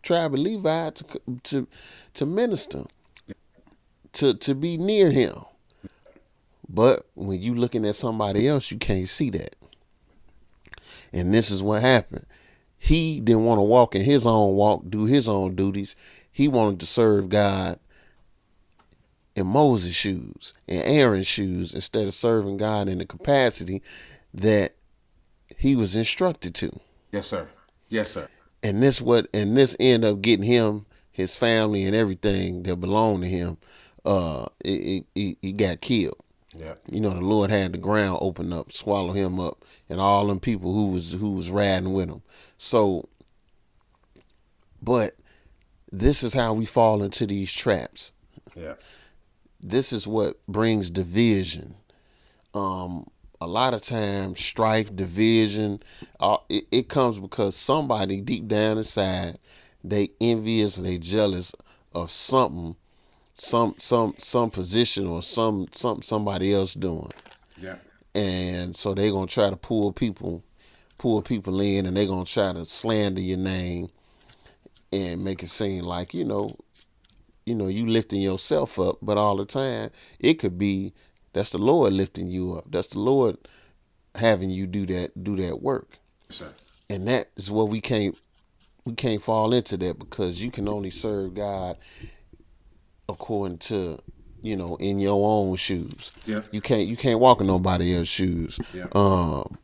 tribe 0.01 0.33
of 0.33 0.39
Levi 0.39 0.89
to 0.91 1.21
to 1.43 1.67
to 2.13 2.25
minister, 2.25 2.85
to 4.13 4.33
to 4.33 4.55
be 4.55 4.77
near 4.77 5.11
him. 5.11 5.35
But 6.67 7.07
when 7.15 7.41
you 7.41 7.55
looking 7.55 7.85
at 7.85 7.95
somebody 7.95 8.47
else, 8.47 8.69
you 8.69 8.77
can't 8.77 9.07
see 9.07 9.31
that. 9.31 9.55
And 11.11 11.33
this 11.33 11.49
is 11.49 11.63
what 11.63 11.81
happened. 11.81 12.27
He 12.79 13.19
didn't 13.19 13.45
want 13.45 13.59
to 13.59 13.63
walk 13.63 13.93
in 13.93 14.03
his 14.03 14.25
own 14.25 14.55
walk, 14.55 14.83
do 14.89 15.05
his 15.05 15.27
own 15.27 15.55
duties. 15.55 15.95
He 16.31 16.47
wanted 16.47 16.79
to 16.79 16.85
serve 16.85 17.29
God 17.29 17.77
in 19.35 19.47
Moses' 19.47 19.93
shoes 19.93 20.53
and 20.67 20.81
Aaron's 20.83 21.27
shoes 21.27 21.73
instead 21.73 22.07
of 22.07 22.13
serving 22.13 22.57
God 22.57 22.87
in 22.87 22.97
the 22.97 23.05
capacity 23.05 23.81
that 24.33 24.75
he 25.57 25.75
was 25.75 25.95
instructed 25.95 26.55
to. 26.55 26.71
Yes, 27.11 27.27
sir. 27.27 27.47
Yes, 27.89 28.11
sir. 28.11 28.27
And 28.63 28.81
this 28.81 29.01
what 29.01 29.27
and 29.33 29.57
this 29.57 29.75
end 29.79 30.05
up 30.05 30.21
getting 30.21 30.45
him, 30.45 30.85
his 31.11 31.35
family, 31.35 31.85
and 31.85 31.95
everything 31.95 32.63
that 32.63 32.77
belonged 32.77 33.23
to 33.23 33.29
him. 33.29 33.57
Uh, 34.05 34.47
it, 34.63 35.05
it, 35.13 35.37
he 35.41 35.51
got 35.51 35.81
killed. 35.81 36.17
Yeah. 36.55 36.75
You 36.89 36.99
know, 36.99 37.11
the 37.11 37.19
Lord 37.19 37.51
had 37.51 37.73
the 37.73 37.77
ground 37.77 38.19
open 38.21 38.51
up, 38.53 38.71
swallow 38.71 39.13
him 39.13 39.39
up, 39.39 39.63
and 39.87 39.99
all 39.99 40.27
them 40.27 40.39
people 40.39 40.73
who 40.73 40.87
was 40.87 41.13
who 41.13 41.31
was 41.31 41.51
riding 41.51 41.93
with 41.93 42.09
him. 42.09 42.21
So, 42.59 43.07
but 44.81 45.15
this 45.91 46.21
is 46.21 46.33
how 46.33 46.53
we 46.53 46.65
fall 46.65 47.01
into 47.01 47.25
these 47.25 47.51
traps. 47.51 48.11
Yeah. 48.53 48.75
This 49.61 49.91
is 49.91 50.05
what 50.05 50.45
brings 50.47 50.91
division. 50.91 51.75
Um, 52.53 53.07
a 53.41 53.47
lot 53.47 53.73
of 53.73 53.81
times, 53.81 54.39
strife, 54.39 54.93
division, 54.93 55.81
uh, 56.19 56.37
it, 56.49 56.65
it 56.71 56.89
comes 56.89 57.19
because 57.19 57.55
somebody 57.55 58.19
deep 58.21 58.47
down 58.47 58.77
inside, 58.77 59.39
they 59.83 60.11
envious, 60.19 60.75
they 60.75 60.97
jealous 60.97 61.55
of 61.93 62.11
something 62.11 62.75
some 63.35 63.73
some 63.77 64.13
some 64.17 64.49
position 64.51 65.07
or 65.07 65.21
some 65.21 65.67
some 65.71 66.01
somebody 66.01 66.53
else 66.53 66.73
doing. 66.73 67.11
Yeah. 67.57 67.77
And 68.13 68.75
so 68.75 68.93
they're 68.93 69.11
gonna 69.11 69.27
try 69.27 69.49
to 69.49 69.55
pull 69.55 69.93
people 69.93 70.43
pull 70.99 71.23
people 71.23 71.59
in 71.61 71.87
and 71.87 71.97
they're 71.97 72.05
gonna 72.05 72.25
try 72.25 72.53
to 72.53 72.65
slander 72.65 73.21
your 73.21 73.39
name 73.39 73.89
and 74.91 75.23
make 75.23 75.41
it 75.41 75.47
seem 75.49 75.83
like, 75.83 76.13
you 76.13 76.23
know, 76.23 76.55
you 77.45 77.55
know, 77.55 77.67
you 77.67 77.87
lifting 77.87 78.21
yourself 78.21 78.79
up, 78.79 78.97
but 79.01 79.17
all 79.17 79.35
the 79.37 79.45
time 79.45 79.89
it 80.19 80.35
could 80.35 80.59
be 80.59 80.93
that's 81.33 81.51
the 81.51 81.57
Lord 81.57 81.93
lifting 81.93 82.27
you 82.27 82.53
up. 82.53 82.65
That's 82.69 82.89
the 82.89 82.99
Lord 82.99 83.37
having 84.15 84.49
you 84.51 84.67
do 84.67 84.85
that 84.87 85.23
do 85.23 85.35
that 85.37 85.61
work. 85.61 85.97
Yes, 86.29 86.37
sir. 86.37 86.49
And 86.89 87.07
that 87.07 87.29
is 87.37 87.49
what 87.49 87.69
we 87.69 87.81
can't 87.81 88.17
we 88.85 88.93
can't 88.93 89.21
fall 89.21 89.53
into 89.53 89.77
that 89.77 89.99
because 89.99 90.41
you 90.41 90.51
can 90.51 90.67
only 90.67 90.91
serve 90.91 91.33
God 91.33 91.77
according 93.07 93.59
to 93.59 93.99
you 94.41 94.55
know 94.55 94.75
in 94.77 94.99
your 94.99 95.25
own 95.27 95.55
shoes. 95.55 96.11
Yeah. 96.25 96.41
You 96.51 96.61
can't 96.61 96.87
you 96.87 96.97
can't 96.97 97.19
walk 97.19 97.41
in 97.41 97.47
nobody 97.47 97.95
else's 97.95 98.09
shoes. 98.09 98.59
Yeah. 98.73 98.87
Um. 98.93 99.57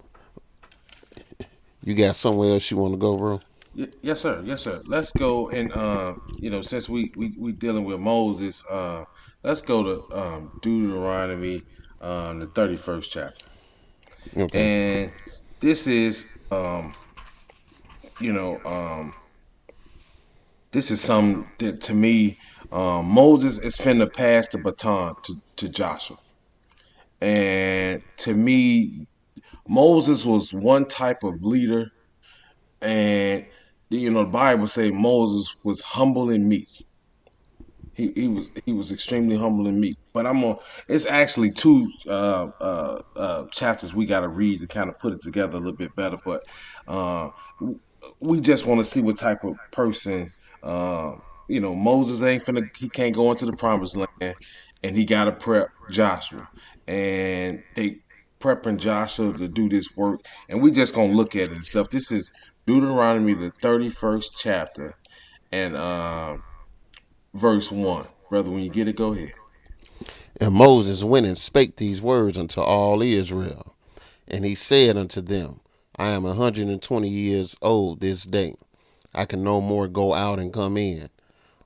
You 1.86 1.95
got 1.95 2.17
somewhere 2.17 2.51
else 2.51 2.69
you 2.69 2.75
want 2.75 2.95
to 2.95 2.97
go, 2.97 3.15
bro? 3.17 3.41
Y- 3.73 3.91
Yes, 4.01 4.21
sir. 4.21 4.41
Yes, 4.45 4.63
sir. 4.63 4.81
Let's 4.88 5.11
go 5.11 5.49
and 5.49 5.71
uh, 5.73 6.15
you 6.39 6.49
know, 6.49 6.61
since 6.61 6.89
we 6.89 7.11
we 7.15 7.36
we 7.39 7.51
dealing 7.53 7.83
with 7.86 7.99
Moses, 7.99 8.63
uh, 8.69 9.03
let's 9.43 9.61
go 9.61 9.83
to 9.83 10.15
um, 10.17 10.51
Deuteronomy, 10.61 11.63
um, 12.01 12.39
the 12.39 12.47
thirty 12.47 12.77
first 12.77 13.11
chapter, 13.11 13.47
Okay. 14.36 14.71
and 14.71 15.11
this 15.61 15.88
is 15.88 16.27
um, 16.51 16.95
you 18.19 18.33
know, 18.33 18.61
um, 18.65 19.13
this 20.71 20.91
is 20.91 21.01
some 21.01 21.51
that 21.59 21.81
to 21.81 21.93
me, 21.93 22.38
um, 22.71 23.05
Moses 23.07 23.57
is 23.59 23.77
finna 23.77 24.07
pass 24.13 24.47
the 24.51 24.59
baton 24.59 25.15
to 25.23 25.36
to 25.57 25.69
Joshua, 25.69 26.17
and 27.21 28.01
to 28.19 28.33
me, 28.33 29.07
Moses 29.68 30.26
was 30.26 30.53
one 30.53 30.86
type 30.88 31.24
of 31.24 31.36
leader 31.41 31.88
and 32.82 33.45
you 33.89 34.11
know 34.11 34.24
the 34.24 34.30
Bible 34.32 34.68
say 34.68 34.91
Moses 34.91 35.47
was 35.63 35.82
humble 35.82 36.30
and 36.30 36.47
meek. 36.47 36.68
He, 37.93 38.11
he 38.16 38.28
was 38.28 38.49
he 38.66 38.74
was 38.74 38.91
extremely 38.91 39.38
humble 39.38 39.68
and 39.68 39.80
meek. 39.80 39.97
But 40.13 40.26
I'm 40.26 40.43
on. 40.43 40.57
It's 40.89 41.05
actually 41.05 41.51
two 41.51 41.89
uh, 42.07 42.47
uh, 42.61 43.01
uh, 43.16 43.45
chapters 43.53 43.93
we 43.93 44.05
got 44.05 44.22
to 44.22 44.30
read 44.30 44.61
to 44.61 44.68
kind 44.68 44.89
of 44.89 44.99
put 44.99 45.13
it 45.13 45.22
together 45.24 45.57
a 45.57 45.59
little 45.59 45.78
bit 45.78 45.95
better. 45.95 46.18
But 46.26 46.41
uh, 46.88 47.30
we 48.20 48.41
just 48.41 48.66
want 48.66 48.80
to 48.80 48.86
see 48.86 49.01
what 49.01 49.18
type 49.18 49.43
of 49.43 49.55
person. 49.72 50.30
Uh, 50.63 51.13
you 51.47 51.61
know, 51.61 51.76
Moses 51.76 52.22
ain't 52.22 52.43
finna. 52.43 52.68
He 52.78 52.89
can't 52.89 53.16
go 53.16 53.32
into 53.32 53.45
the 53.45 53.53
promised 53.53 53.95
land, 53.95 54.36
and 54.84 54.97
he 54.97 55.05
got 55.05 55.26
to 55.26 55.32
prep 55.32 55.70
Joshua, 55.89 56.47
and 56.88 57.63
they 57.76 57.97
prepping 58.46 58.78
Joshua 58.78 59.38
to 59.38 59.48
do 59.48 59.70
this 59.70 59.88
work. 59.96 60.22
And 60.50 60.62
we 60.62 60.72
just 60.72 60.93
gonna 60.93 61.14
look 61.14 61.36
at 61.36 61.43
it 61.43 61.52
and 61.52 61.66
stuff. 61.66 61.89
This 61.89 62.12
is 62.12 62.32
Deuteronomy 62.66 63.34
the 63.34 63.52
thirty 63.62 63.89
first 63.89 64.36
chapter, 64.38 64.96
and. 65.52 65.76
Um, 65.76 66.43
verse 67.36 67.72
1. 67.72 68.08
Brother, 68.30 68.50
when 68.50 68.64
you 68.64 68.70
get 68.70 68.88
it, 68.88 68.96
go 68.96 69.14
ahead. 69.14 69.34
And 70.41 70.54
Moses 70.54 71.04
went 71.04 71.26
and 71.26 71.38
spake 71.38 71.78
these 71.78 72.02
words 72.02 72.38
unto 72.38 72.62
all 72.62 73.02
Israel. 73.02 73.76
And 74.28 74.43
he 74.43 74.56
said 74.56 74.98
unto 74.98 75.22
them, 75.22 75.60
I 75.98 76.10
am 76.10 76.26
a 76.26 76.34
hundred 76.34 76.68
and 76.68 76.82
twenty 76.82 77.10
years 77.10 77.56
old 77.62 78.02
this 78.02 78.24
day. 78.24 78.56
I 79.14 79.26
can 79.26 79.43
no 79.43 79.62
more 79.62 79.88
go 79.88 80.14
out 80.14 80.39
and 80.39 80.52
come 80.52 80.76
in. 80.76 81.10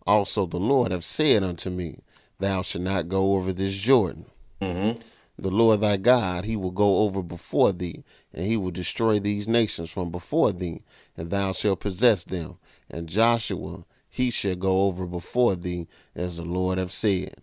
Also 0.05 0.45
the 0.45 0.59
Lord 0.59 0.91
have 0.91 1.05
said 1.05 1.43
unto 1.43 1.69
me, 1.69 2.01
Thou 2.39 2.61
shalt 2.61 2.83
not 2.83 3.09
go 3.09 3.33
over 3.33 3.53
this 3.53 3.75
Jordan. 3.75 4.25
Mm-hmm. 4.61 5.01
The 5.41 5.49
Lord 5.49 5.79
thy 5.79 5.95
God, 5.95 6.43
he 6.43 6.57
will 6.57 6.71
go 6.71 6.97
over 6.97 7.23
before 7.23 7.71
thee, 7.71 8.03
and 8.33 8.45
he 8.45 8.57
will 8.57 8.71
destroy 8.71 9.19
these 9.19 9.47
nations 9.47 9.89
from 9.89 10.11
before 10.11 10.51
thee, 10.51 10.81
and 11.15 11.29
thou 11.29 11.53
shalt 11.53 11.79
possess 11.79 12.25
them. 12.25 12.57
And 12.89 13.07
Joshua, 13.07 13.85
he 14.09 14.31
shall 14.31 14.57
go 14.57 14.81
over 14.81 15.05
before 15.05 15.55
thee, 15.55 15.87
as 16.13 16.35
the 16.35 16.43
Lord 16.43 16.77
have 16.77 16.91
said. 16.91 17.35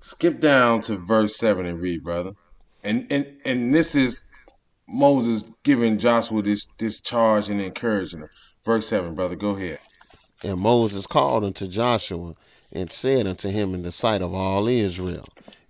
Skip 0.00 0.40
down 0.40 0.80
to 0.82 0.96
verse 0.96 1.36
7 1.36 1.64
and 1.64 1.80
read, 1.80 2.02
brother. 2.02 2.32
And 2.82 3.06
and 3.10 3.24
and 3.44 3.72
this 3.72 3.94
is 3.94 4.24
Moses 4.88 5.44
giving 5.62 5.98
Joshua 5.98 6.42
this 6.42 6.66
this 6.78 7.00
charge 7.00 7.50
and 7.50 7.60
encouraging 7.60 8.20
him. 8.20 8.28
Verse 8.64 8.88
7, 8.88 9.14
brother, 9.14 9.36
go 9.36 9.50
ahead. 9.50 9.78
And 10.42 10.58
Moses 10.58 11.06
called 11.06 11.44
unto 11.44 11.68
Joshua 11.68 12.34
and 12.74 12.90
said 12.90 13.26
unto 13.26 13.48
him 13.48 13.74
in 13.74 13.82
the 13.82 13.92
sight 13.92 14.20
of 14.20 14.34
all 14.34 14.66
Israel, 14.66 15.24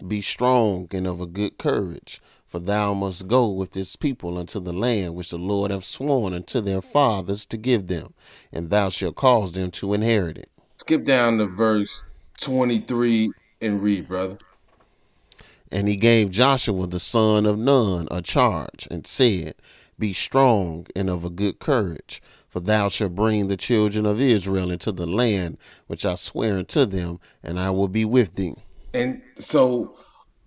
Be 0.07 0.21
strong 0.21 0.89
and 0.93 1.07
of 1.07 1.21
a 1.21 1.27
good 1.27 1.59
courage, 1.59 2.21
for 2.47 2.59
thou 2.59 2.95
must 2.95 3.29
go 3.29 3.49
with 3.49 3.73
this 3.73 3.97
people 3.97 4.39
unto 4.39 4.61
the 4.61 4.73
land 4.73 5.15
which 5.15 5.31
the 5.31 5.39
Lord 5.39 5.71
hath 5.71 5.85
sworn 5.85 6.33
unto 6.33 6.61
their 6.61 6.81
fathers 6.81 7.45
to 7.47 7.57
give 7.57 7.89
them, 7.89 8.15
and 8.53 8.71
thou 8.71 8.89
shalt 8.89 9.17
cause 9.17 9.53
them 9.53 9.71
to 9.73 9.93
inherit 9.93 10.39
it. 10.39 10.51
Skip 10.77 11.05
down 11.05 11.39
to 11.39 11.47
verse 11.47 12.05
23 12.41 13.33
and 13.61 13.83
read, 13.83 14.09
brother. 14.09 14.39
And 15.71 15.89
he 15.89 15.97
gave 15.97 16.31
Joshua 16.31 16.87
the 16.87 17.01
son 17.01 17.47
of 17.47 17.59
Nun 17.59 18.07
a 18.11 18.23
charge, 18.23 18.87
and 18.91 19.07
said, 19.07 19.55
Be 19.99 20.13
strong 20.13 20.87
and 20.95 21.11
of 21.11 21.25
a 21.25 21.31
good 21.31 21.59
courage, 21.59 22.23
for 22.55 22.61
thou 22.61 22.89
shalt 22.89 23.17
bring 23.17 23.49
the 23.49 23.57
children 23.57 24.07
of 24.07 24.21
Israel 24.21 24.71
into 24.71 24.93
the 24.93 25.09
land 25.09 25.59
which 25.89 26.07
I 26.07 26.15
swear 26.15 26.59
unto 26.59 26.87
them, 26.87 27.19
and 27.43 27.59
I 27.59 27.71
will 27.71 27.89
be 27.89 28.05
with 28.05 28.37
thee. 28.37 28.55
And 28.93 29.23
so 29.41 29.99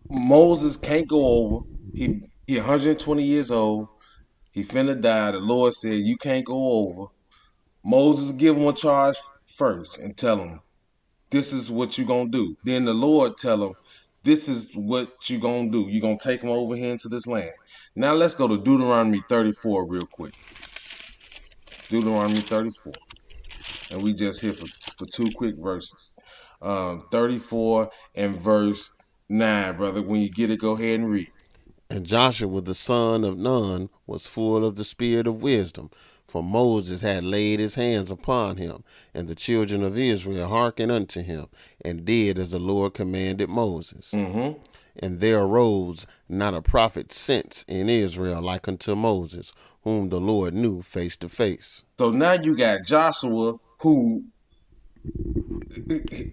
Moses 0.10 0.78
can't 0.78 1.06
go 1.06 1.26
over. 1.26 1.66
He 1.94 2.22
he 2.48 2.56
120 2.56 3.22
years 3.22 3.52
old. 3.52 3.90
He 4.52 4.64
finna 4.64 5.02
die. 5.02 5.32
The 5.32 5.40
Lord 5.40 5.74
said, 5.74 6.00
You 6.00 6.16
can't 6.16 6.46
go 6.46 6.72
over. 6.72 7.08
Moses 7.84 8.32
give 8.32 8.56
him 8.56 8.68
a 8.68 8.72
charge 8.72 9.18
first 9.58 9.98
and 9.98 10.16
tell 10.16 10.38
him, 10.38 10.62
This 11.30 11.52
is 11.52 11.70
what 11.70 11.98
you're 11.98 12.08
gonna 12.08 12.30
do. 12.30 12.56
Then 12.64 12.86
the 12.86 12.94
Lord 12.94 13.38
tell 13.38 13.62
him, 13.62 13.74
This 14.24 14.48
is 14.48 14.70
what 14.74 15.30
you're 15.30 15.42
gonna 15.42 15.70
do. 15.72 15.88
You're 15.90 16.00
gonna 16.00 16.18
take 16.18 16.40
him 16.40 16.52
over 16.52 16.74
here 16.74 16.94
into 16.94 17.10
this 17.10 17.28
land. 17.28 17.52
Now 17.98 18.14
let's 18.14 18.34
go 18.34 18.48
to 18.48 18.56
Deuteronomy 18.56 19.22
34 19.28 19.86
real 19.86 20.08
quick. 20.10 20.34
Deuteronomy 21.90 22.40
34. 22.40 22.94
And 23.92 24.02
we 24.02 24.14
just 24.14 24.42
here 24.42 24.54
for, 24.54 24.68
for 24.98 25.06
two 25.06 25.32
quick 25.36 25.56
verses. 25.58 26.12
Um, 26.62 27.06
34 27.12 27.90
and 28.16 28.36
verse 28.36 28.92
9, 29.30 29.78
brother. 29.78 30.02
When 30.02 30.22
you 30.22 30.30
get 30.30 30.50
it, 30.50 30.60
go 30.60 30.72
ahead 30.72 31.00
and 31.00 31.10
read. 31.10 31.32
And 31.90 32.06
Joshua 32.06 32.62
the 32.62 32.76
son 32.76 33.24
of 33.24 33.38
Nun 33.38 33.90
was 34.06 34.28
full 34.28 34.66
of 34.66 34.76
the 34.76 34.84
spirit 34.84 35.26
of 35.26 35.42
wisdom, 35.42 35.90
for 36.28 36.44
Moses 36.44 37.02
had 37.02 37.24
laid 37.24 37.62
his 37.62 37.76
hands 37.76 38.12
upon 38.12 38.58
him, 38.58 38.84
and 39.14 39.30
the 39.30 39.36
children 39.36 39.84
of 39.84 39.98
Israel 39.98 40.50
hearkened 40.50 40.92
unto 40.92 41.22
him, 41.22 41.48
and 41.84 42.04
did 42.04 42.38
as 42.38 42.52
the 42.52 42.60
Lord 42.60 42.94
commanded 42.94 43.48
Moses. 43.48 44.12
Mm-hmm. 44.12 44.60
And 45.00 45.20
there 45.22 45.40
arose 45.40 46.08
not 46.28 46.54
a 46.54 46.62
prophet 46.62 47.14
since 47.14 47.64
in 47.68 47.88
Israel 47.88 48.42
like 48.42 48.68
unto 48.68 48.96
Moses, 48.96 49.54
whom 49.88 50.10
the 50.10 50.20
Lord 50.20 50.54
knew 50.54 50.82
face 50.82 51.16
to 51.18 51.30
face. 51.30 51.84
So 51.98 52.12
now 52.12 52.34
you 52.34 52.58
got 52.58 52.86
Joshua, 52.86 53.56
who 53.80 54.26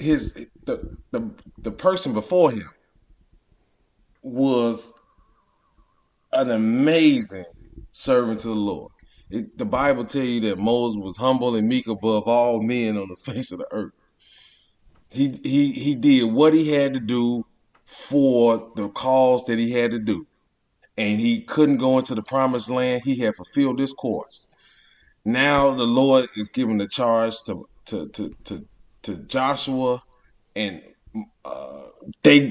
his 0.01 0.35
the 0.67 0.97
the, 1.13 1.31
the 1.59 1.71
person 1.71 2.13
before 2.13 2.51
him 2.51 2.69
was 4.23 4.93
an 6.33 6.51
amazing 6.51 7.45
servant 7.93 8.41
to 8.41 8.49
the 8.49 8.55
Lord. 8.55 8.91
It, 9.31 9.57
the 9.57 9.65
Bible 9.65 10.05
tell 10.05 10.25
you 10.25 10.41
that 10.49 10.59
Moses 10.59 10.99
was 11.01 11.17
humble 11.17 11.55
and 11.55 11.69
meek 11.69 11.87
above 11.87 12.25
all 12.27 12.61
men 12.61 12.97
on 12.97 13.09
the 13.09 13.17
face 13.33 13.53
of 13.53 13.59
the 13.59 13.69
earth. 13.71 13.93
He 15.11 15.39
he 15.45 15.71
he 15.71 15.95
did 15.95 16.25
what 16.25 16.55
he 16.55 16.71
had 16.71 16.95
to 16.95 17.01
do 17.01 17.45
for 17.87 18.73
the 18.75 18.89
cause 18.89 19.45
that 19.45 19.61
he 19.61 19.71
had 19.71 19.93
to 19.93 20.01
do. 20.01 20.27
And 20.99 21.21
he 21.21 21.45
couldn't 21.45 21.79
go 21.79 21.99
into 21.99 22.15
the 22.15 22.23
promised 22.23 22.71
land. 22.71 23.03
He 23.05 23.19
had 23.19 23.35
fulfilled 23.37 23.79
this 23.79 23.93
course. 23.93 24.49
Now 25.25 25.75
the 25.75 25.85
Lord 25.87 26.29
is 26.37 26.51
giving 26.51 26.79
the 26.79 26.89
charge 26.89 27.35
to 27.47 27.65
to 27.87 28.09
to 28.11 28.33
to, 28.47 28.61
to 29.05 29.17
Joshua 29.27 30.03
and 30.57 30.83
uh, 31.45 31.83
they 32.25 32.51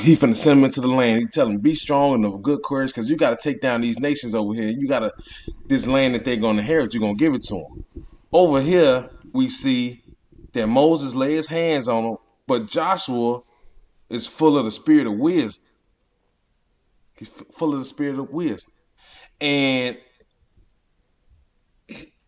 he 0.00 0.16
finna 0.16 0.36
send 0.36 0.60
him 0.60 0.64
into 0.64 0.80
the 0.80 0.88
land. 0.88 1.20
He 1.20 1.26
tell 1.26 1.48
him 1.48 1.58
be 1.60 1.74
strong 1.74 2.14
and 2.14 2.24
of 2.24 2.42
good 2.42 2.60
courage 2.64 2.90
because 2.90 3.10
you 3.10 3.16
got 3.16 3.38
to 3.38 3.50
take 3.50 3.60
down 3.60 3.80
these 3.82 3.98
nations 3.98 4.34
over 4.34 4.54
here. 4.54 4.68
You 4.70 4.88
got 4.88 5.00
to 5.00 5.12
this 5.68 5.86
land 5.88 6.14
that 6.14 6.24
they're 6.24 6.36
gonna 6.36 6.60
inherit. 6.60 6.94
You're 6.94 7.02
gonna 7.02 7.14
give 7.16 7.34
it 7.34 7.44
to 7.48 7.54
them. 7.54 7.66
Over 8.32 8.60
here 8.62 9.10
we 9.34 9.50
see 9.50 10.02
that 10.54 10.68
Moses 10.68 11.14
lay 11.14 11.34
his 11.34 11.48
hands 11.48 11.88
on 11.88 12.04
them, 12.04 12.16
but 12.48 12.68
Joshua 12.68 13.40
is 14.10 14.26
full 14.26 14.58
of 14.58 14.64
the 14.66 14.70
spirit 14.70 15.06
of 15.06 15.14
wisdom. 15.18 15.64
He's 17.16 17.28
full 17.28 17.72
of 17.72 17.78
the 17.78 17.84
spirit 17.84 18.18
of 18.18 18.30
wisdom, 18.30 18.72
and 19.40 19.96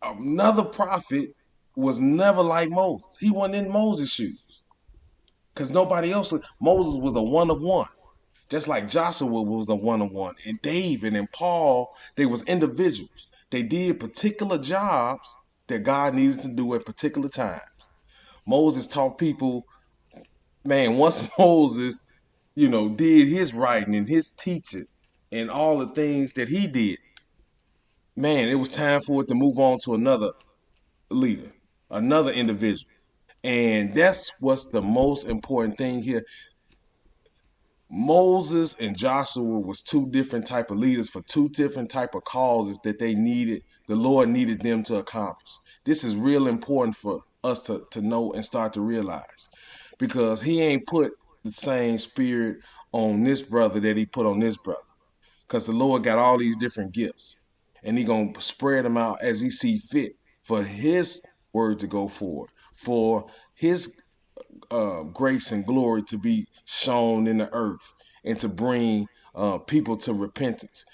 another 0.02 0.64
prophet 0.64 1.30
was 1.76 2.00
never 2.00 2.42
like 2.42 2.70
Moses. 2.70 3.16
He 3.20 3.30
wasn't 3.30 3.56
in 3.56 3.72
Moses' 3.72 4.10
shoes 4.10 4.64
because 5.54 5.70
nobody 5.70 6.12
else. 6.12 6.32
Moses 6.60 7.00
was 7.00 7.16
a 7.16 7.22
one 7.22 7.50
of 7.50 7.60
one, 7.60 7.88
just 8.50 8.68
like 8.68 8.88
Joshua 8.88 9.42
was 9.42 9.68
a 9.68 9.74
one 9.74 10.02
of 10.02 10.12
one, 10.12 10.34
and 10.46 10.60
David 10.62 11.14
and 11.14 11.30
Paul. 11.32 11.88
They 12.16 12.26
was 12.26 12.42
individuals. 12.44 13.28
They 13.50 13.62
did 13.62 14.00
particular 14.00 14.58
jobs 14.58 15.36
that 15.68 15.80
God 15.82 16.14
needed 16.14 16.40
to 16.42 16.48
do 16.48 16.74
at 16.74 16.86
particular 16.86 17.28
times. 17.28 17.62
Moses 18.46 18.86
taught 18.86 19.18
people, 19.18 19.64
man. 20.64 20.96
Once 20.96 21.28
Moses, 21.38 22.00
you 22.56 22.68
know, 22.68 22.88
did 22.88 23.28
his 23.28 23.54
writing 23.54 23.94
and 23.94 24.08
his 24.08 24.30
teaching 24.30 24.86
and 25.30 25.50
all 25.50 25.78
the 25.78 25.88
things 25.88 26.32
that 26.32 26.48
he 26.48 26.66
did, 26.66 26.98
man, 28.16 28.48
it 28.48 28.54
was 28.54 28.72
time 28.72 29.00
for 29.02 29.22
it 29.22 29.28
to 29.28 29.34
move 29.34 29.58
on 29.58 29.78
to 29.84 29.94
another 29.94 30.32
leader, 31.10 31.52
another 31.90 32.32
individual. 32.32 32.90
And 33.44 33.94
that's 33.94 34.32
what's 34.40 34.64
the 34.64 34.82
most 34.82 35.28
important 35.28 35.76
thing 35.76 36.02
here. 36.02 36.24
Moses 37.90 38.74
and 38.80 38.96
Joshua 38.96 39.60
was 39.60 39.82
two 39.82 40.08
different 40.08 40.46
type 40.46 40.70
of 40.70 40.78
leaders 40.78 41.08
for 41.08 41.22
two 41.22 41.48
different 41.50 41.90
type 41.90 42.14
of 42.14 42.24
causes 42.24 42.78
that 42.82 42.98
they 42.98 43.14
needed, 43.14 43.62
the 43.86 43.94
Lord 43.94 44.30
needed 44.30 44.62
them 44.62 44.82
to 44.84 44.96
accomplish. 44.96 45.52
This 45.84 46.02
is 46.02 46.16
real 46.16 46.48
important 46.48 46.96
for 46.96 47.20
us 47.44 47.60
to, 47.62 47.86
to 47.90 48.00
know 48.00 48.32
and 48.32 48.44
start 48.44 48.72
to 48.72 48.80
realize. 48.80 49.48
Because 49.98 50.42
he 50.42 50.60
ain't 50.60 50.86
put 50.86 51.12
the 51.46 51.52
same 51.52 51.98
spirit 51.98 52.58
on 52.92 53.24
this 53.24 53.42
brother 53.42 53.80
that 53.80 53.96
he 53.96 54.06
put 54.06 54.26
on 54.26 54.38
this 54.38 54.56
brother. 54.56 54.80
Because 55.46 55.66
the 55.66 55.72
Lord 55.72 56.04
got 56.04 56.18
all 56.18 56.38
these 56.38 56.56
different 56.56 56.92
gifts. 56.92 57.36
And 57.82 57.96
he 57.96 58.04
gonna 58.04 58.32
spread 58.40 58.84
them 58.84 58.96
out 58.96 59.18
as 59.22 59.40
he 59.40 59.50
see 59.50 59.78
fit 59.78 60.12
for 60.42 60.62
his 60.62 61.20
word 61.52 61.78
to 61.80 61.86
go 61.86 62.08
forward 62.08 62.50
for 62.76 63.26
his 63.54 63.96
uh, 64.70 65.02
grace 65.02 65.52
and 65.52 65.66
glory 65.66 66.02
to 66.04 66.18
be 66.18 66.46
shown 66.66 67.26
in 67.26 67.38
the 67.38 67.52
earth 67.52 67.80
and 68.24 68.38
to 68.38 68.48
bring 68.48 69.06
uh, 69.34 69.58
people 69.58 69.96
to 69.96 70.12
repentance. 70.12 70.84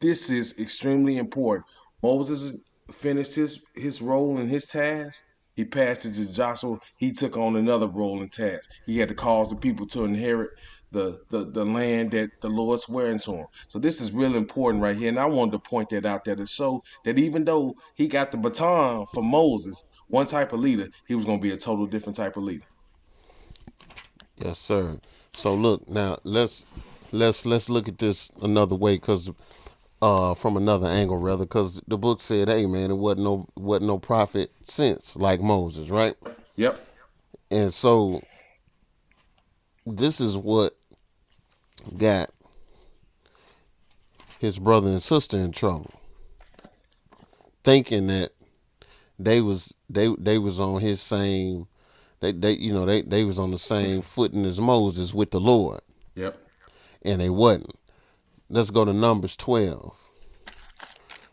This 0.00 0.30
is 0.30 0.54
extremely 0.58 1.18
important. 1.18 1.66
Moses 2.02 2.56
finished 2.92 3.34
his, 3.34 3.60
his 3.74 4.00
role 4.00 4.38
and 4.38 4.48
his 4.48 4.66
task. 4.66 5.24
He 5.58 5.64
passed 5.64 6.04
it 6.04 6.12
to 6.12 6.26
Joshua. 6.32 6.78
He 6.98 7.10
took 7.10 7.36
on 7.36 7.56
another 7.56 7.88
role 7.88 8.20
and 8.22 8.30
task. 8.30 8.70
He 8.86 8.96
had 8.96 9.08
to 9.08 9.14
cause 9.16 9.50
the 9.50 9.56
people 9.56 9.88
to 9.88 10.04
inherit 10.04 10.50
the, 10.92 11.20
the, 11.30 11.50
the 11.50 11.64
land 11.64 12.12
that 12.12 12.30
the 12.40 12.48
Lord's 12.48 12.82
swearing 12.82 13.18
to 13.18 13.32
him. 13.32 13.46
So 13.66 13.80
this 13.80 14.00
is 14.00 14.12
real 14.12 14.36
important 14.36 14.84
right 14.84 14.96
here. 14.96 15.08
And 15.08 15.18
I 15.18 15.26
wanted 15.26 15.50
to 15.50 15.58
point 15.58 15.88
that 15.88 16.04
out 16.04 16.24
there 16.24 16.36
to 16.36 16.46
show 16.46 16.80
that 17.04 17.18
even 17.18 17.44
though 17.44 17.74
he 17.96 18.06
got 18.06 18.30
the 18.30 18.36
baton 18.36 19.06
from 19.12 19.24
Moses, 19.24 19.82
one 20.06 20.26
type 20.26 20.52
of 20.52 20.60
leader, 20.60 20.86
he 21.08 21.16
was 21.16 21.24
going 21.24 21.40
to 21.40 21.42
be 21.42 21.50
a 21.50 21.56
total 21.56 21.86
different 21.86 22.14
type 22.14 22.36
of 22.36 22.44
leader. 22.44 22.64
Yes, 24.36 24.60
sir. 24.60 25.00
So 25.34 25.56
look 25.56 25.88
now, 25.88 26.18
let's 26.22 26.66
let's 27.10 27.44
let's 27.44 27.68
look 27.68 27.88
at 27.88 27.98
this 27.98 28.30
another 28.42 28.76
way, 28.76 28.94
because 28.94 29.28
uh, 30.00 30.34
from 30.34 30.56
another 30.56 30.86
angle 30.86 31.18
rather, 31.18 31.44
because 31.44 31.80
the 31.86 31.98
book 31.98 32.20
said, 32.20 32.48
"Hey, 32.48 32.66
man, 32.66 32.90
it 32.90 32.94
wasn't 32.94 33.24
no 33.24 33.48
wasn't 33.56 33.86
no 33.86 33.98
prophet 33.98 34.52
since 34.64 35.16
like 35.16 35.40
Moses, 35.40 35.90
right?" 35.90 36.14
Yep. 36.56 36.80
And 37.50 37.72
so 37.72 38.22
this 39.86 40.20
is 40.20 40.36
what 40.36 40.74
got 41.96 42.30
his 44.38 44.58
brother 44.58 44.88
and 44.88 45.02
sister 45.02 45.36
in 45.36 45.52
trouble, 45.52 45.92
thinking 47.64 48.06
that 48.08 48.32
they 49.18 49.40
was 49.40 49.74
they 49.90 50.14
they 50.18 50.38
was 50.38 50.60
on 50.60 50.80
his 50.80 51.00
same 51.00 51.66
they 52.20 52.32
they 52.32 52.52
you 52.52 52.72
know 52.72 52.86
they 52.86 53.02
they 53.02 53.24
was 53.24 53.38
on 53.38 53.50
the 53.50 53.58
same 53.58 54.02
footing 54.02 54.44
as 54.44 54.60
Moses 54.60 55.14
with 55.14 55.30
the 55.30 55.40
Lord. 55.40 55.80
Yep. 56.14 56.36
And 57.02 57.20
they 57.20 57.30
wasn't. 57.30 57.78
Let's 58.50 58.70
go 58.70 58.84
to 58.84 58.92
Numbers 58.92 59.36
12. 59.36 59.94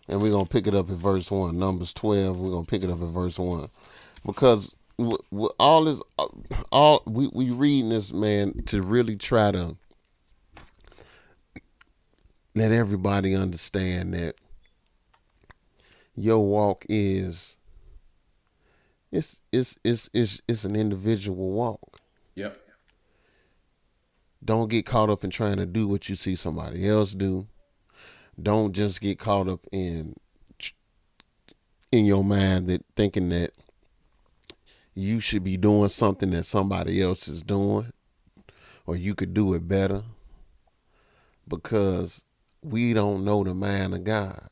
And 0.07 0.21
we're 0.21 0.31
going 0.31 0.45
to 0.45 0.51
pick 0.51 0.67
it 0.67 0.75
up 0.75 0.89
at 0.89 0.97
verse 0.97 1.31
1. 1.31 1.57
Numbers 1.57 1.93
12, 1.93 2.39
we're 2.39 2.51
going 2.51 2.65
to 2.65 2.69
pick 2.69 2.83
it 2.83 2.91
up 2.91 3.01
at 3.01 3.07
verse 3.07 3.39
1. 3.39 3.69
Because 4.25 4.75
w- 4.97 5.17
w- 5.31 5.49
all 5.59 5.85
this 5.85 6.01
uh, 6.19 6.27
all 6.71 7.03
we 7.05 7.29
we 7.33 7.49
reading 7.49 7.89
this 7.89 8.11
man 8.13 8.63
to 8.65 8.81
really 8.81 9.15
try 9.15 9.51
to 9.51 9.77
let 12.53 12.71
everybody 12.71 13.35
understand 13.35 14.13
that 14.13 14.35
your 16.15 16.39
walk 16.39 16.85
is 16.87 17.57
it's 19.11 19.41
it's 19.51 19.75
it's 19.83 20.09
it's 20.13 20.41
it's 20.47 20.65
an 20.65 20.75
individual 20.75 21.51
walk. 21.51 21.94
Don't 24.45 24.69
get 24.69 24.85
caught 24.85 25.09
up 25.09 25.23
in 25.23 25.31
trying 25.31 25.57
to 25.57 25.65
do 25.65 25.87
what 25.87 26.07
you 26.07 26.15
see 26.15 26.35
somebody 26.35 26.87
else 26.87 27.13
do. 27.13 27.47
Don't 28.41 28.73
just 28.73 29.01
get 29.01 29.17
caught 29.17 29.49
up 29.49 29.65
in 29.71 30.15
in 31.91 32.05
your 32.05 32.23
mind 32.23 32.67
that 32.67 32.85
thinking 32.95 33.29
that 33.29 33.51
you 34.93 35.19
should 35.19 35.43
be 35.43 35.57
doing 35.57 35.89
something 35.89 36.29
that 36.31 36.43
somebody 36.43 37.01
else 37.01 37.27
is 37.27 37.41
doing 37.41 37.91
or 38.85 38.95
you 38.95 39.15
could 39.15 39.33
do 39.33 39.53
it 39.53 39.67
better 39.67 40.03
because 41.47 42.23
we 42.61 42.93
don't 42.93 43.23
know 43.23 43.43
the 43.43 43.53
mind 43.53 43.93
of 43.93 44.03
God. 44.03 44.49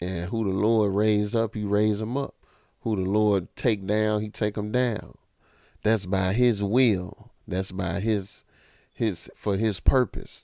And 0.00 0.28
who 0.30 0.44
the 0.44 0.58
Lord 0.58 0.94
raise 0.94 1.34
up, 1.34 1.54
he 1.54 1.64
raise 1.64 2.00
them 2.00 2.16
up 2.16 2.34
who 2.86 2.94
the 2.94 3.10
Lord 3.10 3.48
take 3.56 3.84
down, 3.84 4.20
he 4.20 4.28
take 4.28 4.54
them 4.54 4.70
down. 4.70 5.18
That's 5.82 6.06
by 6.06 6.34
his 6.34 6.62
will. 6.62 7.32
That's 7.46 7.72
by 7.72 8.00
his 8.00 8.44
his 8.92 9.30
for 9.34 9.56
his 9.56 9.80
purpose. 9.80 10.42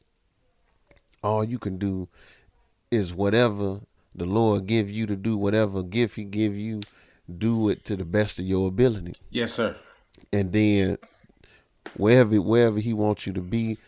All 1.23 1.45
you 1.45 1.59
can 1.59 1.79
do 1.79 2.09
is 2.91 3.15
whatever 3.15 3.81
the 4.15 4.25
Lord 4.27 4.67
give 4.67 4.91
you 4.91 5.07
to 5.07 5.17
do, 5.17 5.37
whatever 5.37 5.83
gift 5.83 6.17
he 6.17 6.25
give 6.25 6.57
you, 6.57 6.81
do 7.39 7.69
it 7.69 7.85
to 7.87 7.97
the 7.97 8.05
best 8.05 8.39
of 8.39 8.45
your 8.45 8.69
ability. 8.69 9.15
Yes, 9.31 9.55
sir. 9.55 9.77
And 10.33 10.53
then 10.53 10.99
wherever 11.97 12.41
wherever 12.41 12.79
he 12.79 12.93
wants 12.93 13.27
you 13.27 13.33
to 13.33 13.41
be, 13.41 13.79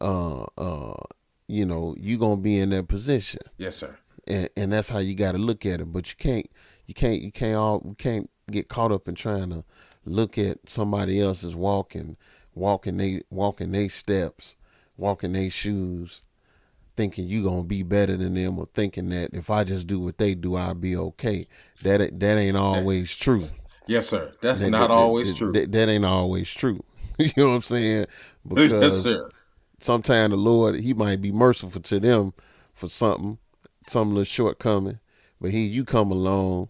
uh 0.00 0.44
uh, 0.58 1.02
you 1.46 1.64
know, 1.64 1.94
you 1.98 2.18
gonna 2.18 2.36
be 2.36 2.58
in 2.58 2.70
that 2.70 2.88
position. 2.88 3.40
Yes, 3.58 3.76
sir. 3.76 3.96
And 4.26 4.48
and 4.56 4.72
that's 4.72 4.88
how 4.90 4.98
you 4.98 5.14
gotta 5.14 5.38
look 5.38 5.64
at 5.66 5.80
it. 5.80 5.92
But 5.92 6.10
you 6.10 6.16
can't 6.18 6.46
you 6.86 6.94
can't 6.94 7.22
you 7.22 7.32
can't 7.32 7.56
all 7.56 7.82
you 7.84 7.94
can't 7.94 8.30
get 8.50 8.68
caught 8.68 8.92
up 8.92 9.08
in 9.08 9.14
trying 9.14 9.50
to 9.50 9.64
look 10.04 10.36
at 10.36 10.68
somebody 10.68 11.20
else's 11.20 11.56
walking, 11.56 12.16
walking 12.54 12.96
they 12.96 13.22
walking 13.30 13.72
they 13.72 13.88
steps, 13.88 14.56
walking 14.96 15.32
they 15.32 15.48
shoes, 15.48 16.22
thinking 16.96 17.26
you 17.26 17.42
gonna 17.42 17.64
be 17.64 17.82
better 17.82 18.16
than 18.16 18.34
them 18.34 18.58
or 18.58 18.66
thinking 18.66 19.08
that 19.10 19.30
if 19.32 19.50
I 19.50 19.64
just 19.64 19.86
do 19.86 20.00
what 20.00 20.18
they 20.18 20.34
do, 20.34 20.56
I'll 20.56 20.74
be 20.74 20.96
okay. 20.96 21.46
That 21.82 22.18
that 22.20 22.38
ain't 22.38 22.56
always 22.56 23.14
true. 23.14 23.48
Yes, 23.86 24.08
sir. 24.08 24.32
That's 24.40 24.60
that, 24.60 24.70
not 24.70 24.88
that, 24.88 24.94
always 24.94 25.28
that, 25.28 25.36
true. 25.36 25.52
That, 25.52 25.88
ain't 25.88 26.04
always 26.04 26.52
true. 26.52 26.82
you 27.18 27.30
know 27.36 27.48
what 27.48 27.54
I'm 27.56 27.62
saying? 27.62 28.06
Because 28.46 28.72
yes, 28.72 29.02
sir. 29.02 29.30
sometimes 29.80 30.30
the 30.30 30.36
Lord, 30.36 30.74
He 30.74 30.92
might 30.92 31.22
be 31.22 31.32
merciful 31.32 31.80
to 31.80 31.98
them 31.98 32.34
for 32.74 32.90
something, 32.90 33.38
some 33.86 34.10
little 34.10 34.24
shortcoming, 34.24 35.00
but 35.40 35.50
He, 35.50 35.62
you 35.62 35.84
come 35.86 36.10
along 36.10 36.68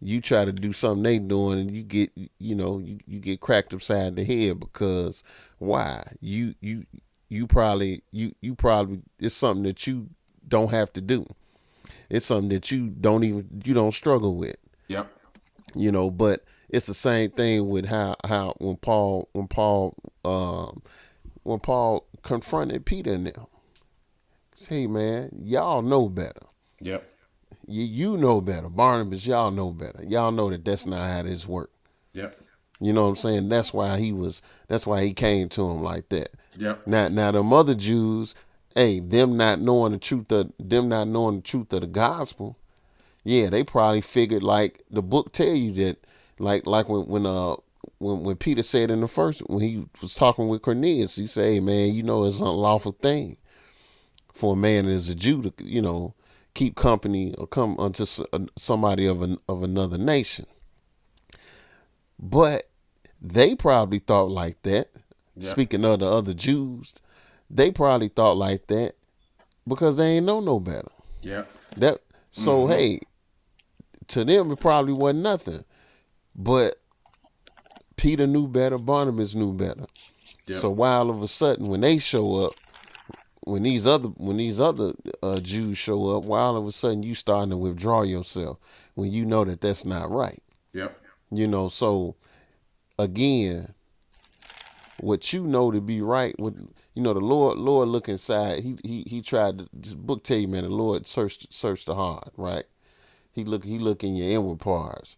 you 0.00 0.20
try 0.20 0.44
to 0.44 0.52
do 0.52 0.72
something 0.72 1.02
they 1.02 1.18
doing 1.18 1.58
and 1.58 1.70
you 1.70 1.82
get 1.82 2.10
you 2.38 2.54
know 2.54 2.78
you, 2.78 2.98
you 3.06 3.18
get 3.18 3.40
cracked 3.40 3.72
upside 3.72 4.16
the 4.16 4.24
head 4.24 4.60
because 4.60 5.22
why 5.58 6.06
you 6.20 6.54
you 6.60 6.84
you 7.28 7.46
probably 7.46 8.02
you 8.12 8.34
you 8.40 8.54
probably 8.54 9.00
it's 9.18 9.34
something 9.34 9.64
that 9.64 9.86
you 9.86 10.08
don't 10.46 10.70
have 10.70 10.92
to 10.92 11.00
do 11.00 11.26
it's 12.10 12.26
something 12.26 12.50
that 12.50 12.70
you 12.70 12.88
don't 12.88 13.24
even 13.24 13.62
you 13.64 13.74
don't 13.74 13.92
struggle 13.92 14.36
with 14.36 14.56
yep 14.88 15.10
you 15.74 15.90
know 15.90 16.10
but 16.10 16.44
it's 16.68 16.86
the 16.86 16.94
same 16.94 17.30
thing 17.30 17.68
with 17.68 17.86
how 17.86 18.16
how 18.24 18.54
when 18.58 18.76
Paul 18.76 19.28
when 19.32 19.48
Paul 19.48 19.94
um, 20.24 20.82
when 21.42 21.60
Paul 21.60 22.06
confronted 22.22 22.84
Peter. 22.84 23.18
Say, 24.54 24.80
hey 24.80 24.86
man, 24.86 25.30
y'all 25.42 25.82
know 25.82 26.08
better. 26.08 26.42
Yep. 26.80 27.08
You 27.66 27.84
you 27.84 28.16
know 28.16 28.40
better. 28.40 28.68
Barnabas, 28.68 29.26
y'all 29.26 29.50
know 29.50 29.70
better. 29.70 30.04
Y'all 30.06 30.30
know 30.30 30.50
that 30.50 30.64
that's 30.64 30.86
not 30.86 31.10
how 31.10 31.22
this 31.22 31.46
works. 31.46 31.72
Yep. 32.12 32.40
You 32.80 32.92
know 32.92 33.04
what 33.04 33.10
I'm 33.10 33.16
saying? 33.16 33.48
That's 33.48 33.72
why 33.72 33.98
he 33.98 34.12
was. 34.12 34.42
That's 34.68 34.86
why 34.86 35.04
he 35.04 35.12
came 35.12 35.48
to 35.50 35.68
him 35.68 35.82
like 35.82 36.08
that. 36.10 36.30
Yep. 36.58 36.86
Now, 36.86 37.08
now 37.08 37.30
the 37.32 37.42
other 37.42 37.74
Jews, 37.74 38.34
hey, 38.74 39.00
them 39.00 39.36
not 39.36 39.60
knowing 39.60 39.92
the 39.92 39.98
truth 39.98 40.30
of 40.30 40.52
them 40.58 40.88
not 40.88 41.08
knowing 41.08 41.36
the 41.36 41.42
truth 41.42 41.72
of 41.72 41.80
the 41.80 41.86
gospel. 41.86 42.56
Yeah, 43.24 43.50
they 43.50 43.64
probably 43.64 44.02
figured 44.02 44.42
like 44.42 44.82
the 44.90 45.02
book 45.02 45.32
tell 45.32 45.48
you 45.48 45.72
that, 45.84 45.96
like 46.38 46.66
like 46.66 46.88
when 46.88 47.06
when 47.06 47.26
uh 47.26 47.56
when 47.98 48.22
when 48.22 48.36
Peter 48.36 48.62
said 48.62 48.90
in 48.90 49.00
the 49.00 49.08
first 49.08 49.40
when 49.48 49.62
he 49.62 49.86
was 50.00 50.14
talking 50.14 50.48
with 50.48 50.62
Cornelius, 50.62 51.16
he 51.16 51.26
said, 51.26 51.44
"Hey 51.44 51.60
man, 51.60 51.94
you 51.94 52.02
know 52.02 52.24
it's 52.24 52.40
an 52.40 52.46
unlawful 52.46 52.92
thing 52.92 53.36
for 54.32 54.52
a 54.52 54.56
man 54.56 54.86
as 54.86 55.08
a 55.08 55.14
Jew 55.14 55.42
to 55.42 55.52
you 55.58 55.82
know 55.82 56.14
keep 56.56 56.74
company 56.74 57.34
or 57.38 57.46
come 57.46 57.78
unto 57.78 58.04
uh, 58.32 58.38
somebody 58.56 59.06
of 59.06 59.22
an 59.22 59.38
of 59.48 59.62
another 59.62 59.98
nation." 59.98 60.46
But 62.18 62.64
they 63.20 63.54
probably 63.54 63.98
thought 64.00 64.30
like 64.30 64.62
that. 64.62 64.88
Yeah. 65.36 65.50
Speaking 65.50 65.84
of 65.84 66.00
the 66.00 66.06
other 66.06 66.34
Jews, 66.34 66.94
they 67.50 67.70
probably 67.70 68.08
thought 68.08 68.36
like 68.36 68.66
that 68.68 68.94
because 69.66 69.96
they 69.96 70.16
ain't 70.16 70.26
know 70.26 70.40
no 70.40 70.58
better. 70.58 70.90
Yep. 71.22 71.50
That 71.76 72.00
so 72.30 72.66
hey, 72.66 73.00
to 74.08 74.24
them 74.24 74.50
it 74.50 74.60
probably 74.60 74.92
wasn't 74.92 75.22
nothing. 75.22 75.64
But 76.34 76.76
Peter 77.96 78.26
knew 78.26 78.46
better, 78.46 78.78
Barnabas 78.78 79.34
knew 79.34 79.52
better. 79.52 79.86
Yep. 80.46 80.58
So 80.58 80.70
while 80.70 80.98
all 81.00 81.10
of 81.10 81.22
a 81.22 81.28
sudden 81.28 81.66
when 81.66 81.80
they 81.80 81.98
show 81.98 82.36
up, 82.36 82.54
when 83.46 83.62
these 83.62 83.86
other 83.86 84.08
when 84.08 84.38
these 84.38 84.58
other 84.58 84.92
uh, 85.22 85.38
Jews 85.38 85.78
show 85.78 86.16
up, 86.16 86.24
why 86.24 86.40
all 86.40 86.56
of 86.56 86.66
a 86.66 86.72
sudden 86.72 87.04
you 87.04 87.14
starting 87.14 87.50
to 87.50 87.56
withdraw 87.56 88.02
yourself 88.02 88.58
when 88.94 89.12
you 89.12 89.24
know 89.24 89.44
that 89.44 89.60
that's 89.60 89.84
not 89.84 90.10
right. 90.10 90.42
Yep. 90.72 91.00
You 91.30 91.46
know, 91.46 91.68
so 91.68 92.16
again, 92.98 93.72
what 94.98 95.32
you 95.32 95.44
know 95.44 95.70
to 95.70 95.80
be 95.80 96.00
right, 96.00 96.38
with 96.40 96.68
you 96.94 97.02
know, 97.02 97.14
the 97.14 97.20
Lord, 97.20 97.56
Lord 97.58 97.88
look 97.88 98.08
inside. 98.08 98.64
He 98.64 98.78
he 98.82 99.04
he 99.06 99.22
tried 99.22 99.58
to 99.58 99.94
book 99.94 100.24
tell 100.24 100.38
you, 100.38 100.48
man, 100.48 100.64
the 100.64 100.70
Lord 100.70 101.06
searched 101.06 101.54
searched 101.54 101.86
the 101.86 101.94
heart, 101.94 102.32
right? 102.36 102.64
He 103.30 103.44
look 103.44 103.64
he 103.64 103.78
look 103.78 104.02
in 104.02 104.16
your 104.16 104.28
inward 104.28 104.58
parts. 104.58 105.16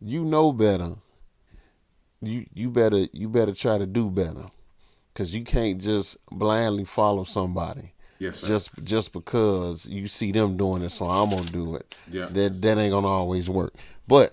You 0.00 0.24
know 0.24 0.52
better. 0.52 0.94
You 2.22 2.46
you 2.54 2.70
better 2.70 3.08
you 3.12 3.28
better 3.28 3.52
try 3.52 3.76
to 3.76 3.84
do 3.84 4.08
better. 4.08 4.46
Cause 5.14 5.34
you 5.34 5.44
can't 5.44 5.78
just 5.78 6.16
blindly 6.30 6.84
follow 6.84 7.24
somebody. 7.24 7.92
Yes, 8.18 8.38
sir. 8.38 8.46
Just 8.46 8.70
just 8.82 9.12
because 9.12 9.84
you 9.86 10.06
see 10.06 10.32
them 10.32 10.56
doing 10.56 10.82
it, 10.82 10.90
so 10.90 11.04
I'm 11.04 11.28
gonna 11.28 11.42
do 11.42 11.76
it. 11.76 11.94
Yeah. 12.10 12.26
That 12.26 12.62
that 12.62 12.78
ain't 12.78 12.92
gonna 12.92 13.08
always 13.08 13.50
work. 13.50 13.74
But 14.08 14.32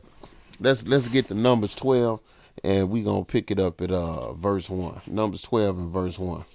let's 0.59 0.87
let's 0.87 1.09
get 1.09 1.27
to 1.27 1.33
Numbers 1.33 1.75
twelve, 1.75 2.21
and 2.63 2.89
we're 2.89 3.03
gonna 3.03 3.25
pick 3.25 3.51
it 3.51 3.59
up 3.59 3.81
at 3.81 3.91
uh 3.91 4.33
verse 4.33 4.69
one. 4.69 5.01
Numbers 5.05 5.41
twelve 5.41 5.77
and 5.77 5.91
verse 5.91 6.17
one. 6.17 6.45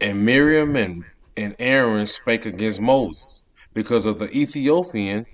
And 0.00 0.26
Miriam 0.26 0.76
and, 0.76 1.04
and 1.36 1.56
Aaron 1.58 2.06
spake 2.06 2.44
against 2.44 2.80
Moses 2.80 3.44
because 3.72 4.04
of 4.04 4.18
the 4.18 4.30
Ethiopian 4.36 5.24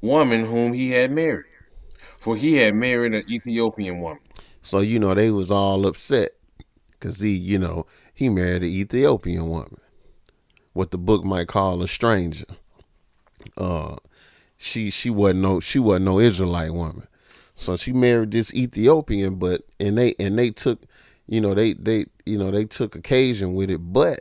woman 0.00 0.44
whom 0.44 0.72
he 0.72 0.90
had 0.92 1.10
married. 1.10 1.44
For 2.18 2.36
he 2.36 2.54
had 2.54 2.74
married 2.74 3.12
an 3.12 3.24
Ethiopian 3.30 4.00
woman. 4.00 4.22
So 4.62 4.80
you 4.80 4.98
know 4.98 5.14
they 5.14 5.30
was 5.30 5.50
all 5.50 5.86
upset 5.86 6.37
because 6.98 7.20
he 7.20 7.30
you 7.30 7.58
know 7.58 7.86
he 8.12 8.28
married 8.28 8.62
an 8.62 8.68
Ethiopian 8.68 9.48
woman, 9.48 9.80
what 10.72 10.90
the 10.90 10.98
book 10.98 11.24
might 11.24 11.48
call 11.48 11.82
a 11.82 11.88
stranger. 11.88 12.46
Uh, 13.56 13.96
she 14.56 14.90
she 14.90 15.10
wasn't 15.10 15.40
no 15.40 15.60
she 15.60 15.78
wasn't 15.78 16.06
no 16.06 16.18
Israelite 16.18 16.72
woman, 16.72 17.06
so 17.54 17.76
she 17.76 17.92
married 17.92 18.32
this 18.32 18.52
Ethiopian. 18.54 19.36
But 19.36 19.62
and 19.78 19.96
they 19.96 20.14
and 20.18 20.38
they 20.38 20.50
took, 20.50 20.82
you 21.26 21.40
know 21.40 21.54
they 21.54 21.74
they 21.74 22.06
you 22.26 22.38
know 22.38 22.50
they 22.50 22.64
took 22.64 22.94
occasion 22.94 23.54
with 23.54 23.70
it, 23.70 23.78
but 23.78 24.20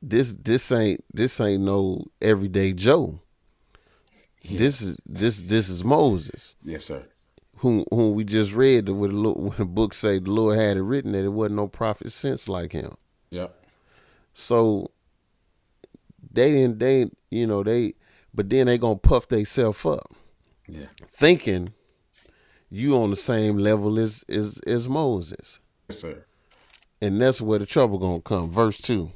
this 0.00 0.34
this 0.34 0.72
ain't 0.72 1.04
this 1.14 1.40
ain't 1.40 1.62
no 1.62 2.04
everyday 2.20 2.72
Joe. 2.72 3.20
This 4.44 4.82
is 4.82 4.96
this 5.06 5.42
this 5.42 5.68
is 5.68 5.84
Moses 5.84 6.56
Yes, 6.64 6.86
sir. 6.86 7.04
Whom 7.62 7.84
whom 7.90 8.14
we 8.14 8.24
just 8.24 8.52
read 8.52 8.86
the- 8.86 8.94
with 8.94 9.12
Lo- 9.12 9.34
when 9.34 9.56
the 9.56 9.64
book 9.64 9.94
say 9.94 10.18
the 10.18 10.30
Lord 10.30 10.58
had 10.58 10.76
it 10.76 10.82
written 10.82 11.12
that 11.12 11.24
it 11.24 11.28
wasn't 11.28 11.56
no 11.56 11.68
prophet 11.68 12.12
since 12.12 12.48
like 12.48 12.72
him. 12.72 12.96
Yep. 13.30 13.54
So 14.34 14.90
they 16.32 16.50
didn't 16.52 16.78
they 16.78 17.10
you 17.30 17.46
know 17.46 17.62
they 17.62 17.94
but 18.34 18.50
then 18.50 18.66
they 18.66 18.78
gonna 18.78 18.96
puff 18.96 19.28
themselves 19.28 19.84
up 19.86 20.12
Yeah. 20.66 20.86
thinking 21.08 21.72
you 22.70 22.96
on 22.96 23.10
the 23.10 23.16
same 23.16 23.58
level 23.58 23.98
as 23.98 24.24
as 24.28 24.58
as 24.66 24.88
Moses. 24.88 25.60
Yes, 25.88 26.00
sir. 26.00 26.24
And 27.00 27.20
that's 27.20 27.40
where 27.40 27.58
the 27.58 27.66
trouble 27.66 27.98
gonna 27.98 28.20
come. 28.20 28.50
Verse 28.50 28.78
two. 28.80 29.12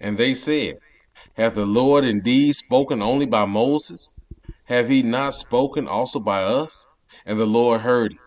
And 0.00 0.16
they 0.18 0.34
said, 0.34 0.78
Hath 1.34 1.54
the 1.54 1.66
Lord 1.66 2.04
indeed 2.04 2.54
spoken 2.54 3.00
only 3.02 3.26
by 3.26 3.44
Moses? 3.46 4.12
Have 4.64 4.88
he 4.88 5.02
not 5.02 5.34
spoken 5.34 5.86
also 5.88 6.18
by 6.20 6.42
us? 6.42 6.88
And 7.24 7.38
the 7.38 7.46
Lord 7.46 7.80
heard 7.80 8.12
it. 8.12 8.18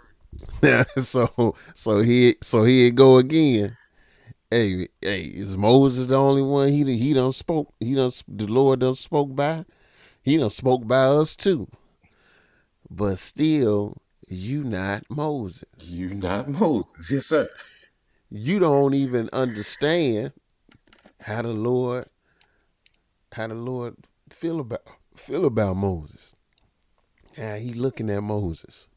so 0.97 1.55
so 1.73 1.99
he 1.99 2.35
so 2.41 2.63
here 2.63 2.87
it 2.87 2.95
go 2.95 3.17
again. 3.17 3.77
Hey, 4.51 4.87
hey, 5.01 5.23
is 5.23 5.57
Moses 5.57 6.07
the 6.07 6.15
only 6.15 6.41
one 6.41 6.69
he 6.69 6.97
he 6.97 7.13
done 7.13 7.31
spoke 7.31 7.73
he 7.79 7.95
done 7.95 8.11
the 8.27 8.47
Lord 8.47 8.79
done 8.79 8.95
spoke 8.95 9.35
by? 9.35 9.65
He 10.21 10.37
done 10.37 10.49
spoke 10.49 10.87
by 10.87 11.05
us 11.05 11.35
too. 11.35 11.67
But 12.89 13.17
still, 13.19 13.97
you 14.27 14.63
not 14.63 15.03
Moses. 15.09 15.65
You 15.89 16.13
not 16.13 16.49
Moses. 16.49 17.11
Yes, 17.11 17.25
sir. 17.25 17.49
You 18.29 18.59
don't 18.59 18.93
even 18.93 19.29
understand 19.33 20.33
how 21.19 21.41
the 21.41 21.49
Lord 21.49 22.07
how 23.31 23.47
the 23.47 23.55
Lord 23.55 23.95
feel 24.29 24.59
about 24.59 24.83
feel 25.15 25.45
about 25.45 25.75
Moses. 25.75 26.34
How 27.37 27.55
he 27.55 27.73
looking 27.73 28.09
at 28.09 28.23
Moses. 28.23 28.87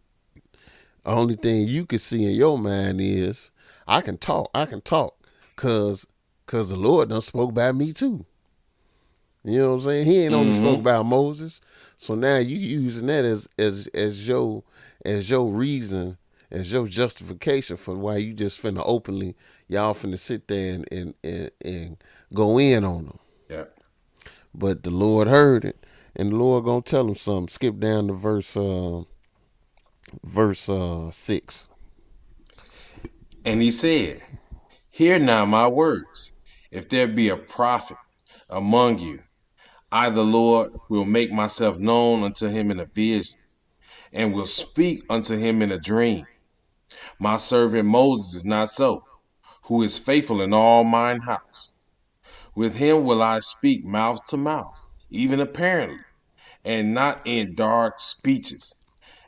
Only 1.05 1.37
thing 1.37 1.69
you 1.69 1.87
can 1.87 1.99
see 1.99 2.25
in 2.25 2.33
your 2.33 2.59
mind 2.59 3.01
is 3.01 3.51
I 3.87 4.01
can 4.01 4.19
talk, 4.19 4.51
I 4.55 4.67
can 4.67 4.81
talk, 4.81 5.17
cause 5.57 6.07
cause 6.47 6.71
the 6.71 6.77
Lord 6.77 7.09
done 7.09 7.21
spoke 7.21 7.55
by 7.55 7.73
me 7.73 7.93
too. 7.93 8.27
You 9.45 9.61
know 9.61 9.69
what 9.71 9.75
I'm 9.75 9.81
saying? 9.81 10.07
He 10.07 10.25
ain't 10.25 10.35
only 10.35 10.53
mm-hmm. 10.53 10.65
spoke 10.65 10.81
about 10.81 11.07
Moses. 11.07 11.61
So 11.97 12.15
now 12.15 12.37
you 12.37 12.57
using 12.57 13.07
that 13.07 13.25
as 13.25 13.49
as 13.59 13.87
as 13.89 14.29
your 14.29 14.63
as 15.05 15.31
your 15.31 15.51
reason, 15.51 16.19
as 16.51 16.71
your 16.73 16.87
justification 16.87 17.77
for 17.77 17.95
why 17.95 18.17
you 18.17 18.35
just 18.35 18.63
finna 18.63 18.83
openly 18.85 19.35
y'all 19.69 19.95
finna 19.95 20.19
sit 20.19 20.49
there 20.49 20.75
and 20.75 20.93
and, 20.93 21.15
and, 21.23 21.51
and 21.65 21.97
go 22.35 22.59
in 22.59 22.85
on 22.85 23.07
them. 23.07 23.19
Yep. 23.49 23.81
But 24.55 24.83
the 24.83 24.91
Lord 24.91 25.29
heard 25.29 25.65
it, 25.65 25.78
and 26.19 26.33
the 26.33 26.37
Lord 26.37 26.65
gonna 26.65 26.83
tell 26.83 27.09
him 27.09 27.15
something. 27.15 27.49
Skip 27.49 27.79
down 27.79 28.09
to 28.09 28.15
verse 28.15 28.57
uh, 28.57 29.03
verse 30.25 30.69
uh, 30.69 31.11
six. 31.11 31.71
And 33.45 33.63
he 33.63 33.71
said, 33.71 34.21
Hear 34.91 35.19
now 35.19 35.47
my 35.47 35.69
words. 35.69 36.33
If 36.71 36.89
there 36.89 37.07
be 37.07 37.29
a 37.29 37.37
prophet 37.37 37.97
among 38.51 38.99
you, 38.99 39.21
I, 39.91 40.11
the 40.11 40.25
Lord, 40.25 40.73
will 40.91 41.07
make 41.07 41.33
myself 41.33 41.79
known 41.79 42.23
unto 42.23 42.49
him 42.49 42.71
in 42.71 42.81
a 42.81 42.85
vision, 42.85 43.39
and 44.13 44.35
will 44.35 44.45
speak 44.45 45.05
unto 45.09 45.37
him 45.37 45.63
in 45.63 45.73
a 45.73 45.79
dream. 45.79 46.27
My 47.19 47.39
servant 47.39 47.89
Moses 47.89 48.35
is 48.35 48.45
not 48.45 48.71
so, 48.71 49.05
who 49.63 49.83
is 49.83 49.99
faithful 49.99 50.43
in 50.43 50.53
all 50.53 50.85
mine 50.85 51.21
house. 51.21 51.71
With 52.55 52.75
him 52.75 53.05
will 53.05 53.23
I 53.23 53.41
speak 53.41 53.85
mouth 53.85 54.25
to 54.27 54.37
mouth, 54.37 54.75
even 55.11 55.41
apparently, 55.41 56.01
and 56.69 56.93
not 56.93 57.23
in 57.25 57.55
dark 57.55 57.99
speeches. 57.99 58.75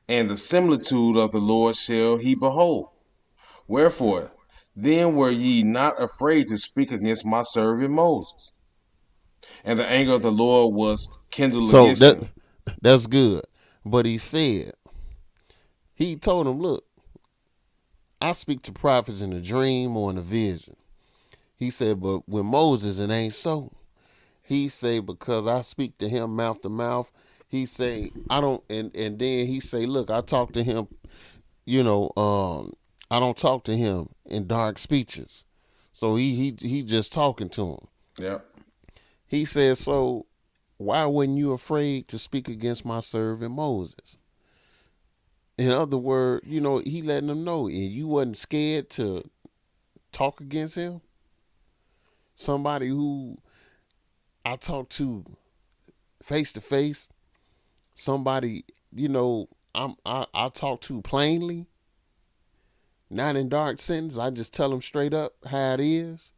And 0.08 0.28
the 0.28 0.36
similitude 0.36 1.16
of 1.16 1.32
the 1.32 1.38
Lord 1.40 1.74
shall 1.74 2.18
he 2.18 2.34
behold. 2.34 2.88
Wherefore, 3.66 4.32
then 4.76 5.14
were 5.16 5.30
ye 5.30 5.62
not 5.62 6.00
afraid 6.00 6.48
to 6.48 6.58
speak 6.58 6.92
against 6.92 7.24
my 7.24 7.42
servant 7.42 7.92
Moses. 7.92 8.52
And 9.64 9.78
the 9.78 9.86
anger 9.86 10.12
of 10.12 10.22
the 10.22 10.30
Lord 10.30 10.74
was 10.74 11.08
kindled 11.30 11.70
So 11.70 11.84
against 11.84 12.00
that 12.00 12.18
him. 12.18 12.28
that's 12.82 13.06
good. 13.06 13.44
But 13.86 14.04
he 14.04 14.18
said, 14.18 14.74
he 15.94 16.16
told 16.16 16.46
him, 16.46 16.60
look, 16.60 16.84
I 18.20 18.34
speak 18.34 18.62
to 18.64 18.72
prophets 18.72 19.22
in 19.22 19.32
a 19.32 19.40
dream 19.40 19.96
or 19.96 20.10
in 20.10 20.18
a 20.18 20.22
vision. 20.22 20.76
He 21.56 21.70
said, 21.70 22.00
but 22.00 22.28
with 22.28 22.44
Moses 22.44 22.98
it 22.98 23.10
ain't 23.10 23.32
so. 23.32 23.72
He 24.42 24.68
said, 24.68 25.06
because 25.06 25.46
I 25.46 25.62
speak 25.62 25.96
to 25.98 26.08
him 26.08 26.36
mouth 26.36 26.60
to 26.62 26.68
mouth, 26.68 27.10
he 27.50 27.66
say 27.66 28.12
I 28.30 28.40
don't 28.40 28.62
and 28.70 28.94
and 28.96 29.18
then 29.18 29.46
he 29.46 29.58
say, 29.58 29.84
look, 29.84 30.08
I 30.08 30.20
talk 30.20 30.52
to 30.52 30.62
him, 30.62 30.86
you 31.64 31.82
know, 31.82 32.12
um, 32.16 32.74
I 33.10 33.18
don't 33.18 33.36
talk 33.36 33.64
to 33.64 33.76
him 33.76 34.10
in 34.24 34.46
dark 34.46 34.78
speeches. 34.78 35.44
So 35.92 36.14
he 36.14 36.36
he 36.36 36.68
he 36.68 36.82
just 36.82 37.12
talking 37.12 37.48
to 37.50 37.72
him. 37.72 37.88
yeah 38.18 38.38
He 39.26 39.44
says, 39.44 39.80
so 39.80 40.26
why 40.76 41.04
weren't 41.06 41.36
you 41.36 41.52
afraid 41.52 42.06
to 42.08 42.18
speak 42.20 42.48
against 42.48 42.84
my 42.84 43.00
servant 43.00 43.52
Moses? 43.52 44.16
In 45.58 45.72
other 45.72 45.98
words, 45.98 46.46
you 46.46 46.60
know, 46.60 46.78
he 46.78 47.02
letting 47.02 47.28
them 47.28 47.44
know, 47.44 47.66
and 47.66 47.76
you 47.76 48.06
wasn't 48.06 48.36
scared 48.38 48.88
to 48.90 49.28
talk 50.12 50.40
against 50.40 50.76
him. 50.76 51.00
Somebody 52.36 52.88
who 52.88 53.38
I 54.44 54.54
talked 54.56 54.92
to 54.96 55.24
face 56.22 56.52
to 56.52 56.60
face, 56.60 57.08
somebody, 58.00 58.64
you 58.94 59.08
know, 59.08 59.48
I'm 59.74 59.94
I, 60.04 60.26
I 60.34 60.48
talk 60.48 60.80
to 60.82 61.02
plainly, 61.02 61.66
not 63.08 63.36
in 63.36 63.48
dark 63.48 63.80
sentence. 63.80 64.18
I 64.18 64.30
just 64.30 64.52
tell 64.52 64.70
them 64.70 64.82
straight 64.82 65.14
up 65.14 65.34
how 65.46 65.74
it 65.74 65.80
is. 65.80 66.32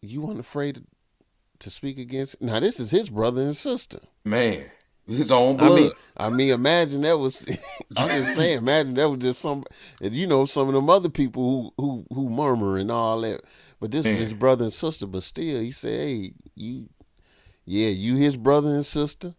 You 0.00 0.22
weren't 0.22 0.40
afraid 0.40 0.76
to, 0.76 0.82
to 1.60 1.70
speak 1.70 1.98
against. 1.98 2.40
Now 2.40 2.60
this 2.60 2.78
is 2.78 2.90
his 2.90 3.10
brother 3.10 3.42
and 3.42 3.56
sister. 3.56 4.00
Man, 4.24 4.66
his 5.06 5.32
own 5.32 5.56
blood. 5.56 5.72
I 5.72 5.74
mean, 5.74 5.90
I 6.16 6.30
mean, 6.30 6.50
imagine 6.50 7.02
that 7.02 7.18
was. 7.18 7.46
I'm 7.96 8.08
just 8.08 8.34
saying, 8.36 8.58
imagine 8.58 8.94
that 8.94 9.10
was 9.10 9.20
just 9.20 9.40
some, 9.40 9.64
you 10.00 10.26
know, 10.26 10.44
some 10.44 10.68
of 10.68 10.74
them 10.74 10.90
other 10.90 11.08
people 11.08 11.72
who 11.76 11.84
who 11.84 12.06
who 12.14 12.28
murmur 12.28 12.78
and 12.78 12.90
all 12.90 13.20
that. 13.22 13.40
But 13.80 13.90
this 13.90 14.06
is 14.06 14.18
his 14.18 14.34
brother 14.34 14.64
and 14.64 14.72
sister. 14.72 15.06
But 15.06 15.24
still, 15.24 15.60
he 15.60 15.72
said, 15.72 16.00
"Hey, 16.00 16.32
you, 16.54 16.88
yeah, 17.64 17.88
you 17.88 18.14
his 18.16 18.36
brother 18.36 18.68
and 18.68 18.86
sister. 18.86 19.34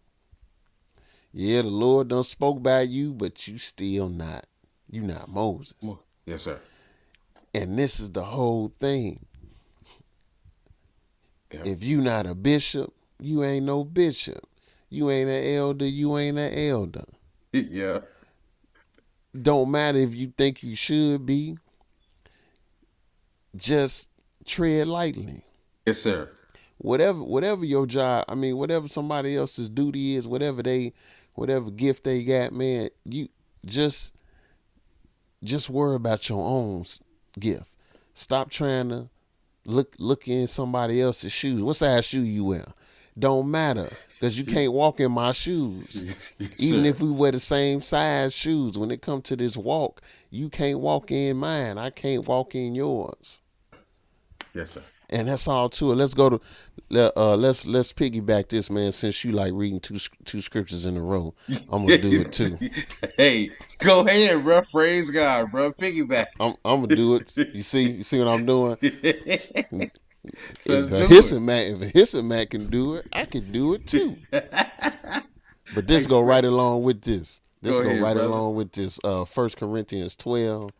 Yeah, 1.36 1.62
the 1.62 1.68
Lord 1.68 2.08
done 2.08 2.22
spoke 2.22 2.62
by 2.62 2.82
you, 2.82 3.12
but 3.12 3.48
you 3.48 3.58
still 3.58 4.08
not. 4.08 4.46
You 4.88 5.02
not 5.02 5.28
Moses. 5.28 5.74
yes, 6.24 6.42
sir. 6.42 6.60
And 7.52 7.76
this 7.76 7.98
is 7.98 8.12
the 8.12 8.22
whole 8.22 8.72
thing. 8.78 9.26
Yep. 11.52 11.66
If 11.66 11.82
you 11.82 12.00
not 12.00 12.26
a 12.26 12.36
bishop, 12.36 12.94
you 13.18 13.42
ain't 13.42 13.66
no 13.66 13.82
bishop. 13.82 14.48
You 14.90 15.10
ain't 15.10 15.28
an 15.28 15.56
elder, 15.56 15.86
you 15.86 16.16
ain't 16.16 16.38
an 16.38 16.54
elder. 16.54 17.04
yeah. 17.52 18.00
Don't 19.40 19.72
matter 19.72 19.98
if 19.98 20.14
you 20.14 20.32
think 20.36 20.62
you 20.62 20.76
should 20.76 21.26
be. 21.26 21.58
Just 23.56 24.08
tread 24.46 24.86
lightly. 24.86 25.42
Yes, 25.84 25.98
sir. 25.98 26.30
Whatever 26.78 27.24
whatever 27.24 27.64
your 27.64 27.86
job, 27.86 28.24
I 28.28 28.36
mean, 28.36 28.56
whatever 28.56 28.86
somebody 28.86 29.36
else's 29.36 29.68
duty 29.68 30.14
is, 30.14 30.28
whatever 30.28 30.62
they 30.62 30.92
whatever 31.34 31.70
gift 31.70 32.04
they 32.04 32.24
got, 32.24 32.52
man, 32.52 32.88
you 33.04 33.28
just 33.64 34.12
just 35.42 35.68
worry 35.68 35.96
about 35.96 36.28
your 36.28 36.44
own 36.44 36.84
gift. 37.38 37.66
Stop 38.14 38.50
trying 38.50 38.88
to 38.88 39.08
look 39.64 39.94
look 39.98 40.28
in 40.28 40.46
somebody 40.46 41.00
else's 41.00 41.32
shoes. 41.32 41.62
What 41.62 41.76
size 41.76 42.04
shoe 42.04 42.22
you 42.22 42.44
wear? 42.44 42.66
Don't 43.16 43.48
matter 43.48 43.88
because 44.08 44.36
you 44.36 44.44
can't 44.44 44.72
walk 44.72 44.98
in 44.98 45.12
my 45.12 45.30
shoes. 45.30 46.34
Even 46.58 46.82
Sir. 46.82 46.84
if 46.84 47.00
we 47.00 47.10
wear 47.10 47.30
the 47.30 47.38
same 47.38 47.80
size 47.80 48.34
shoes, 48.34 48.76
when 48.76 48.90
it 48.90 49.02
comes 49.02 49.24
to 49.24 49.36
this 49.36 49.56
walk, 49.56 50.02
you 50.30 50.48
can't 50.48 50.80
walk 50.80 51.12
in 51.12 51.36
mine. 51.36 51.78
I 51.78 51.90
can't 51.90 52.26
walk 52.26 52.56
in 52.56 52.74
yours. 52.74 53.38
Yes, 54.52 54.72
sir. 54.72 54.82
And 55.10 55.28
that's 55.28 55.46
all 55.46 55.68
to 55.70 55.92
it. 55.92 55.96
Let's 55.96 56.14
go 56.14 56.30
to 56.30 56.40
uh, 57.16 57.36
let's 57.36 57.66
let's 57.66 57.92
piggyback 57.92 58.48
this 58.48 58.70
man 58.70 58.92
since 58.92 59.22
you 59.24 59.32
like 59.32 59.52
reading 59.54 59.80
two 59.80 59.98
two 60.24 60.40
scriptures 60.40 60.86
in 60.86 60.96
a 60.96 61.02
row. 61.02 61.34
I'm 61.68 61.82
gonna 61.86 61.98
do 61.98 62.20
it 62.20 62.32
too. 62.32 62.58
hey, 63.16 63.50
go 63.78 64.00
ahead, 64.06 64.42
bro. 64.44 64.62
Praise 64.62 65.10
God, 65.10 65.50
bro. 65.52 65.72
Piggyback. 65.72 66.26
I'm 66.40 66.54
I'm 66.64 66.82
gonna 66.82 66.94
do 66.94 67.16
it. 67.16 67.36
You 67.52 67.62
see 67.62 67.90
you 67.90 68.02
see 68.02 68.18
what 68.18 68.28
I'm 68.28 68.46
doing? 68.46 68.76
Let's 70.66 70.88
If 70.88 70.88
do 70.88 70.96
a 70.96 71.04
it. 71.04 71.10
hissing 71.10 71.44
Mac, 71.44 71.66
if 71.66 72.14
Mac 72.24 72.50
can 72.50 72.70
do 72.70 72.94
it, 72.94 73.06
I 73.12 73.24
can 73.26 73.52
do 73.52 73.74
it 73.74 73.86
too. 73.86 74.16
But 75.74 75.86
this 75.86 76.06
go 76.06 76.20
right 76.22 76.44
along 76.44 76.82
with 76.84 77.02
this. 77.02 77.40
This 77.62 77.78
Go 77.78 77.82
go, 77.82 77.90
ahead, 77.90 78.02
right 78.02 78.14
brother. 78.14 78.28
along 78.28 78.54
with 78.54 78.72
this. 78.72 78.98
Uh, 79.02 79.24
First 79.24 79.56
Corinthians 79.56 80.14
twelve, 80.16 80.70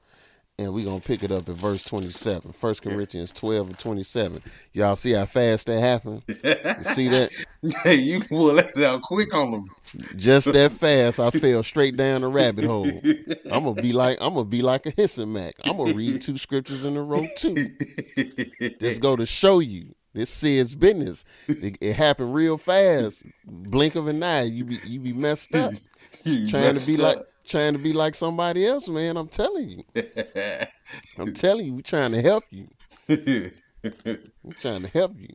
and 0.58 0.72
we 0.72 0.84
gonna 0.84 1.00
pick 1.00 1.22
it 1.24 1.32
up 1.32 1.48
at 1.48 1.56
verse 1.56 1.82
twenty 1.82 2.10
seven. 2.10 2.52
First 2.52 2.82
Corinthians 2.82 3.32
twelve 3.32 3.68
and 3.68 3.78
twenty 3.78 4.02
seven. 4.02 4.42
Y'all 4.72 4.96
see 4.96 5.12
how 5.12 5.26
fast 5.26 5.66
that 5.66 5.80
happened? 5.80 6.22
You 6.28 6.84
see 6.84 7.08
that? 7.08 7.30
hey, 7.82 7.96
you 7.96 8.22
pull 8.22 8.54
that 8.54 8.76
out 8.78 9.02
quick 9.02 9.34
on 9.34 9.50
them. 9.52 9.64
Just 10.16 10.52
that 10.52 10.70
fast, 10.78 11.18
I 11.18 11.30
fell 11.30 11.62
straight 11.62 11.96
down 11.96 12.20
the 12.20 12.28
rabbit 12.28 12.64
hole. 12.64 12.86
I'm 13.50 13.64
gonna 13.64 13.74
be 13.74 13.92
like 13.92 14.18
I'm 14.20 14.34
gonna 14.34 14.44
be 14.44 14.62
like 14.62 14.86
a 14.86 14.90
hissing 14.90 15.32
Mac. 15.32 15.56
I'm 15.64 15.76
gonna 15.76 15.94
read 15.94 16.20
two 16.20 16.38
scriptures 16.38 16.84
in 16.84 16.96
a 16.96 17.02
row 17.02 17.26
too. 17.36 17.74
This 18.80 18.98
go 18.98 19.16
to 19.16 19.26
show 19.26 19.58
you. 19.58 19.94
This 20.12 20.30
says 20.30 20.76
business. 20.76 21.24
It, 21.48 21.76
it 21.80 21.94
happened 21.94 22.32
real 22.32 22.56
fast. 22.56 23.24
Blink 23.44 23.96
of 23.96 24.06
an 24.06 24.22
eye, 24.22 24.42
you 24.42 24.64
be 24.64 24.78
you 24.86 25.00
be 25.00 25.12
messed 25.12 25.52
up. 25.56 25.72
You 26.24 26.46
trying 26.46 26.68
to 26.68 26.72
messed 26.74 26.86
be 26.86 26.96
like 26.96 27.16
up. 27.16 27.26
Trying 27.44 27.72
to 27.74 27.78
be 27.78 27.92
like 27.92 28.14
somebody 28.14 28.66
else, 28.66 28.88
man. 28.88 29.16
I'm 29.16 29.28
telling 29.28 29.68
you. 29.68 29.84
I'm 31.18 31.34
telling 31.34 31.66
you, 31.66 31.74
we're 31.74 31.82
trying 31.82 32.12
to 32.12 32.22
help 32.22 32.44
you. 32.50 32.68
We're 33.08 34.52
trying 34.58 34.82
to 34.82 34.88
help 34.88 35.18
you. 35.18 35.34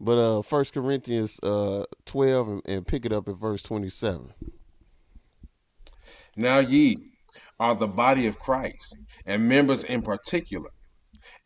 But 0.00 0.18
uh 0.18 0.42
First 0.42 0.74
Corinthians 0.74 1.38
uh 1.42 1.84
twelve 2.04 2.48
and, 2.48 2.62
and 2.66 2.86
pick 2.86 3.06
it 3.06 3.12
up 3.12 3.28
at 3.28 3.36
verse 3.36 3.62
twenty 3.62 3.88
seven. 3.88 4.32
Now 6.36 6.58
ye 6.58 6.96
are 7.60 7.74
the 7.74 7.86
body 7.86 8.26
of 8.26 8.38
Christ, 8.38 8.96
and 9.26 9.48
members 9.48 9.84
in 9.84 10.02
particular. 10.02 10.70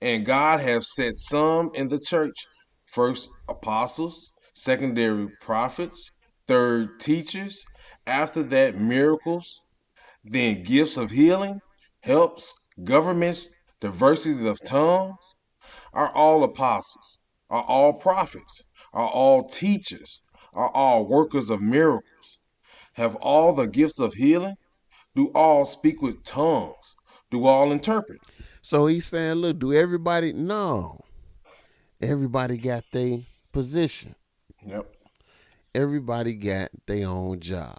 And 0.00 0.24
God 0.24 0.60
hath 0.60 0.84
set 0.84 1.14
some 1.16 1.70
in 1.74 1.88
the 1.88 1.98
church, 1.98 2.36
first 2.86 3.28
apostles, 3.48 4.32
secondary 4.54 5.28
prophets, 5.40 6.10
third 6.46 6.98
teachers, 7.00 7.64
after 8.06 8.42
that 8.44 8.80
miracles, 8.80 9.60
then 10.30 10.62
gifts 10.62 10.96
of 10.96 11.10
healing, 11.10 11.60
helps, 12.00 12.54
governments, 12.84 13.48
diversity 13.80 14.46
of 14.48 14.62
tongues. 14.64 15.34
Are 15.92 16.10
all 16.10 16.44
apostles? 16.44 17.18
Are 17.50 17.62
all 17.62 17.94
prophets? 17.94 18.62
Are 18.92 19.08
all 19.08 19.44
teachers? 19.44 20.20
Are 20.52 20.70
all 20.70 21.08
workers 21.08 21.50
of 21.50 21.60
miracles? 21.60 22.38
Have 22.94 23.14
all 23.16 23.52
the 23.52 23.66
gifts 23.66 24.00
of 24.00 24.14
healing? 24.14 24.56
Do 25.14 25.28
all 25.34 25.64
speak 25.64 26.02
with 26.02 26.22
tongues? 26.24 26.96
Do 27.30 27.46
all 27.46 27.72
interpret? 27.72 28.20
So 28.62 28.86
he's 28.86 29.06
saying, 29.06 29.34
look, 29.36 29.58
do 29.58 29.72
everybody 29.72 30.32
no. 30.32 31.00
Everybody 32.00 32.56
got 32.56 32.84
their 32.92 33.18
position. 33.52 34.14
Yep, 34.64 34.94
Everybody 35.74 36.34
got 36.34 36.70
their 36.86 37.08
own 37.08 37.40
job. 37.40 37.78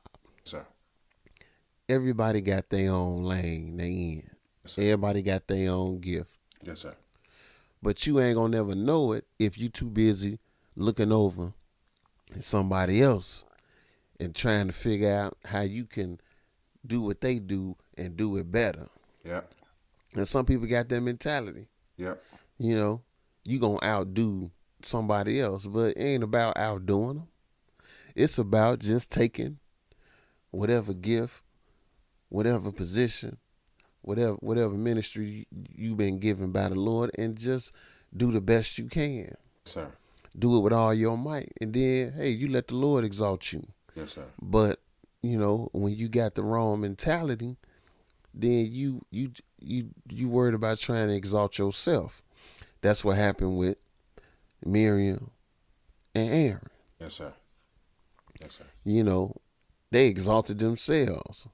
Everybody 1.89 2.41
got 2.41 2.69
their 2.69 2.91
own 2.91 3.23
lane 3.23 3.75
they 3.77 3.87
in. 3.87 4.29
Yes. 4.63 4.77
Everybody 4.77 5.23
got 5.23 5.47
their 5.47 5.71
own 5.71 5.99
gift. 5.99 6.29
Yes, 6.63 6.81
sir. 6.81 6.95
But 7.81 8.05
you 8.05 8.19
ain't 8.19 8.35
gonna 8.35 8.55
never 8.55 8.75
know 8.75 9.13
it 9.13 9.25
if 9.39 9.57
you 9.57 9.69
too 9.69 9.89
busy 9.89 10.37
looking 10.75 11.11
over 11.11 11.53
at 12.35 12.43
somebody 12.43 13.01
else 13.01 13.43
and 14.19 14.35
trying 14.35 14.67
to 14.67 14.73
figure 14.73 15.11
out 15.11 15.37
how 15.45 15.61
you 15.61 15.85
can 15.85 16.19
do 16.85 17.01
what 17.01 17.21
they 17.21 17.39
do 17.39 17.75
and 17.97 18.15
do 18.15 18.37
it 18.37 18.51
better. 18.51 18.87
Yeah. 19.25 19.41
And 20.13 20.27
some 20.27 20.45
people 20.45 20.67
got 20.67 20.89
that 20.89 21.01
mentality. 21.01 21.67
yep. 21.97 22.23
You 22.59 22.75
know, 22.75 23.01
you 23.45 23.57
gonna 23.57 23.79
outdo 23.83 24.51
somebody 24.83 25.39
else, 25.39 25.65
but 25.65 25.97
it 25.97 26.01
ain't 26.01 26.23
about 26.23 26.57
outdoing 26.57 27.15
them. 27.15 27.27
It's 28.15 28.37
about 28.37 28.79
just 28.79 29.11
taking 29.11 29.57
whatever 30.51 30.93
gift, 30.93 31.41
whatever 32.29 32.71
position, 32.71 33.37
whatever 34.01 34.33
whatever 34.35 34.73
ministry 34.73 35.47
you've 35.75 35.97
been 35.97 36.19
given 36.19 36.51
by 36.51 36.69
the 36.69 36.75
Lord, 36.75 37.11
and 37.17 37.37
just 37.37 37.71
do 38.15 38.31
the 38.31 38.41
best 38.41 38.77
you 38.77 38.85
can. 38.85 39.35
Sir. 39.65 39.87
Do 40.37 40.57
it 40.57 40.61
with 40.61 40.73
all 40.73 40.93
your 40.93 41.17
might, 41.17 41.51
and 41.59 41.73
then 41.73 42.13
hey, 42.13 42.29
you 42.29 42.47
let 42.47 42.67
the 42.67 42.75
Lord 42.75 43.03
exalt 43.03 43.51
you. 43.51 43.67
Yes, 43.95 44.11
sir. 44.13 44.25
But 44.41 44.79
you 45.21 45.37
know, 45.37 45.69
when 45.73 45.95
you 45.95 46.07
got 46.07 46.35
the 46.35 46.43
wrong 46.43 46.81
mentality, 46.81 47.57
then 48.33 48.71
you 48.71 49.03
you 49.11 49.31
you 49.59 49.89
you 50.09 50.29
worried 50.29 50.53
about 50.53 50.77
trying 50.77 51.09
to 51.09 51.15
exalt 51.15 51.57
yourself. 51.57 52.21
That's 52.81 53.03
what 53.03 53.17
happened 53.17 53.57
with 53.57 53.77
Miriam 54.63 55.31
and 56.15 56.31
Aaron. 56.31 56.69
Yes, 56.99 57.15
sir. 57.15 57.33
Yes, 58.41 58.53
sir. 58.53 58.63
You 58.83 59.03
know, 59.03 59.35
they 59.91 60.07
exalted 60.07 60.59
themselves. 60.59 61.47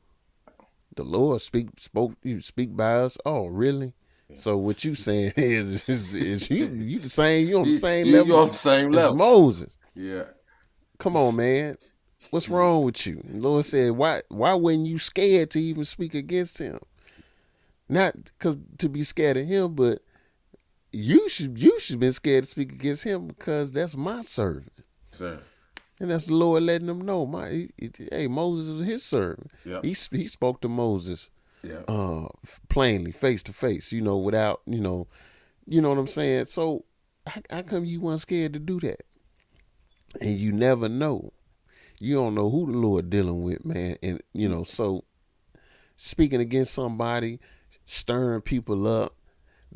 The 0.95 1.03
Lord 1.03 1.41
speak 1.41 1.69
spoke 1.77 2.13
you 2.23 2.41
speak 2.41 2.75
by 2.75 2.95
us. 2.95 3.17
Oh, 3.25 3.47
really? 3.47 3.93
So 4.35 4.57
what 4.57 4.83
you 4.83 4.95
saying 4.95 5.33
is 5.37 5.87
is, 5.87 6.13
is 6.13 6.49
you 6.49 6.65
you 6.67 6.99
the 6.99 7.09
same 7.09 7.47
you 7.47 7.59
on 7.59 7.65
the 7.65 7.73
same 7.75 8.07
You- 8.07 8.11
you 8.13 8.17
level 8.19 8.37
on 8.37 8.47
the 8.47 8.53
same 8.53 8.91
level 8.91 9.11
as. 9.11 9.17
Moses. 9.17 9.77
Yeah. 9.93 10.25
Come 10.97 11.15
on, 11.15 11.35
man. 11.35 11.75
What's 12.31 12.49
wrong 12.49 12.83
with 12.83 13.05
you? 13.05 13.21
The 13.23 13.37
Lord 13.37 13.65
said, 13.65 13.91
why 13.91 14.21
why 14.29 14.53
weren't 14.55 14.85
you 14.87 14.97
scared 14.97 15.51
to 15.51 15.59
even 15.61 15.85
speak 15.85 16.15
against 16.15 16.57
him? 16.57 16.79
Not 17.87 18.15
because 18.15 18.57
to 18.79 18.89
be 18.89 19.03
scared 19.03 19.37
of 19.37 19.45
him, 19.45 19.75
but 19.75 19.99
you 20.91 21.27
should 21.29 21.61
you 21.61 21.77
should 21.79 21.99
been 21.99 22.13
scared 22.13 22.45
to 22.45 22.49
speak 22.49 22.71
against 22.71 23.03
him 23.03 23.27
because 23.27 23.71
that's 23.73 23.95
my 23.95 24.21
servant. 24.21 24.71
Sir. 25.11 25.39
And 25.99 26.09
that's 26.11 26.25
the 26.27 26.33
Lord 26.33 26.63
letting 26.63 26.87
them 26.87 27.01
know. 27.01 27.25
My, 27.25 27.49
he, 27.49 27.69
he, 27.77 27.89
hey, 28.11 28.27
Moses 28.27 28.67
is 28.67 28.85
his 28.85 29.03
servant. 29.03 29.51
Yep. 29.65 29.83
He 29.83 29.93
he 30.11 30.27
spoke 30.27 30.61
to 30.61 30.67
Moses 30.69 31.29
Yeah. 31.63 31.83
uh, 31.87 32.27
plainly, 32.69 33.11
face 33.11 33.41
to 33.43 33.53
face. 33.53 33.91
You 33.93 34.01
know, 34.01 34.17
without 34.17 34.61
you 34.65 34.81
know, 34.81 35.07
you 35.65 35.81
know 35.81 35.89
what 35.89 35.97
I'm 35.97 36.07
saying. 36.07 36.47
So, 36.47 36.83
how, 37.25 37.41
how 37.49 37.61
come 37.61 37.85
you 37.85 38.01
weren't 38.01 38.19
scared 38.21 38.53
to 38.53 38.59
do 38.59 38.79
that? 38.81 39.03
And 40.21 40.37
you 40.37 40.51
never 40.51 40.89
know. 40.89 41.31
You 41.99 42.15
don't 42.15 42.35
know 42.35 42.49
who 42.49 42.65
the 42.71 42.77
Lord 42.77 43.09
dealing 43.09 43.41
with, 43.41 43.63
man. 43.63 43.95
And 44.03 44.21
you 44.33 44.49
know, 44.49 44.63
so 44.63 45.05
speaking 45.95 46.41
against 46.41 46.73
somebody, 46.73 47.39
stirring 47.85 48.41
people 48.41 48.85
up, 48.85 49.15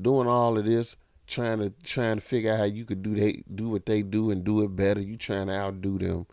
doing 0.02 0.28
all 0.28 0.58
of 0.58 0.66
this, 0.66 0.98
trying 1.30 1.60
to 1.60 1.70
trying 1.84 2.16
to 2.18 2.22
figure 2.22 2.52
out 2.54 2.58
how 2.60 2.64
you 2.66 2.86
could 2.86 3.02
do 3.04 3.16
they 3.16 3.44
do 3.54 3.70
what 3.70 3.86
they 3.86 4.02
do 4.02 4.32
and 4.32 4.44
do 4.44 4.62
it 4.64 4.76
better. 4.76 5.00
You 5.00 5.16
trying 5.18 5.48
to 5.48 5.54
outdo 5.54 5.98
them. 6.00 6.26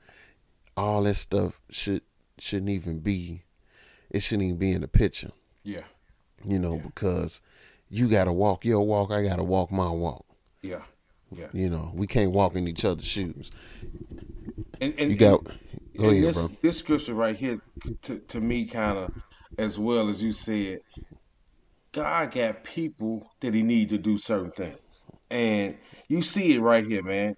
All 0.77 1.03
that 1.05 1.15
stuff 1.17 1.61
should 1.71 2.03
shouldn't 2.39 2.71
even 2.71 3.01
be. 3.01 3.43
It 4.11 4.21
shouldn't 4.21 4.45
even 4.47 4.59
be 4.59 4.73
in 4.73 4.81
the 4.81 4.89
picture. 4.89 5.31
Yeah. 5.63 5.83
You 6.45 6.59
know, 6.59 6.77
because 6.79 7.41
you 7.89 8.09
got 8.09 8.25
to 8.25 8.33
walk 8.33 8.65
your 8.65 8.87
walk. 8.87 9.11
I 9.11 9.23
got 9.23 9.37
to 9.37 9.45
walk 9.45 9.71
my 9.73 9.89
walk. 9.91 10.25
Yeah. 10.63 10.83
Yeah. 11.33 11.49
You 11.53 11.69
know, 11.71 11.91
we 11.95 12.07
can't 12.07 12.31
walk 12.33 12.55
in 12.55 12.69
each 12.69 12.85
other's 12.85 13.05
shoes. 13.07 13.51
And, 14.81 14.95
and 14.99 15.11
You 15.11 15.17
got. 15.17 15.41
and- 15.47 15.59
Go 15.97 16.11
ahead, 16.11 16.23
this, 16.25 16.37
bro. 16.47 16.57
This 16.61 16.77
scripture 16.79 17.15
right 17.15 17.35
here, 17.35 17.59
to, 18.03 18.19
to 18.19 18.39
me, 18.41 18.67
kind 18.67 18.99
of, 18.99 19.11
as 19.57 19.79
well 19.79 20.11
as 20.11 20.23
you 20.23 20.31
said, 20.31 20.81
God 21.93 22.33
got 22.33 22.65
people 22.65 23.31
that 23.41 23.55
He 23.55 23.63
need 23.63 23.89
to 23.89 23.97
do 23.97 24.19
certain 24.19 24.51
things, 24.51 24.77
and 25.31 25.77
you 26.09 26.23
see 26.23 26.55
it 26.55 26.61
right 26.61 26.85
here, 26.85 27.03
man. 27.03 27.35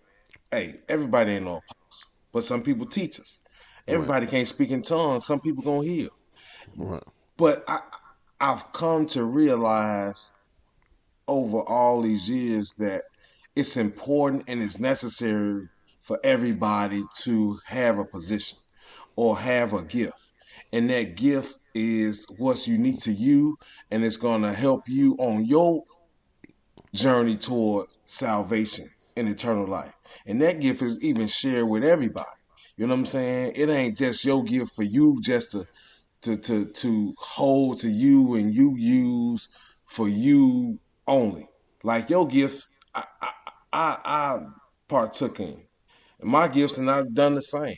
Hey, 0.51 0.81
everybody 0.89 1.33
ain't 1.33 1.45
no 1.45 1.57
apostle, 1.57 2.11
but 2.33 2.45
some 2.45 2.63
people 2.63 2.87
teach 2.87 3.21
us. 3.21 3.41
Everybody 3.87 4.27
can't 4.27 4.49
speak 4.49 4.71
in 4.71 4.83
tongues. 4.83 5.27
Some 5.27 5.41
people 5.41 5.63
gonna 5.63 5.87
heal. 5.87 6.11
Right. 6.77 7.03
But 7.37 7.65
I, 7.69 7.81
I've 8.41 8.73
come 8.73 9.07
to 9.09 9.25
realize 9.25 10.33
over 11.27 11.61
all 11.61 12.03
these 12.03 12.29
years 12.29 12.75
that 12.79 13.03
it's 13.57 13.77
important 13.77 14.45
and 14.49 14.63
it's 14.63 14.79
necessary 14.79 15.69
for 16.01 16.19
everybody 16.25 17.03
to 17.21 17.59
have 17.67 17.99
a 17.99 18.05
position 18.05 18.59
or 19.17 19.39
have 19.39 19.73
a 19.73 19.83
gift. 19.83 20.33
And 20.73 20.89
that 20.91 21.17
gift 21.17 21.59
is 21.75 22.27
what's 22.39 22.69
unique 22.69 23.01
to 23.03 23.13
you 23.13 23.57
and 23.91 24.05
it's 24.05 24.17
going 24.17 24.43
to 24.43 24.53
help 24.53 24.89
you 24.89 25.17
on 25.19 25.45
your 25.45 25.83
journey 26.95 27.37
toward 27.37 27.89
salvation 28.07 28.91
and 29.17 29.29
eternal 29.29 29.67
life. 29.67 29.93
And 30.27 30.41
that 30.43 30.61
gift 30.61 30.83
is 30.83 31.03
even 31.03 31.27
shared 31.27 31.69
with 31.69 31.85
everybody. 31.85 32.27
You 32.77 32.87
know 32.87 32.95
what 32.95 33.01
I'm 33.01 33.07
saying? 33.07 33.53
It 33.57 33.69
ain't 33.69 33.99
just 33.99 34.25
your 34.25 34.45
gift 34.45 34.73
for 34.75 34.85
you 34.85 35.21
just 35.23 35.53
to 35.53 35.67
to 36.23 36.37
to 36.37 36.67
to 36.67 37.15
hold 37.19 37.79
to 37.79 37.89
you 37.89 38.35
and 38.35 38.55
you 38.55 38.77
use 38.77 39.49
for 39.87 40.09
you 40.09 40.79
only. 41.07 41.49
Like 41.83 42.11
your 42.11 42.27
gifts, 42.27 42.73
I 42.95 43.05
I, 43.23 43.31
I, 43.73 43.99
I 44.05 44.41
partook 44.89 45.41
in 45.41 45.63
my 46.23 46.49
gifts, 46.49 46.79
and 46.79 46.91
I've 46.91 47.15
done 47.15 47.35
the 47.35 47.43
same. 47.43 47.77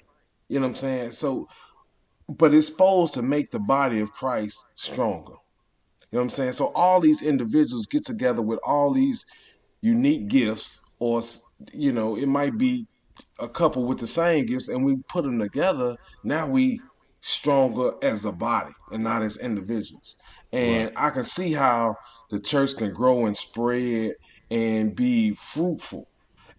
You 0.48 0.60
know 0.60 0.66
what 0.66 0.70
I'm 0.70 0.76
saying? 0.76 1.12
So, 1.12 1.48
but 2.28 2.54
it's 2.54 2.66
supposed 2.66 3.14
to 3.14 3.22
make 3.22 3.50
the 3.50 3.58
body 3.58 4.00
of 4.00 4.12
Christ 4.12 4.64
stronger. 4.74 5.34
You 6.10 6.16
know 6.16 6.22
what 6.22 6.24
I'm 6.24 6.30
saying? 6.30 6.52
So 6.52 6.72
all 6.74 7.00
these 7.00 7.22
individuals 7.22 7.86
get 7.86 8.04
together 8.04 8.42
with 8.42 8.58
all 8.66 8.92
these 8.92 9.24
unique 9.82 10.28
gifts, 10.28 10.78
or 10.98 11.20
you 11.72 11.92
know, 11.92 12.16
it 12.16 12.26
might 12.26 12.58
be 12.58 12.86
a 13.38 13.48
couple 13.48 13.86
with 13.86 13.98
the 13.98 14.06
same 14.06 14.46
gifts, 14.46 14.68
and 14.68 14.84
we 14.84 14.96
put 15.08 15.24
them 15.24 15.38
together. 15.38 15.96
Now 16.24 16.46
we 16.46 16.80
stronger 17.22 17.92
as 18.02 18.24
a 18.24 18.32
body 18.32 18.72
and 18.90 19.04
not 19.04 19.22
as 19.22 19.36
individuals. 19.36 20.16
And 20.52 20.90
I 20.96 21.10
can 21.10 21.24
see 21.24 21.52
how 21.52 21.94
the 22.30 22.40
church 22.40 22.76
can 22.76 22.92
grow 22.92 23.26
and 23.26 23.36
spread 23.36 24.12
and 24.50 24.96
be 24.96 25.34
fruitful 25.34 26.06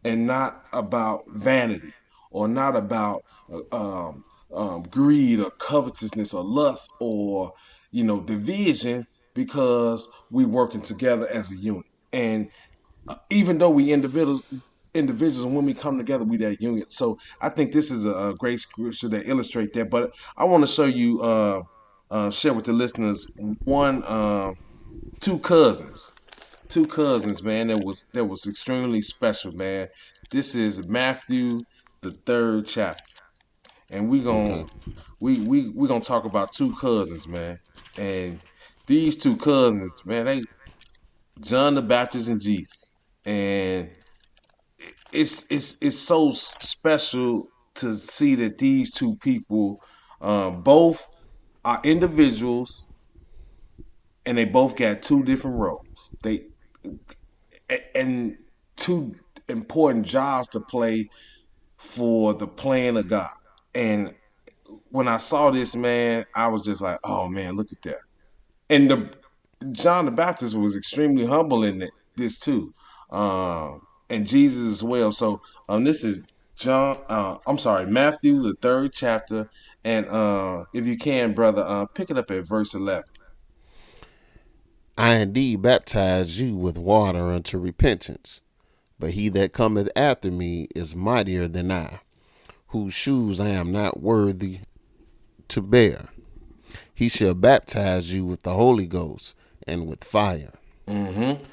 and 0.04 0.28
not 0.28 0.64
about 0.74 1.22
vanity 1.30 1.94
or 2.32 2.48
not 2.48 2.76
about 2.76 3.22
uh, 3.52 3.76
um, 3.76 4.24
um, 4.54 4.84
greed 4.84 5.40
or 5.40 5.52
covetousness 5.60 6.34
or 6.34 6.44
lust 6.44 6.90
or 7.00 7.52
you 7.92 8.04
know 8.04 8.22
division 8.22 9.06
because 9.34 10.08
we 10.30 10.46
working 10.46 10.82
together 10.82 11.28
as 11.28 11.52
a 11.52 11.56
unit 11.56 11.86
and 12.14 12.50
uh, 13.08 13.16
even 13.30 13.58
though 13.58 13.70
we 13.70 13.92
individuals 13.92 14.44
individuals 14.94 15.46
when 15.46 15.66
we 15.66 15.74
come 15.74 15.98
together 15.98 16.26
we 16.26 16.38
that 16.38 16.62
unit 16.62 16.92
so 16.92 17.18
i 17.42 17.50
think 17.50 17.72
this 17.72 17.92
is 17.92 18.06
a, 18.06 18.34
great 18.38 18.60
scripture 18.60 19.08
that 19.08 19.28
illustrate 19.28 19.72
that 19.74 19.90
but 19.90 20.12
i 20.38 20.44
want 20.44 20.62
to 20.62 20.68
show 20.68 20.86
you 20.86 21.22
uh, 21.22 21.62
uh, 22.10 22.30
share 22.30 22.54
with 22.54 22.66
the 22.66 22.74
listeners 22.74 23.26
one 23.64 24.04
uh, 24.04 24.52
two 25.22 25.40
cousins 25.40 26.14
two 26.72 26.88
cousins, 26.88 27.44
man, 27.44 27.68
that 27.68 27.78
was 27.78 28.06
that 28.14 28.26
was 28.26 28.48
extremely 28.48 29.02
special, 29.02 29.52
man. 29.52 29.88
This 30.32 30.56
is 30.56 30.88
Matthew 30.88 31.60
the 32.02 32.16
third 32.26 32.66
chapter. 32.66 32.98
And 33.92 34.10
we 34.10 34.22
gonna 34.22 34.66
we 35.20 35.40
we 35.40 35.70
we 35.76 35.88
gonna 35.88 36.02
talk 36.02 36.26
about 36.26 36.50
two 36.56 36.74
cousins, 36.80 37.28
man. 37.28 37.58
And 37.98 38.40
these 38.92 39.18
two 39.18 39.38
cousins, 39.38 40.02
man, 40.06 40.26
they 40.26 40.44
John 41.42 41.76
the 41.76 41.82
Baptist 41.82 42.28
and 42.28 42.42
Jesus. 42.42 42.92
And 43.26 43.90
it's 45.12 45.46
it's 45.50 45.78
it's 45.82 45.98
so 45.98 46.32
special 46.34 47.46
to 47.76 47.96
see 47.96 48.36
that 48.36 48.58
these 48.58 48.92
two 48.94 49.16
people 49.24 49.78
um, 50.22 50.62
both 50.64 51.06
are 51.66 51.82
individuals 51.84 52.88
and 54.26 54.38
they 54.38 54.46
both 54.46 54.76
got 54.76 55.02
two 55.02 55.24
different 55.24 55.58
roles. 55.58 56.12
They 56.24 56.42
and 57.96 58.36
two 58.78 59.16
important 59.50 60.06
jobs 60.06 60.50
to 60.50 60.62
play 60.62 61.08
for 61.80 62.34
the 62.34 62.48
plan 62.48 62.98
of 62.98 63.08
God. 63.08 63.30
And 63.74 64.14
when 64.90 65.08
I 65.08 65.18
saw 65.18 65.52
this, 65.52 65.76
man, 65.76 66.26
I 66.36 66.50
was 66.50 66.64
just 66.64 66.82
like, 66.82 67.00
oh 67.06 67.28
man, 67.30 67.56
look 67.56 67.68
at 67.72 67.82
that. 67.84 68.11
And 68.72 68.90
the 68.90 69.10
John 69.74 70.06
the 70.06 70.12
Baptist 70.12 70.56
was 70.56 70.76
extremely 70.76 71.26
humble 71.26 71.64
in 71.64 71.82
it, 71.84 71.92
this 72.16 72.40
too, 72.40 72.74
um, 73.12 73.82
and 74.10 74.26
Jesus 74.26 74.72
as 74.72 74.84
well. 74.84 75.12
So 75.12 75.42
um, 75.68 75.84
this 75.84 76.06
is 76.06 76.22
John. 76.56 76.98
Uh, 77.10 77.38
I'm 77.46 77.58
sorry, 77.58 77.86
Matthew 77.86 78.42
the 78.42 78.56
third 78.62 78.94
chapter, 78.94 79.50
and 79.84 80.08
uh, 80.08 80.64
if 80.74 80.88
you 80.88 80.98
can, 80.98 81.34
brother, 81.34 81.64
uh, 81.68 81.86
pick 81.88 82.10
it 82.10 82.18
up 82.18 82.32
at 82.32 82.48
verse 82.48 82.74
eleven. 82.74 83.04
I 84.98 85.16
indeed 85.16 85.62
baptize 85.62 86.40
you 86.40 86.56
with 86.56 86.78
water 86.78 87.30
unto 87.30 87.58
repentance, 87.58 88.40
but 88.98 89.12
he 89.12 89.28
that 89.30 89.52
cometh 89.52 89.90
after 89.98 90.32
me 90.32 90.70
is 90.74 90.96
mightier 90.96 91.48
than 91.50 91.72
I, 91.72 92.00
whose 92.68 92.94
shoes 92.94 93.40
I 93.42 93.50
am 93.50 93.74
not 93.74 94.02
worthy 94.02 94.60
to 95.50 95.62
bear. 95.62 96.08
He 97.02 97.10
shall 97.10 97.34
baptize 97.34 98.14
you 98.14 98.26
with 98.26 98.44
the 98.44 98.54
Holy 98.54 98.86
Ghost 98.86 99.36
and 99.66 99.88
with 99.88 100.04
fire, 100.04 100.54
Mm-hmm. 100.88 101.44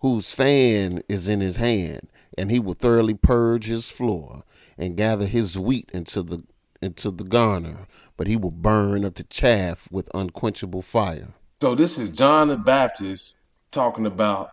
whose 0.00 0.34
fan 0.34 1.02
is 1.08 1.26
in 1.26 1.40
his 1.40 1.56
hand, 1.56 2.10
and 2.36 2.50
he 2.50 2.58
will 2.58 2.74
thoroughly 2.74 3.14
purge 3.14 3.64
his 3.64 3.88
floor 3.88 4.42
and 4.76 4.94
gather 4.94 5.24
his 5.24 5.58
wheat 5.58 5.90
into 5.94 6.22
the 6.22 6.44
into 6.82 7.10
the 7.10 7.24
garner, 7.24 7.86
but 8.18 8.26
he 8.26 8.36
will 8.36 8.50
burn 8.50 9.06
up 9.06 9.14
the 9.14 9.22
chaff 9.22 9.88
with 9.90 10.10
unquenchable 10.14 10.82
fire. 10.82 11.32
So 11.62 11.74
this 11.74 11.96
is 11.96 12.10
John 12.10 12.48
the 12.48 12.58
Baptist 12.58 13.36
talking 13.70 14.04
about 14.04 14.50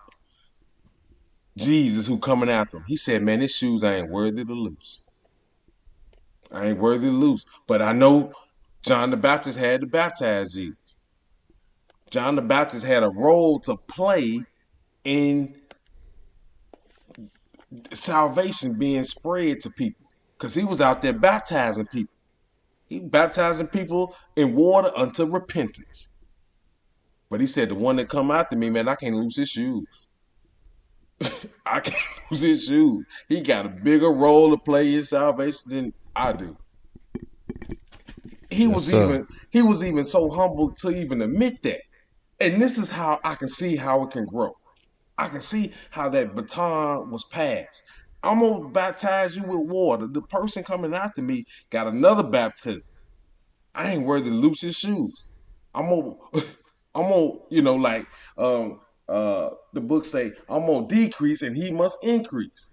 Jesus 1.57 2.07
who 2.07 2.19
coming 2.19 2.49
after 2.49 2.77
him. 2.77 2.85
He 2.87 2.95
said, 2.95 3.21
"Man, 3.21 3.41
his 3.41 3.51
shoes 3.51 3.83
I 3.83 3.95
ain't 3.95 4.09
worthy 4.09 4.45
to 4.45 4.53
lose. 4.53 5.03
I 6.53 6.67
ain't 6.67 6.79
worthy 6.79 7.07
to 7.07 7.13
lose." 7.13 7.45
But 7.67 7.81
I 7.81 7.91
know 7.91 8.31
John 8.85 9.11
the 9.11 9.17
Baptist 9.17 9.59
had 9.59 9.81
to 9.81 9.87
baptize 9.87 10.51
Jesus. 10.53 10.97
John 12.11 12.35
the 12.35 12.41
Baptist 12.41 12.85
had 12.85 13.03
a 13.03 13.09
role 13.09 13.59
to 13.61 13.77
play 13.89 14.41
in 15.05 15.55
salvation 17.93 18.77
being 18.77 19.03
spread 19.03 19.61
to 19.61 19.71
people 19.71 20.05
because 20.37 20.55
he 20.55 20.63
was 20.63 20.81
out 20.81 21.01
there 21.01 21.13
baptizing 21.13 21.87
people. 21.87 22.13
He 22.87 22.99
baptizing 22.99 23.67
people 23.67 24.15
in 24.35 24.55
water 24.55 24.91
unto 24.95 25.25
repentance. 25.25 26.09
But 27.29 27.41
he 27.41 27.47
said, 27.47 27.69
the 27.69 27.75
one 27.75 27.97
that 27.97 28.09
come 28.09 28.31
after 28.31 28.57
me, 28.57 28.69
man, 28.71 28.87
I 28.87 28.95
can't 28.95 29.15
lose 29.15 29.37
his 29.37 29.49
shoes. 29.49 29.85
I 31.65 31.81
can't 31.81 31.97
lose 32.31 32.41
his 32.41 32.65
shoes. 32.65 33.05
He 33.27 33.41
got 33.41 33.65
a 33.67 33.69
bigger 33.69 34.09
role 34.11 34.51
to 34.51 34.57
play 34.57 34.95
in 34.95 35.03
salvation 35.03 35.61
than 35.67 35.93
I 36.15 36.33
do. 36.33 36.57
He 38.49 38.65
yes, 38.65 38.73
was 38.73 38.85
sir. 38.87 39.03
even 39.03 39.27
he 39.51 39.61
was 39.61 39.83
even 39.83 40.03
so 40.03 40.29
humble 40.29 40.71
to 40.75 40.89
even 40.89 41.21
admit 41.21 41.61
that. 41.63 41.81
And 42.39 42.61
this 42.61 42.77
is 42.77 42.89
how 42.89 43.19
I 43.23 43.35
can 43.35 43.49
see 43.49 43.75
how 43.75 44.03
it 44.03 44.11
can 44.11 44.25
grow. 44.25 44.53
I 45.17 45.27
can 45.27 45.41
see 45.41 45.73
how 45.89 46.09
that 46.09 46.35
baton 46.35 47.11
was 47.11 47.25
passed. 47.25 47.83
I'm 48.23 48.39
gonna 48.39 48.69
baptize 48.69 49.35
you 49.35 49.43
with 49.43 49.69
water. 49.69 50.07
The 50.07 50.21
person 50.21 50.63
coming 50.63 50.93
after 50.93 51.21
me 51.21 51.45
got 51.69 51.87
another 51.87 52.23
baptism. 52.23 52.91
I 53.75 53.91
ain't 53.91 54.05
worthy 54.05 54.29
to 54.29 54.35
loose 54.35 54.61
his 54.61 54.75
shoes. 54.75 55.29
I'm 55.73 55.89
gonna, 55.89 56.15
I'm 56.95 57.09
gonna, 57.09 57.31
you 57.49 57.61
know, 57.61 57.75
like 57.75 58.07
um, 58.37 58.79
uh, 59.07 59.51
the 59.73 59.81
book 59.81 60.05
say, 60.05 60.31
I'm 60.49 60.65
gonna 60.65 60.87
decrease 60.87 61.41
and 61.41 61.55
he 61.55 61.71
must 61.71 61.99
increase. 62.03 62.71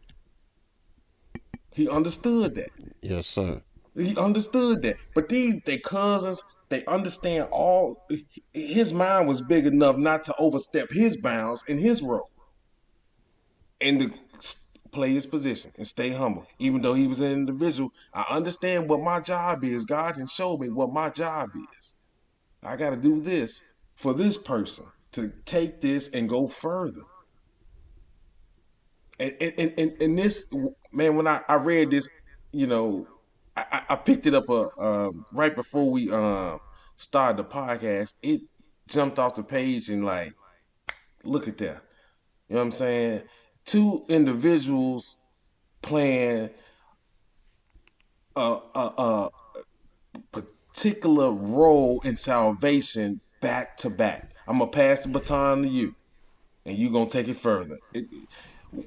He 1.72 1.88
understood 1.88 2.54
that. 2.54 2.70
Yes, 3.02 3.26
sir. 3.26 3.60
He 3.96 4.16
understood 4.16 4.82
that. 4.82 4.96
But 5.14 5.28
these 5.28 5.62
they 5.64 5.78
cousins, 5.78 6.42
they 6.68 6.84
understand 6.84 7.48
all. 7.50 8.06
His 8.52 8.92
mind 8.92 9.26
was 9.26 9.40
big 9.40 9.66
enough 9.66 9.96
not 9.96 10.24
to 10.24 10.34
overstep 10.38 10.90
his 10.90 11.16
bounds 11.16 11.64
in 11.66 11.78
his 11.78 12.02
role, 12.02 12.30
and 13.80 13.98
to 14.00 14.12
play 14.92 15.12
his 15.12 15.26
position 15.26 15.72
and 15.76 15.86
stay 15.86 16.10
humble. 16.10 16.46
Even 16.58 16.82
though 16.82 16.94
he 16.94 17.06
was 17.06 17.20
an 17.20 17.32
individual, 17.32 17.90
I 18.12 18.24
understand 18.30 18.88
what 18.88 19.00
my 19.00 19.20
job 19.20 19.64
is. 19.64 19.84
God 19.84 20.14
can 20.14 20.26
show 20.26 20.56
me 20.56 20.68
what 20.68 20.92
my 20.92 21.10
job 21.10 21.50
is. 21.78 21.94
I 22.62 22.76
got 22.76 22.90
to 22.90 22.96
do 22.96 23.20
this 23.20 23.62
for 23.94 24.12
this 24.12 24.36
person 24.36 24.86
to 25.12 25.32
take 25.44 25.80
this 25.80 26.08
and 26.08 26.28
go 26.28 26.46
further. 26.46 27.02
And 29.18 29.34
and 29.40 29.72
and, 29.78 30.02
and 30.02 30.18
this 30.18 30.44
man, 30.92 31.16
when 31.16 31.26
I, 31.26 31.40
I 31.48 31.54
read 31.54 31.90
this, 31.90 32.06
you 32.52 32.66
know, 32.66 33.06
I, 33.56 33.82
I 33.90 33.96
picked 33.96 34.26
it 34.26 34.34
up 34.34 34.50
uh, 34.50 34.68
um, 34.78 35.24
right 35.32 35.54
before 35.54 35.90
we 35.90 36.10
uh, 36.10 36.58
started 36.96 37.38
the 37.38 37.44
podcast. 37.44 38.14
It 38.22 38.42
jumped 38.88 39.18
off 39.18 39.34
the 39.34 39.42
page 39.42 39.88
and 39.88 40.04
like, 40.04 40.34
look 41.24 41.48
at 41.48 41.58
that. 41.58 41.82
You 42.48 42.54
know 42.54 42.56
what 42.56 42.62
I'm 42.62 42.70
saying? 42.70 43.22
Two 43.64 44.04
individuals 44.08 45.16
playing 45.82 46.50
a, 48.36 48.58
a, 48.74 48.80
a 48.98 49.30
particular 50.32 51.30
role 51.32 52.00
in 52.02 52.16
salvation 52.16 53.20
back 53.40 53.76
to 53.78 53.90
back. 53.90 54.30
I'm 54.46 54.58
gonna 54.58 54.70
pass 54.70 55.02
the 55.02 55.08
baton 55.08 55.62
to 55.62 55.68
you, 55.68 55.94
and 56.64 56.76
you 56.76 56.90
gonna 56.90 57.08
take 57.08 57.28
it 57.28 57.36
further. 57.36 57.78
It, 57.92 58.06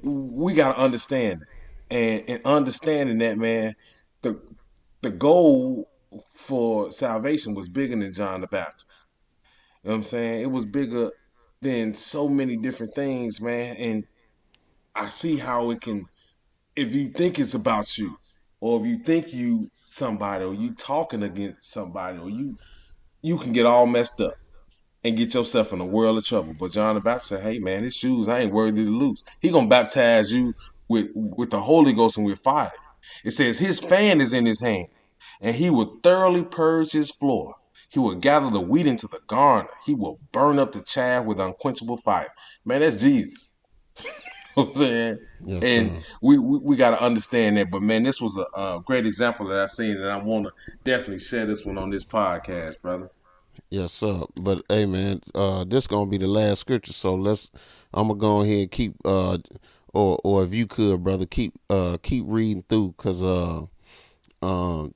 we 0.02 0.54
gotta 0.54 0.78
understand, 0.78 1.44
and 1.90 2.24
and 2.28 2.40
understanding 2.46 3.18
that, 3.18 3.36
man, 3.36 3.74
the 4.22 4.40
the 5.02 5.10
goal 5.10 5.88
for 6.34 6.90
salvation 6.90 7.54
was 7.54 7.68
bigger 7.68 7.96
than 7.96 8.12
John 8.12 8.40
the 8.40 8.46
Baptist. 8.46 9.06
You 9.82 9.88
know 9.88 9.92
what 9.92 9.96
I'm 9.96 10.02
saying? 10.02 10.42
It 10.42 10.50
was 10.50 10.64
bigger 10.64 11.10
than 11.62 11.94
so 11.94 12.28
many 12.28 12.56
different 12.56 12.94
things, 12.94 13.40
man. 13.40 13.76
And 13.76 14.04
I 14.94 15.08
see 15.10 15.36
how 15.36 15.70
it 15.70 15.80
can, 15.80 16.04
if 16.76 16.94
you 16.94 17.10
think 17.10 17.38
it's 17.38 17.54
about 17.54 17.96
you, 17.96 18.16
or 18.60 18.80
if 18.80 18.86
you 18.86 18.98
think 18.98 19.32
you 19.32 19.70
somebody, 19.74 20.44
or 20.44 20.54
you 20.54 20.74
talking 20.74 21.22
against 21.22 21.70
somebody, 21.70 22.18
or 22.18 22.28
you 22.28 22.56
you 23.22 23.38
can 23.38 23.52
get 23.52 23.66
all 23.66 23.86
messed 23.86 24.20
up 24.20 24.34
and 25.04 25.16
get 25.16 25.34
yourself 25.34 25.72
in 25.72 25.80
a 25.80 25.86
world 25.86 26.18
of 26.18 26.24
trouble. 26.26 26.54
But 26.58 26.72
John 26.72 26.94
the 26.94 27.00
Baptist 27.00 27.30
said, 27.30 27.42
"Hey 27.42 27.58
man, 27.58 27.82
his 27.82 27.96
shoes 27.96 28.28
I 28.28 28.40
ain't 28.40 28.52
worthy 28.52 28.84
to 28.84 28.90
lose. 28.90 29.24
He 29.40 29.50
gonna 29.50 29.68
baptize 29.68 30.32
you 30.32 30.52
with 30.88 31.08
with 31.14 31.50
the 31.50 31.60
Holy 31.60 31.94
Ghost 31.94 32.18
and 32.18 32.26
with 32.26 32.40
fire." 32.40 32.70
It 33.24 33.32
says 33.32 33.58
his 33.58 33.80
fan 33.80 34.20
is 34.20 34.32
in 34.32 34.46
his 34.46 34.60
hand, 34.60 34.88
and 35.40 35.54
he 35.54 35.70
will 35.70 35.98
thoroughly 36.02 36.44
purge 36.44 36.92
his 36.92 37.10
floor. 37.10 37.54
He 37.88 37.98
will 37.98 38.14
gather 38.14 38.50
the 38.50 38.60
wheat 38.60 38.86
into 38.86 39.08
the 39.08 39.20
garner. 39.26 39.68
He 39.84 39.94
will 39.94 40.20
burn 40.32 40.58
up 40.58 40.72
the 40.72 40.80
chaff 40.82 41.24
with 41.24 41.40
unquenchable 41.40 41.96
fire. 41.96 42.32
Man, 42.64 42.80
that's 42.80 42.96
Jesus. 42.96 43.50
you 43.98 44.04
know 44.56 44.64
I'm 44.64 44.72
saying? 44.72 45.18
Yes, 45.44 45.64
and 45.64 46.04
we, 46.22 46.38
we, 46.38 46.58
we 46.58 46.76
got 46.76 46.90
to 46.90 47.02
understand 47.02 47.56
that. 47.56 47.70
But 47.70 47.82
man, 47.82 48.04
this 48.04 48.20
was 48.20 48.36
a, 48.36 48.60
a 48.60 48.80
great 48.84 49.06
example 49.06 49.48
that 49.48 49.58
I 49.58 49.66
seen, 49.66 49.96
and 49.96 50.06
I 50.06 50.18
want 50.18 50.46
to 50.46 50.52
definitely 50.84 51.18
share 51.18 51.46
this 51.46 51.64
one 51.64 51.78
on 51.78 51.90
this 51.90 52.04
podcast, 52.04 52.80
brother. 52.80 53.10
Yes, 53.70 53.92
sir. 53.92 54.22
But 54.36 54.62
hey, 54.68 54.86
man, 54.86 55.22
uh, 55.34 55.64
this 55.64 55.86
gonna 55.86 56.10
be 56.10 56.18
the 56.18 56.28
last 56.28 56.60
scripture, 56.60 56.92
so 56.92 57.14
let's. 57.14 57.50
I'm 57.92 58.08
gonna 58.08 58.20
go 58.20 58.42
ahead 58.42 58.58
and 58.58 58.70
keep, 58.70 58.94
uh, 59.04 59.38
or 59.92 60.20
or 60.24 60.44
if 60.44 60.52
you 60.52 60.66
could, 60.66 61.02
brother, 61.02 61.26
keep 61.26 61.54
uh 61.68 61.98
keep 62.02 62.24
reading 62.26 62.64
through, 62.68 62.94
cause 62.96 63.22
uh, 63.22 63.62
um, 64.42 64.94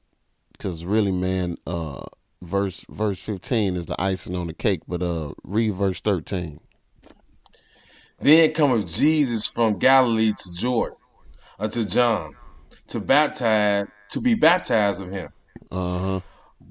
cause 0.59 0.85
really, 0.85 1.13
man, 1.13 1.59
uh, 1.67 2.05
verse 2.43 2.85
verse 2.89 3.21
15 3.21 3.77
is 3.77 3.87
the 3.87 4.01
icing 4.01 4.37
on 4.37 4.47
the 4.47 4.55
cake. 4.55 4.83
But 4.87 5.03
uh, 5.03 5.33
read 5.43 5.75
verse 5.75 6.01
13. 6.01 6.61
Then 8.21 8.53
cometh 8.53 8.87
Jesus 8.87 9.47
from 9.47 9.79
Galilee 9.79 10.33
to 10.33 10.55
Jordan, 10.57 10.97
unto 11.59 11.81
uh, 11.81 11.85
John, 11.85 12.35
to 12.89 13.01
baptize, 13.01 13.87
to 14.11 14.21
be 14.21 14.35
baptized 14.35 15.03
of 15.03 15.11
him. 15.11 15.29
Uh 15.71 15.99
huh. 15.99 16.21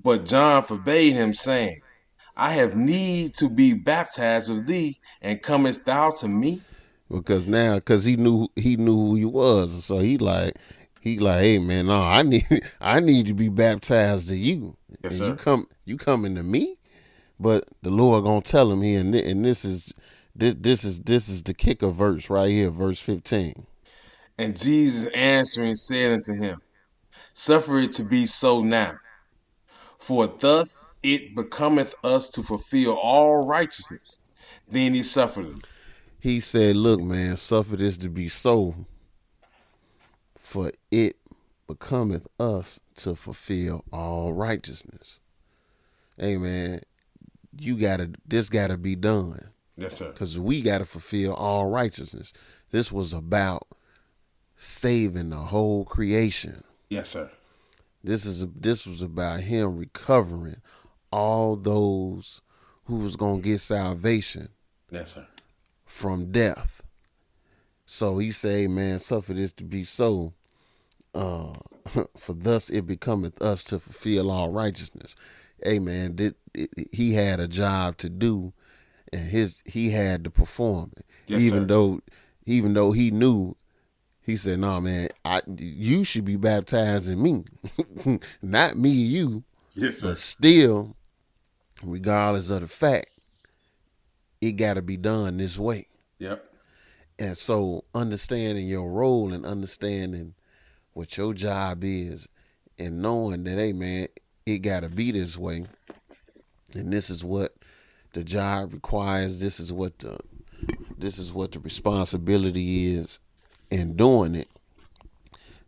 But 0.04 0.26
John 0.26 0.64
forbade 0.64 1.14
him, 1.14 1.34
saying, 1.34 1.82
I 2.36 2.52
have 2.52 2.76
need 2.76 3.36
to 3.36 3.50
be 3.50 3.74
baptized 3.74 4.50
of 4.50 4.66
thee, 4.66 5.00
and 5.22 5.42
comest 5.42 5.86
thou 5.86 6.12
to 6.12 6.28
me? 6.28 6.62
Because 7.14 7.46
now, 7.46 7.76
because 7.76 8.06
he 8.06 8.16
knew 8.16 8.48
he 8.56 8.76
knew 8.76 8.96
who 8.96 9.16
he 9.16 9.26
was, 9.26 9.86
so 9.86 10.00
he 10.00 10.18
like 10.18 10.56
he 11.00 11.20
like, 11.20 11.42
hey 11.42 11.60
man, 11.60 11.86
no, 11.86 12.02
I 12.02 12.24
need 12.24 12.48
I 12.82 13.00
need 13.00 13.28
to 13.28 13.34
be 13.34 13.50
baptized 13.50 14.30
to 14.30 14.36
you. 14.36 14.76
Yes. 15.04 15.20
You 15.20 15.36
come 15.36 15.68
you 15.86 15.98
coming 15.98 16.36
to 16.36 16.44
me, 16.44 16.78
but 17.40 17.68
the 17.84 17.92
Lord 17.92 18.24
gonna 18.24 18.42
tell 18.42 18.72
him 18.72 18.82
here, 18.82 19.00
and, 19.00 19.14
and 19.14 19.46
this 19.46 19.64
is 19.64 19.94
this, 20.36 20.56
this 20.58 20.84
is 20.84 21.02
this 21.02 21.30
is 21.30 21.44
the 21.44 21.54
kicker 21.54 21.90
verse 21.90 22.30
right 22.30 22.50
here, 22.50 22.72
verse 22.72 23.00
fifteen. 23.00 23.68
And 24.40 24.58
Jesus 24.58 25.12
answering 25.14 25.76
said 25.76 26.14
unto 26.14 26.34
him, 26.34 26.62
Suffer 27.34 27.78
it 27.80 27.92
to 27.94 28.04
be 28.04 28.26
so 28.26 28.64
now, 28.64 28.96
for 30.00 30.26
thus 30.26 30.84
it 31.04 31.36
becometh 31.36 31.94
us 32.04 32.32
to 32.32 32.42
fulfill 32.42 32.94
all 32.94 33.46
righteousness. 33.46 34.20
Then 34.68 34.96
he 34.96 35.04
suffered 35.04 35.46
it. 35.48 35.68
He 36.24 36.40
said, 36.40 36.78
Look, 36.78 37.02
man, 37.02 37.36
suffer 37.36 37.76
this 37.76 37.98
to 37.98 38.08
be 38.08 38.30
so, 38.30 38.76
for 40.38 40.72
it 40.90 41.18
becometh 41.68 42.30
us 42.40 42.80
to 42.96 43.14
fulfill 43.14 43.84
all 43.92 44.32
righteousness. 44.32 45.20
Hey, 46.18 46.38
man, 46.38 46.80
you 47.60 47.76
gotta, 47.78 48.12
this 48.26 48.48
gotta 48.48 48.78
be 48.78 48.96
done. 48.96 49.50
Yes, 49.76 49.98
sir. 49.98 50.12
Because 50.12 50.40
we 50.40 50.62
gotta 50.62 50.86
fulfill 50.86 51.34
all 51.34 51.68
righteousness. 51.68 52.32
This 52.72 52.90
was 52.90 53.12
about 53.12 53.68
saving 54.56 55.32
the 55.32 55.36
whole 55.36 55.84
creation. 55.84 56.64
Yes, 56.88 57.10
sir. 57.10 57.32
This 58.02 58.26
is 58.26 58.42
a, 58.42 58.46
this 58.46 58.88
was 58.88 59.02
about 59.02 59.42
him 59.42 59.76
recovering 59.76 60.62
all 61.12 61.58
those 61.58 62.40
who 62.86 62.96
was 62.96 63.18
gonna 63.18 63.42
get 63.42 63.60
salvation. 63.60 64.48
Yes, 64.90 65.16
sir. 65.16 65.28
From 65.94 66.32
death. 66.32 66.82
So 67.86 68.18
he 68.18 68.32
say, 68.32 68.66
man, 68.68 68.98
suffer 68.98 69.34
this 69.34 69.52
to 69.54 69.64
be 69.64 69.84
so. 69.84 70.34
Uh, 71.14 71.54
for 72.18 72.34
thus 72.34 72.72
it 72.72 72.88
becometh 72.88 73.40
us 73.42 73.64
to 73.66 73.80
fulfill 73.80 74.32
all 74.32 74.50
righteousness. 74.50 75.16
Hey 75.62 75.78
man, 75.78 76.16
did, 76.16 76.36
he 76.92 77.14
had 77.14 77.40
a 77.40 77.48
job 77.48 77.98
to 77.98 78.10
do, 78.10 78.54
and 79.14 79.30
his 79.30 79.62
he 79.66 79.92
had 79.92 80.24
to 80.24 80.32
perform 80.32 80.94
it. 80.98 81.06
Yes, 81.28 81.44
even 81.44 81.62
sir. 81.62 81.68
though, 81.68 82.02
even 82.46 82.74
though 82.74 82.92
he 82.92 83.12
knew 83.12 83.56
he 84.20 84.36
said, 84.36 84.60
"No, 84.60 84.72
nah, 84.72 84.80
man, 84.80 85.10
I 85.24 85.42
you 85.58 86.04
should 86.04 86.26
be 86.26 86.38
baptizing 86.38 87.22
me, 87.22 87.46
not 88.42 88.78
me, 88.78 88.90
you." 88.90 89.44
Yes, 89.76 90.00
sir. 90.00 90.08
But 90.08 90.18
still, 90.18 90.96
regardless 91.84 92.50
of 92.50 92.62
the 92.62 92.68
fact, 92.68 93.13
it 94.48 94.54
got 94.54 94.74
to 94.74 94.82
be 94.82 94.98
done 94.98 95.38
this 95.38 95.58
way. 95.58 95.88
Yep. 96.20 96.44
And 97.20 97.38
so, 97.38 97.86
understanding 97.94 98.68
your 98.68 98.92
role 98.92 99.34
and 99.34 99.46
understanding 99.46 100.34
what 100.94 101.18
your 101.18 101.34
job 101.34 101.84
is, 101.84 102.28
and 102.78 103.02
knowing 103.02 103.44
that, 103.44 103.58
hey, 103.58 103.72
man, 103.72 104.08
it 104.46 104.60
got 104.60 104.82
to 104.82 104.90
be 104.90 105.12
this 105.12 105.38
way, 105.38 105.66
and 106.74 106.92
this 106.92 107.10
is 107.10 107.24
what 107.24 107.56
the 108.14 108.24
job 108.24 108.74
requires. 108.74 109.40
This 109.40 109.60
is 109.60 109.72
what 109.72 110.00
the 110.00 110.18
this 110.98 111.18
is 111.18 111.34
what 111.34 111.52
the 111.52 111.60
responsibility 111.60 112.94
is 112.96 113.20
in 113.70 113.96
doing 113.96 114.36
it, 114.36 114.50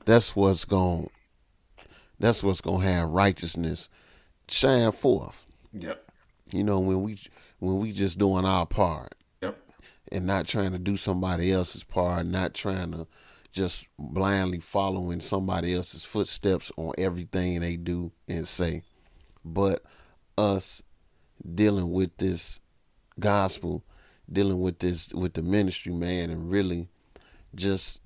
that's 0.05 0.36
what's 0.36 0.65
going 0.65 1.09
that's 2.19 2.43
what's 2.43 2.61
going 2.61 2.82
to 2.82 2.88
have 2.88 3.09
righteousness 3.09 3.89
shine 4.47 4.91
forth. 4.91 5.45
Yep. 5.73 6.03
You 6.51 6.63
know, 6.63 6.80
when 6.80 7.01
we 7.01 7.17
when 7.66 7.80
we 7.80 7.91
just 7.91 8.20
doing 8.20 8.45
our 8.45 8.66
part. 8.66 9.16
Yep. 9.41 9.57
And 10.11 10.26
not 10.26 10.47
trying 10.47 10.72
to 10.72 10.80
do 10.80 10.97
somebody 10.97 11.51
else's 11.51 11.84
part, 11.84 12.26
not 12.26 12.53
trying 12.53 12.91
to 12.91 13.07
just 13.51 13.88
blindly 13.97 14.59
following 14.59 15.20
somebody 15.22 15.74
else's 15.74 16.03
footsteps 16.03 16.72
on 16.78 16.93
everything 16.97 17.61
they 17.61 17.78
do 17.78 18.11
and 18.28 18.47
say. 18.47 18.84
but 19.43 19.84
us 20.38 20.84
dealing 21.53 21.91
with 21.91 22.18
this 22.18 22.59
gospel, 23.20 23.84
dealing 24.32 24.59
with 24.59 24.80
this 24.80 25.13
with 25.13 25.34
the 25.34 25.41
ministry, 25.41 25.93
man, 25.93 26.30
and 26.30 26.51
really 26.51 26.89
just 27.53 28.01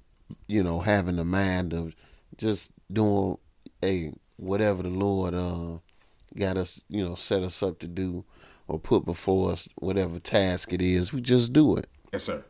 you 0.47 0.61
know 0.61 0.81
having 0.81 1.15
the 1.15 1.25
mind 1.25 1.73
of 1.73 1.95
just 2.37 2.71
doing 2.91 3.37
a 3.83 4.13
whatever 4.37 4.83
the 4.83 4.89
Lord 4.89 5.33
uh, 5.33 5.79
got 6.37 6.57
us, 6.57 6.81
you 6.89 7.03
know, 7.03 7.15
set 7.15 7.43
us 7.43 7.61
up 7.63 7.79
to 7.79 7.87
do 7.87 8.23
or 8.69 8.79
put 8.79 9.05
before 9.05 9.51
us, 9.51 9.67
whatever 9.75 10.19
task 10.19 10.71
it 10.73 10.81
is, 10.81 11.11
we 11.11 11.21
just 11.21 11.51
do 11.53 11.75
it. 11.75 11.87
Yes, 12.13 12.23
sir. 12.23 12.43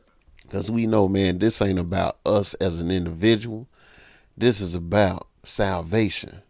Because 0.43 0.69
we 0.71 0.85
know, 0.87 1.07
man, 1.07 1.39
this 1.39 1.61
ain't 1.61 1.79
about 1.79 2.17
us 2.25 2.53
as 2.55 2.81
an 2.81 2.91
individual. 2.91 3.67
This 4.37 4.61
is 4.61 4.73
about 4.75 5.27
salvation. 5.43 6.41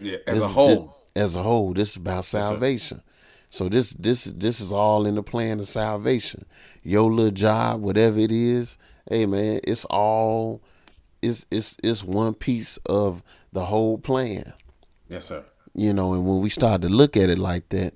Yeah, 0.00 0.18
as 0.26 0.38
This 0.38 0.44
a 0.44 0.48
whole. 0.48 0.76
thi- 1.14 1.20
as 1.20 1.34
a 1.36 1.42
whole, 1.42 1.72
this 1.72 1.90
is 1.92 1.96
about 1.96 2.26
salvation. 2.26 3.00
so 3.48 3.68
this 3.70 3.90
this 3.92 4.24
this 4.24 4.60
is 4.60 4.70
all 4.72 5.06
in 5.06 5.14
the 5.14 5.22
plan 5.22 5.58
of 5.60 5.66
salvation. 5.68 6.44
Your 6.82 7.10
little 7.10 7.30
job, 7.32 7.80
whatever 7.80 8.18
it 8.18 8.30
is, 8.30 8.76
hey 9.08 9.24
man, 9.24 9.60
it's 9.64 9.86
all 9.86 10.60
it's 11.22 11.46
it's 11.50 11.78
it's 11.82 12.04
one 12.04 12.34
piece 12.34 12.76
of 12.84 13.22
the 13.52 13.64
whole 13.64 13.96
plan. 13.96 14.52
Yes, 15.08 15.24
sir. 15.26 15.42
You 15.74 15.94
know, 15.94 16.12
and 16.12 16.26
when 16.26 16.40
we 16.42 16.50
start 16.50 16.82
to 16.82 16.88
look 16.90 17.16
at 17.16 17.30
it 17.30 17.38
like 17.38 17.70
that, 17.70 17.94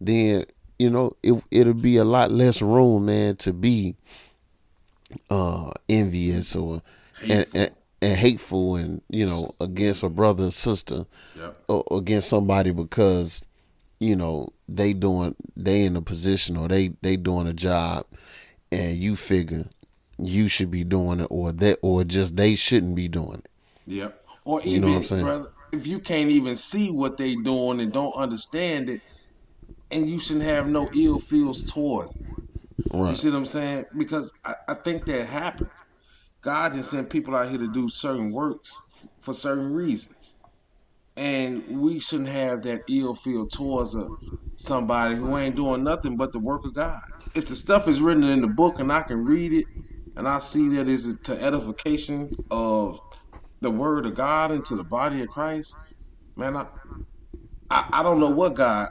then 0.00 0.44
you 0.80 0.88
know 0.88 1.14
it 1.22 1.34
it'll 1.50 1.74
be 1.74 1.98
a 1.98 2.04
lot 2.04 2.30
less 2.32 2.62
room, 2.62 3.06
man, 3.06 3.36
to 3.36 3.52
be 3.52 3.94
uh 5.28 5.70
envious 5.88 6.56
or 6.56 6.80
and, 7.22 7.46
and 7.54 7.70
and 8.00 8.16
hateful 8.16 8.76
and 8.76 9.02
you 9.10 9.26
know 9.26 9.54
against 9.60 10.02
a 10.02 10.08
brother 10.08 10.46
or 10.46 10.50
sister 10.50 11.04
Yep. 11.36 11.62
or 11.68 11.84
against 11.98 12.28
somebody 12.28 12.70
because 12.70 13.42
you 13.98 14.16
know 14.16 14.52
they 14.68 14.92
doing 14.94 15.34
they 15.56 15.84
in 15.84 15.96
a 15.96 16.02
position 16.02 16.56
or 16.56 16.68
they 16.68 16.92
they 17.02 17.16
doing 17.16 17.46
a 17.46 17.52
job 17.52 18.06
and 18.72 18.96
you 18.96 19.16
figure 19.16 19.66
you 20.18 20.48
should 20.48 20.70
be 20.70 20.84
doing 20.84 21.20
it 21.20 21.26
or 21.28 21.52
that 21.52 21.78
or 21.82 22.04
just 22.04 22.36
they 22.36 22.54
shouldn't 22.54 22.94
be 22.94 23.08
doing 23.08 23.42
it 23.44 23.50
Yep. 23.86 24.24
Or 24.44 24.62
You 24.62 24.68
even, 24.70 24.80
know 24.82 24.88
what 24.90 24.96
I'm 24.96 25.04
saying? 25.04 25.24
brother, 25.24 25.50
if 25.72 25.86
you 25.86 25.98
can't 25.98 26.30
even 26.30 26.56
see 26.56 26.90
what 26.90 27.16
they 27.16 27.34
doing 27.34 27.80
and 27.80 27.92
don't 27.92 28.14
understand 28.14 28.88
it, 28.88 29.00
and 29.90 30.08
you 30.08 30.20
shouldn't 30.20 30.46
have 30.46 30.68
no 30.68 30.90
ill 30.94 31.18
feels 31.18 31.64
towards 31.64 32.16
it. 32.16 32.22
You 33.10 33.16
see 33.16 33.30
what 33.30 33.36
I'm 33.36 33.44
saying? 33.44 33.84
Because 33.98 34.32
I, 34.44 34.54
I 34.68 34.74
think 34.74 35.06
that 35.06 35.26
happened. 35.26 35.70
God 36.42 36.74
just 36.74 36.90
sent 36.90 37.10
people 37.10 37.36
out 37.36 37.50
here 37.50 37.58
to 37.58 37.72
do 37.72 37.88
certain 37.88 38.32
works 38.32 38.78
for 39.22 39.34
certain 39.34 39.74
reasons. 39.74 40.38
And 41.16 41.80
we 41.80 42.00
shouldn't 42.00 42.30
have 42.30 42.62
that 42.62 42.82
ill 42.90 43.14
feel 43.14 43.46
towards 43.48 43.94
a, 43.94 44.08
somebody 44.56 45.16
who 45.16 45.36
ain't 45.36 45.56
doing 45.56 45.84
nothing 45.84 46.16
but 46.16 46.32
the 46.32 46.38
work 46.40 46.64
of 46.64 46.74
God. 46.74 47.00
If 47.34 47.46
the 47.46 47.56
stuff 47.56 47.88
is 47.88 48.00
written 48.00 48.24
in 48.24 48.40
the 48.40 48.48
book 48.48 48.80
and 48.80 48.92
I 48.92 49.02
can 49.02 49.24
read 49.24 49.52
it 49.52 49.66
and 50.16 50.28
I 50.28 50.38
see 50.40 50.68
that 50.70 50.88
it's 50.88 51.12
to 51.24 51.40
edification 51.42 52.30
of 52.50 53.00
the 53.60 53.70
word 53.70 54.06
of 54.06 54.14
God 54.14 54.52
into 54.52 54.76
the 54.76 54.84
body 54.84 55.22
of 55.22 55.28
Christ, 55.28 55.74
man, 56.36 56.56
I, 56.56 56.66
I, 57.70 57.84
I 57.92 58.04
don't 58.04 58.20
know 58.20 58.30
what 58.30 58.54
God 58.56 58.88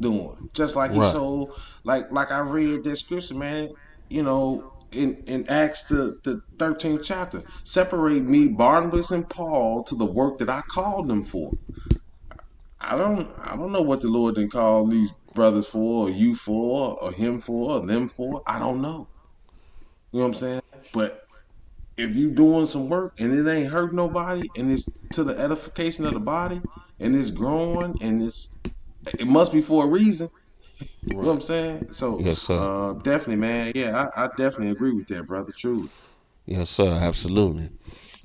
doing. 0.00 0.36
Just 0.54 0.76
like 0.76 0.92
he 0.92 1.02
Right. 1.02 1.06
told, 1.06 1.52
like 1.84 2.12
like 2.12 2.32
I 2.32 2.40
read 2.40 2.84
that 2.84 2.96
scripture, 2.98 3.36
man. 3.36 3.70
You 4.10 4.24
know, 4.24 4.72
in 4.92 5.22
in 5.28 5.48
Acts 5.48 5.88
the 5.88 6.18
the 6.24 6.40
thirteenth 6.58 7.02
chapter, 7.04 7.42
separate 7.64 8.24
me, 8.24 8.48
Barnabas 8.48 9.12
and 9.12 9.28
Paul, 9.30 9.84
to 9.84 9.96
the 9.96 10.06
work 10.06 10.38
that 10.40 10.50
I 10.50 10.62
called 10.74 11.08
them 11.08 11.24
for. 11.24 11.52
I 12.80 12.96
don't 12.96 13.30
I 13.40 13.56
don't 13.56 13.72
know 13.72 13.82
what 13.82 14.02
the 14.02 14.08
Lord 14.08 14.36
didn't 14.36 14.52
call 14.52 14.88
these 14.88 15.12
brothers 15.34 15.68
for, 15.68 16.08
or 16.08 16.10
you 16.10 16.34
for, 16.36 17.00
or 17.02 17.12
him 17.12 17.40
for, 17.40 17.72
or 17.80 17.86
them 17.86 18.08
for. 18.08 18.42
I 18.46 18.58
don't 18.58 18.82
know. 18.82 19.10
You 20.12 20.20
know 20.20 20.26
what 20.26 20.28
I'm 20.28 20.34
saying? 20.34 20.60
But 20.92 21.20
if 21.96 22.16
you 22.16 22.32
doing 22.32 22.66
some 22.66 22.88
work 22.88 23.14
and 23.18 23.32
it 23.32 23.50
ain't 23.50 23.70
hurt 23.72 23.94
nobody 23.94 24.50
and 24.56 24.72
it's 24.72 24.98
to 25.12 25.24
the 25.24 25.38
edification 25.38 26.06
of 26.06 26.14
the 26.14 26.20
body 26.20 26.62
and 27.00 27.14
it's 27.16 27.30
growing 27.30 27.96
and 28.02 28.22
it's 28.22 28.48
it 29.18 29.26
must 29.26 29.52
be 29.52 29.60
for 29.60 29.84
a 29.84 29.88
reason. 29.88 30.30
You 31.04 31.14
know 31.16 31.22
what 31.24 31.32
I'm 31.32 31.40
saying? 31.40 31.92
So 31.92 32.18
Yes, 32.20 32.40
sir. 32.42 32.56
uh 32.58 32.92
definitely 32.94 33.36
man, 33.36 33.72
yeah, 33.74 34.10
I, 34.16 34.24
I 34.24 34.26
definitely 34.36 34.70
agree 34.70 34.92
with 34.92 35.08
that, 35.08 35.26
brother. 35.26 35.52
Truly. 35.56 35.88
Yes, 36.46 36.70
sir, 36.70 36.88
absolutely. 36.88 37.70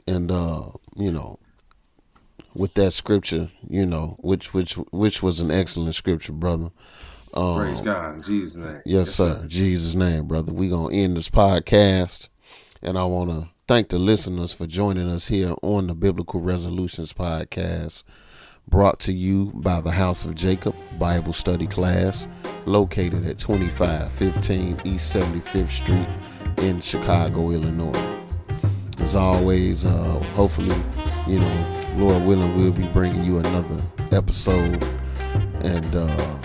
And 0.07 0.32
uh, 0.32 0.69
you 0.95 1.11
know, 1.11 1.39
with 2.53 2.74
that 2.76 2.91
scripture, 2.91 3.51
you 3.67 3.86
know, 3.86 4.17
which 4.19 4.53
which 4.53 4.74
which 4.91 5.24
was 5.24 5.39
an 5.39 5.51
excellent 5.51 5.95
scripture, 5.95 6.34
brother. 6.34 6.69
Um, 7.34 7.57
Praise 7.57 7.82
God 7.82 8.15
in 8.15 8.21
Jesus' 8.21 8.55
name. 8.57 8.82
Yes, 8.86 9.11
sir. 9.15 9.43
Jesus' 9.47 9.95
name, 9.95 10.28
brother. 10.28 10.51
we 10.53 10.69
gonna 10.69 10.93
end 10.95 11.17
this 11.17 11.30
podcast. 11.30 12.28
And 12.82 12.97
I 12.97 13.05
wanna 13.05 13.49
thank 13.67 13.89
the 13.89 13.97
listeners 13.97 14.53
for 14.53 14.67
joining 14.67 15.09
us 15.09 15.30
here 15.30 15.55
on 15.63 15.88
the 15.88 15.95
Biblical 15.95 16.41
Resolutions 16.41 17.11
Podcast. 17.13 18.03
Brought 18.68 18.99
to 19.01 19.14
you 19.14 19.51
by 19.55 19.82
the 19.82 19.91
House 19.91 20.26
of 20.26 20.36
Jacob 20.36 20.76
Bible 20.97 21.34
Study 21.34 21.68
Class, 21.68 22.28
located 22.66 23.28
at 23.28 23.38
2515 23.38 24.82
East 24.86 25.16
75th 25.16 25.70
Street 25.70 26.07
in 26.66 26.80
Chicago, 26.80 27.51
Illinois. 27.51 28.20
As 28.99 29.16
always, 29.16 29.86
uh, 29.86 30.20
hopefully, 30.34 30.76
you 31.28 31.39
know, 31.39 31.84
Lord 31.97 32.24
willing, 32.24 32.55
we'll 32.55 32.72
be 32.72 32.88
bringing 32.88 33.24
you 33.24 33.38
another 33.38 33.82
episode. 34.11 34.82
And 35.61 35.95
uh, 35.95 36.38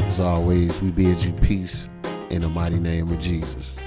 as 0.00 0.18
always, 0.18 0.80
we 0.80 0.90
bid 0.90 1.22
you 1.22 1.32
peace 1.34 1.88
in 2.30 2.42
the 2.42 2.48
mighty 2.48 2.78
name 2.78 3.08
of 3.12 3.20
Jesus. 3.20 3.78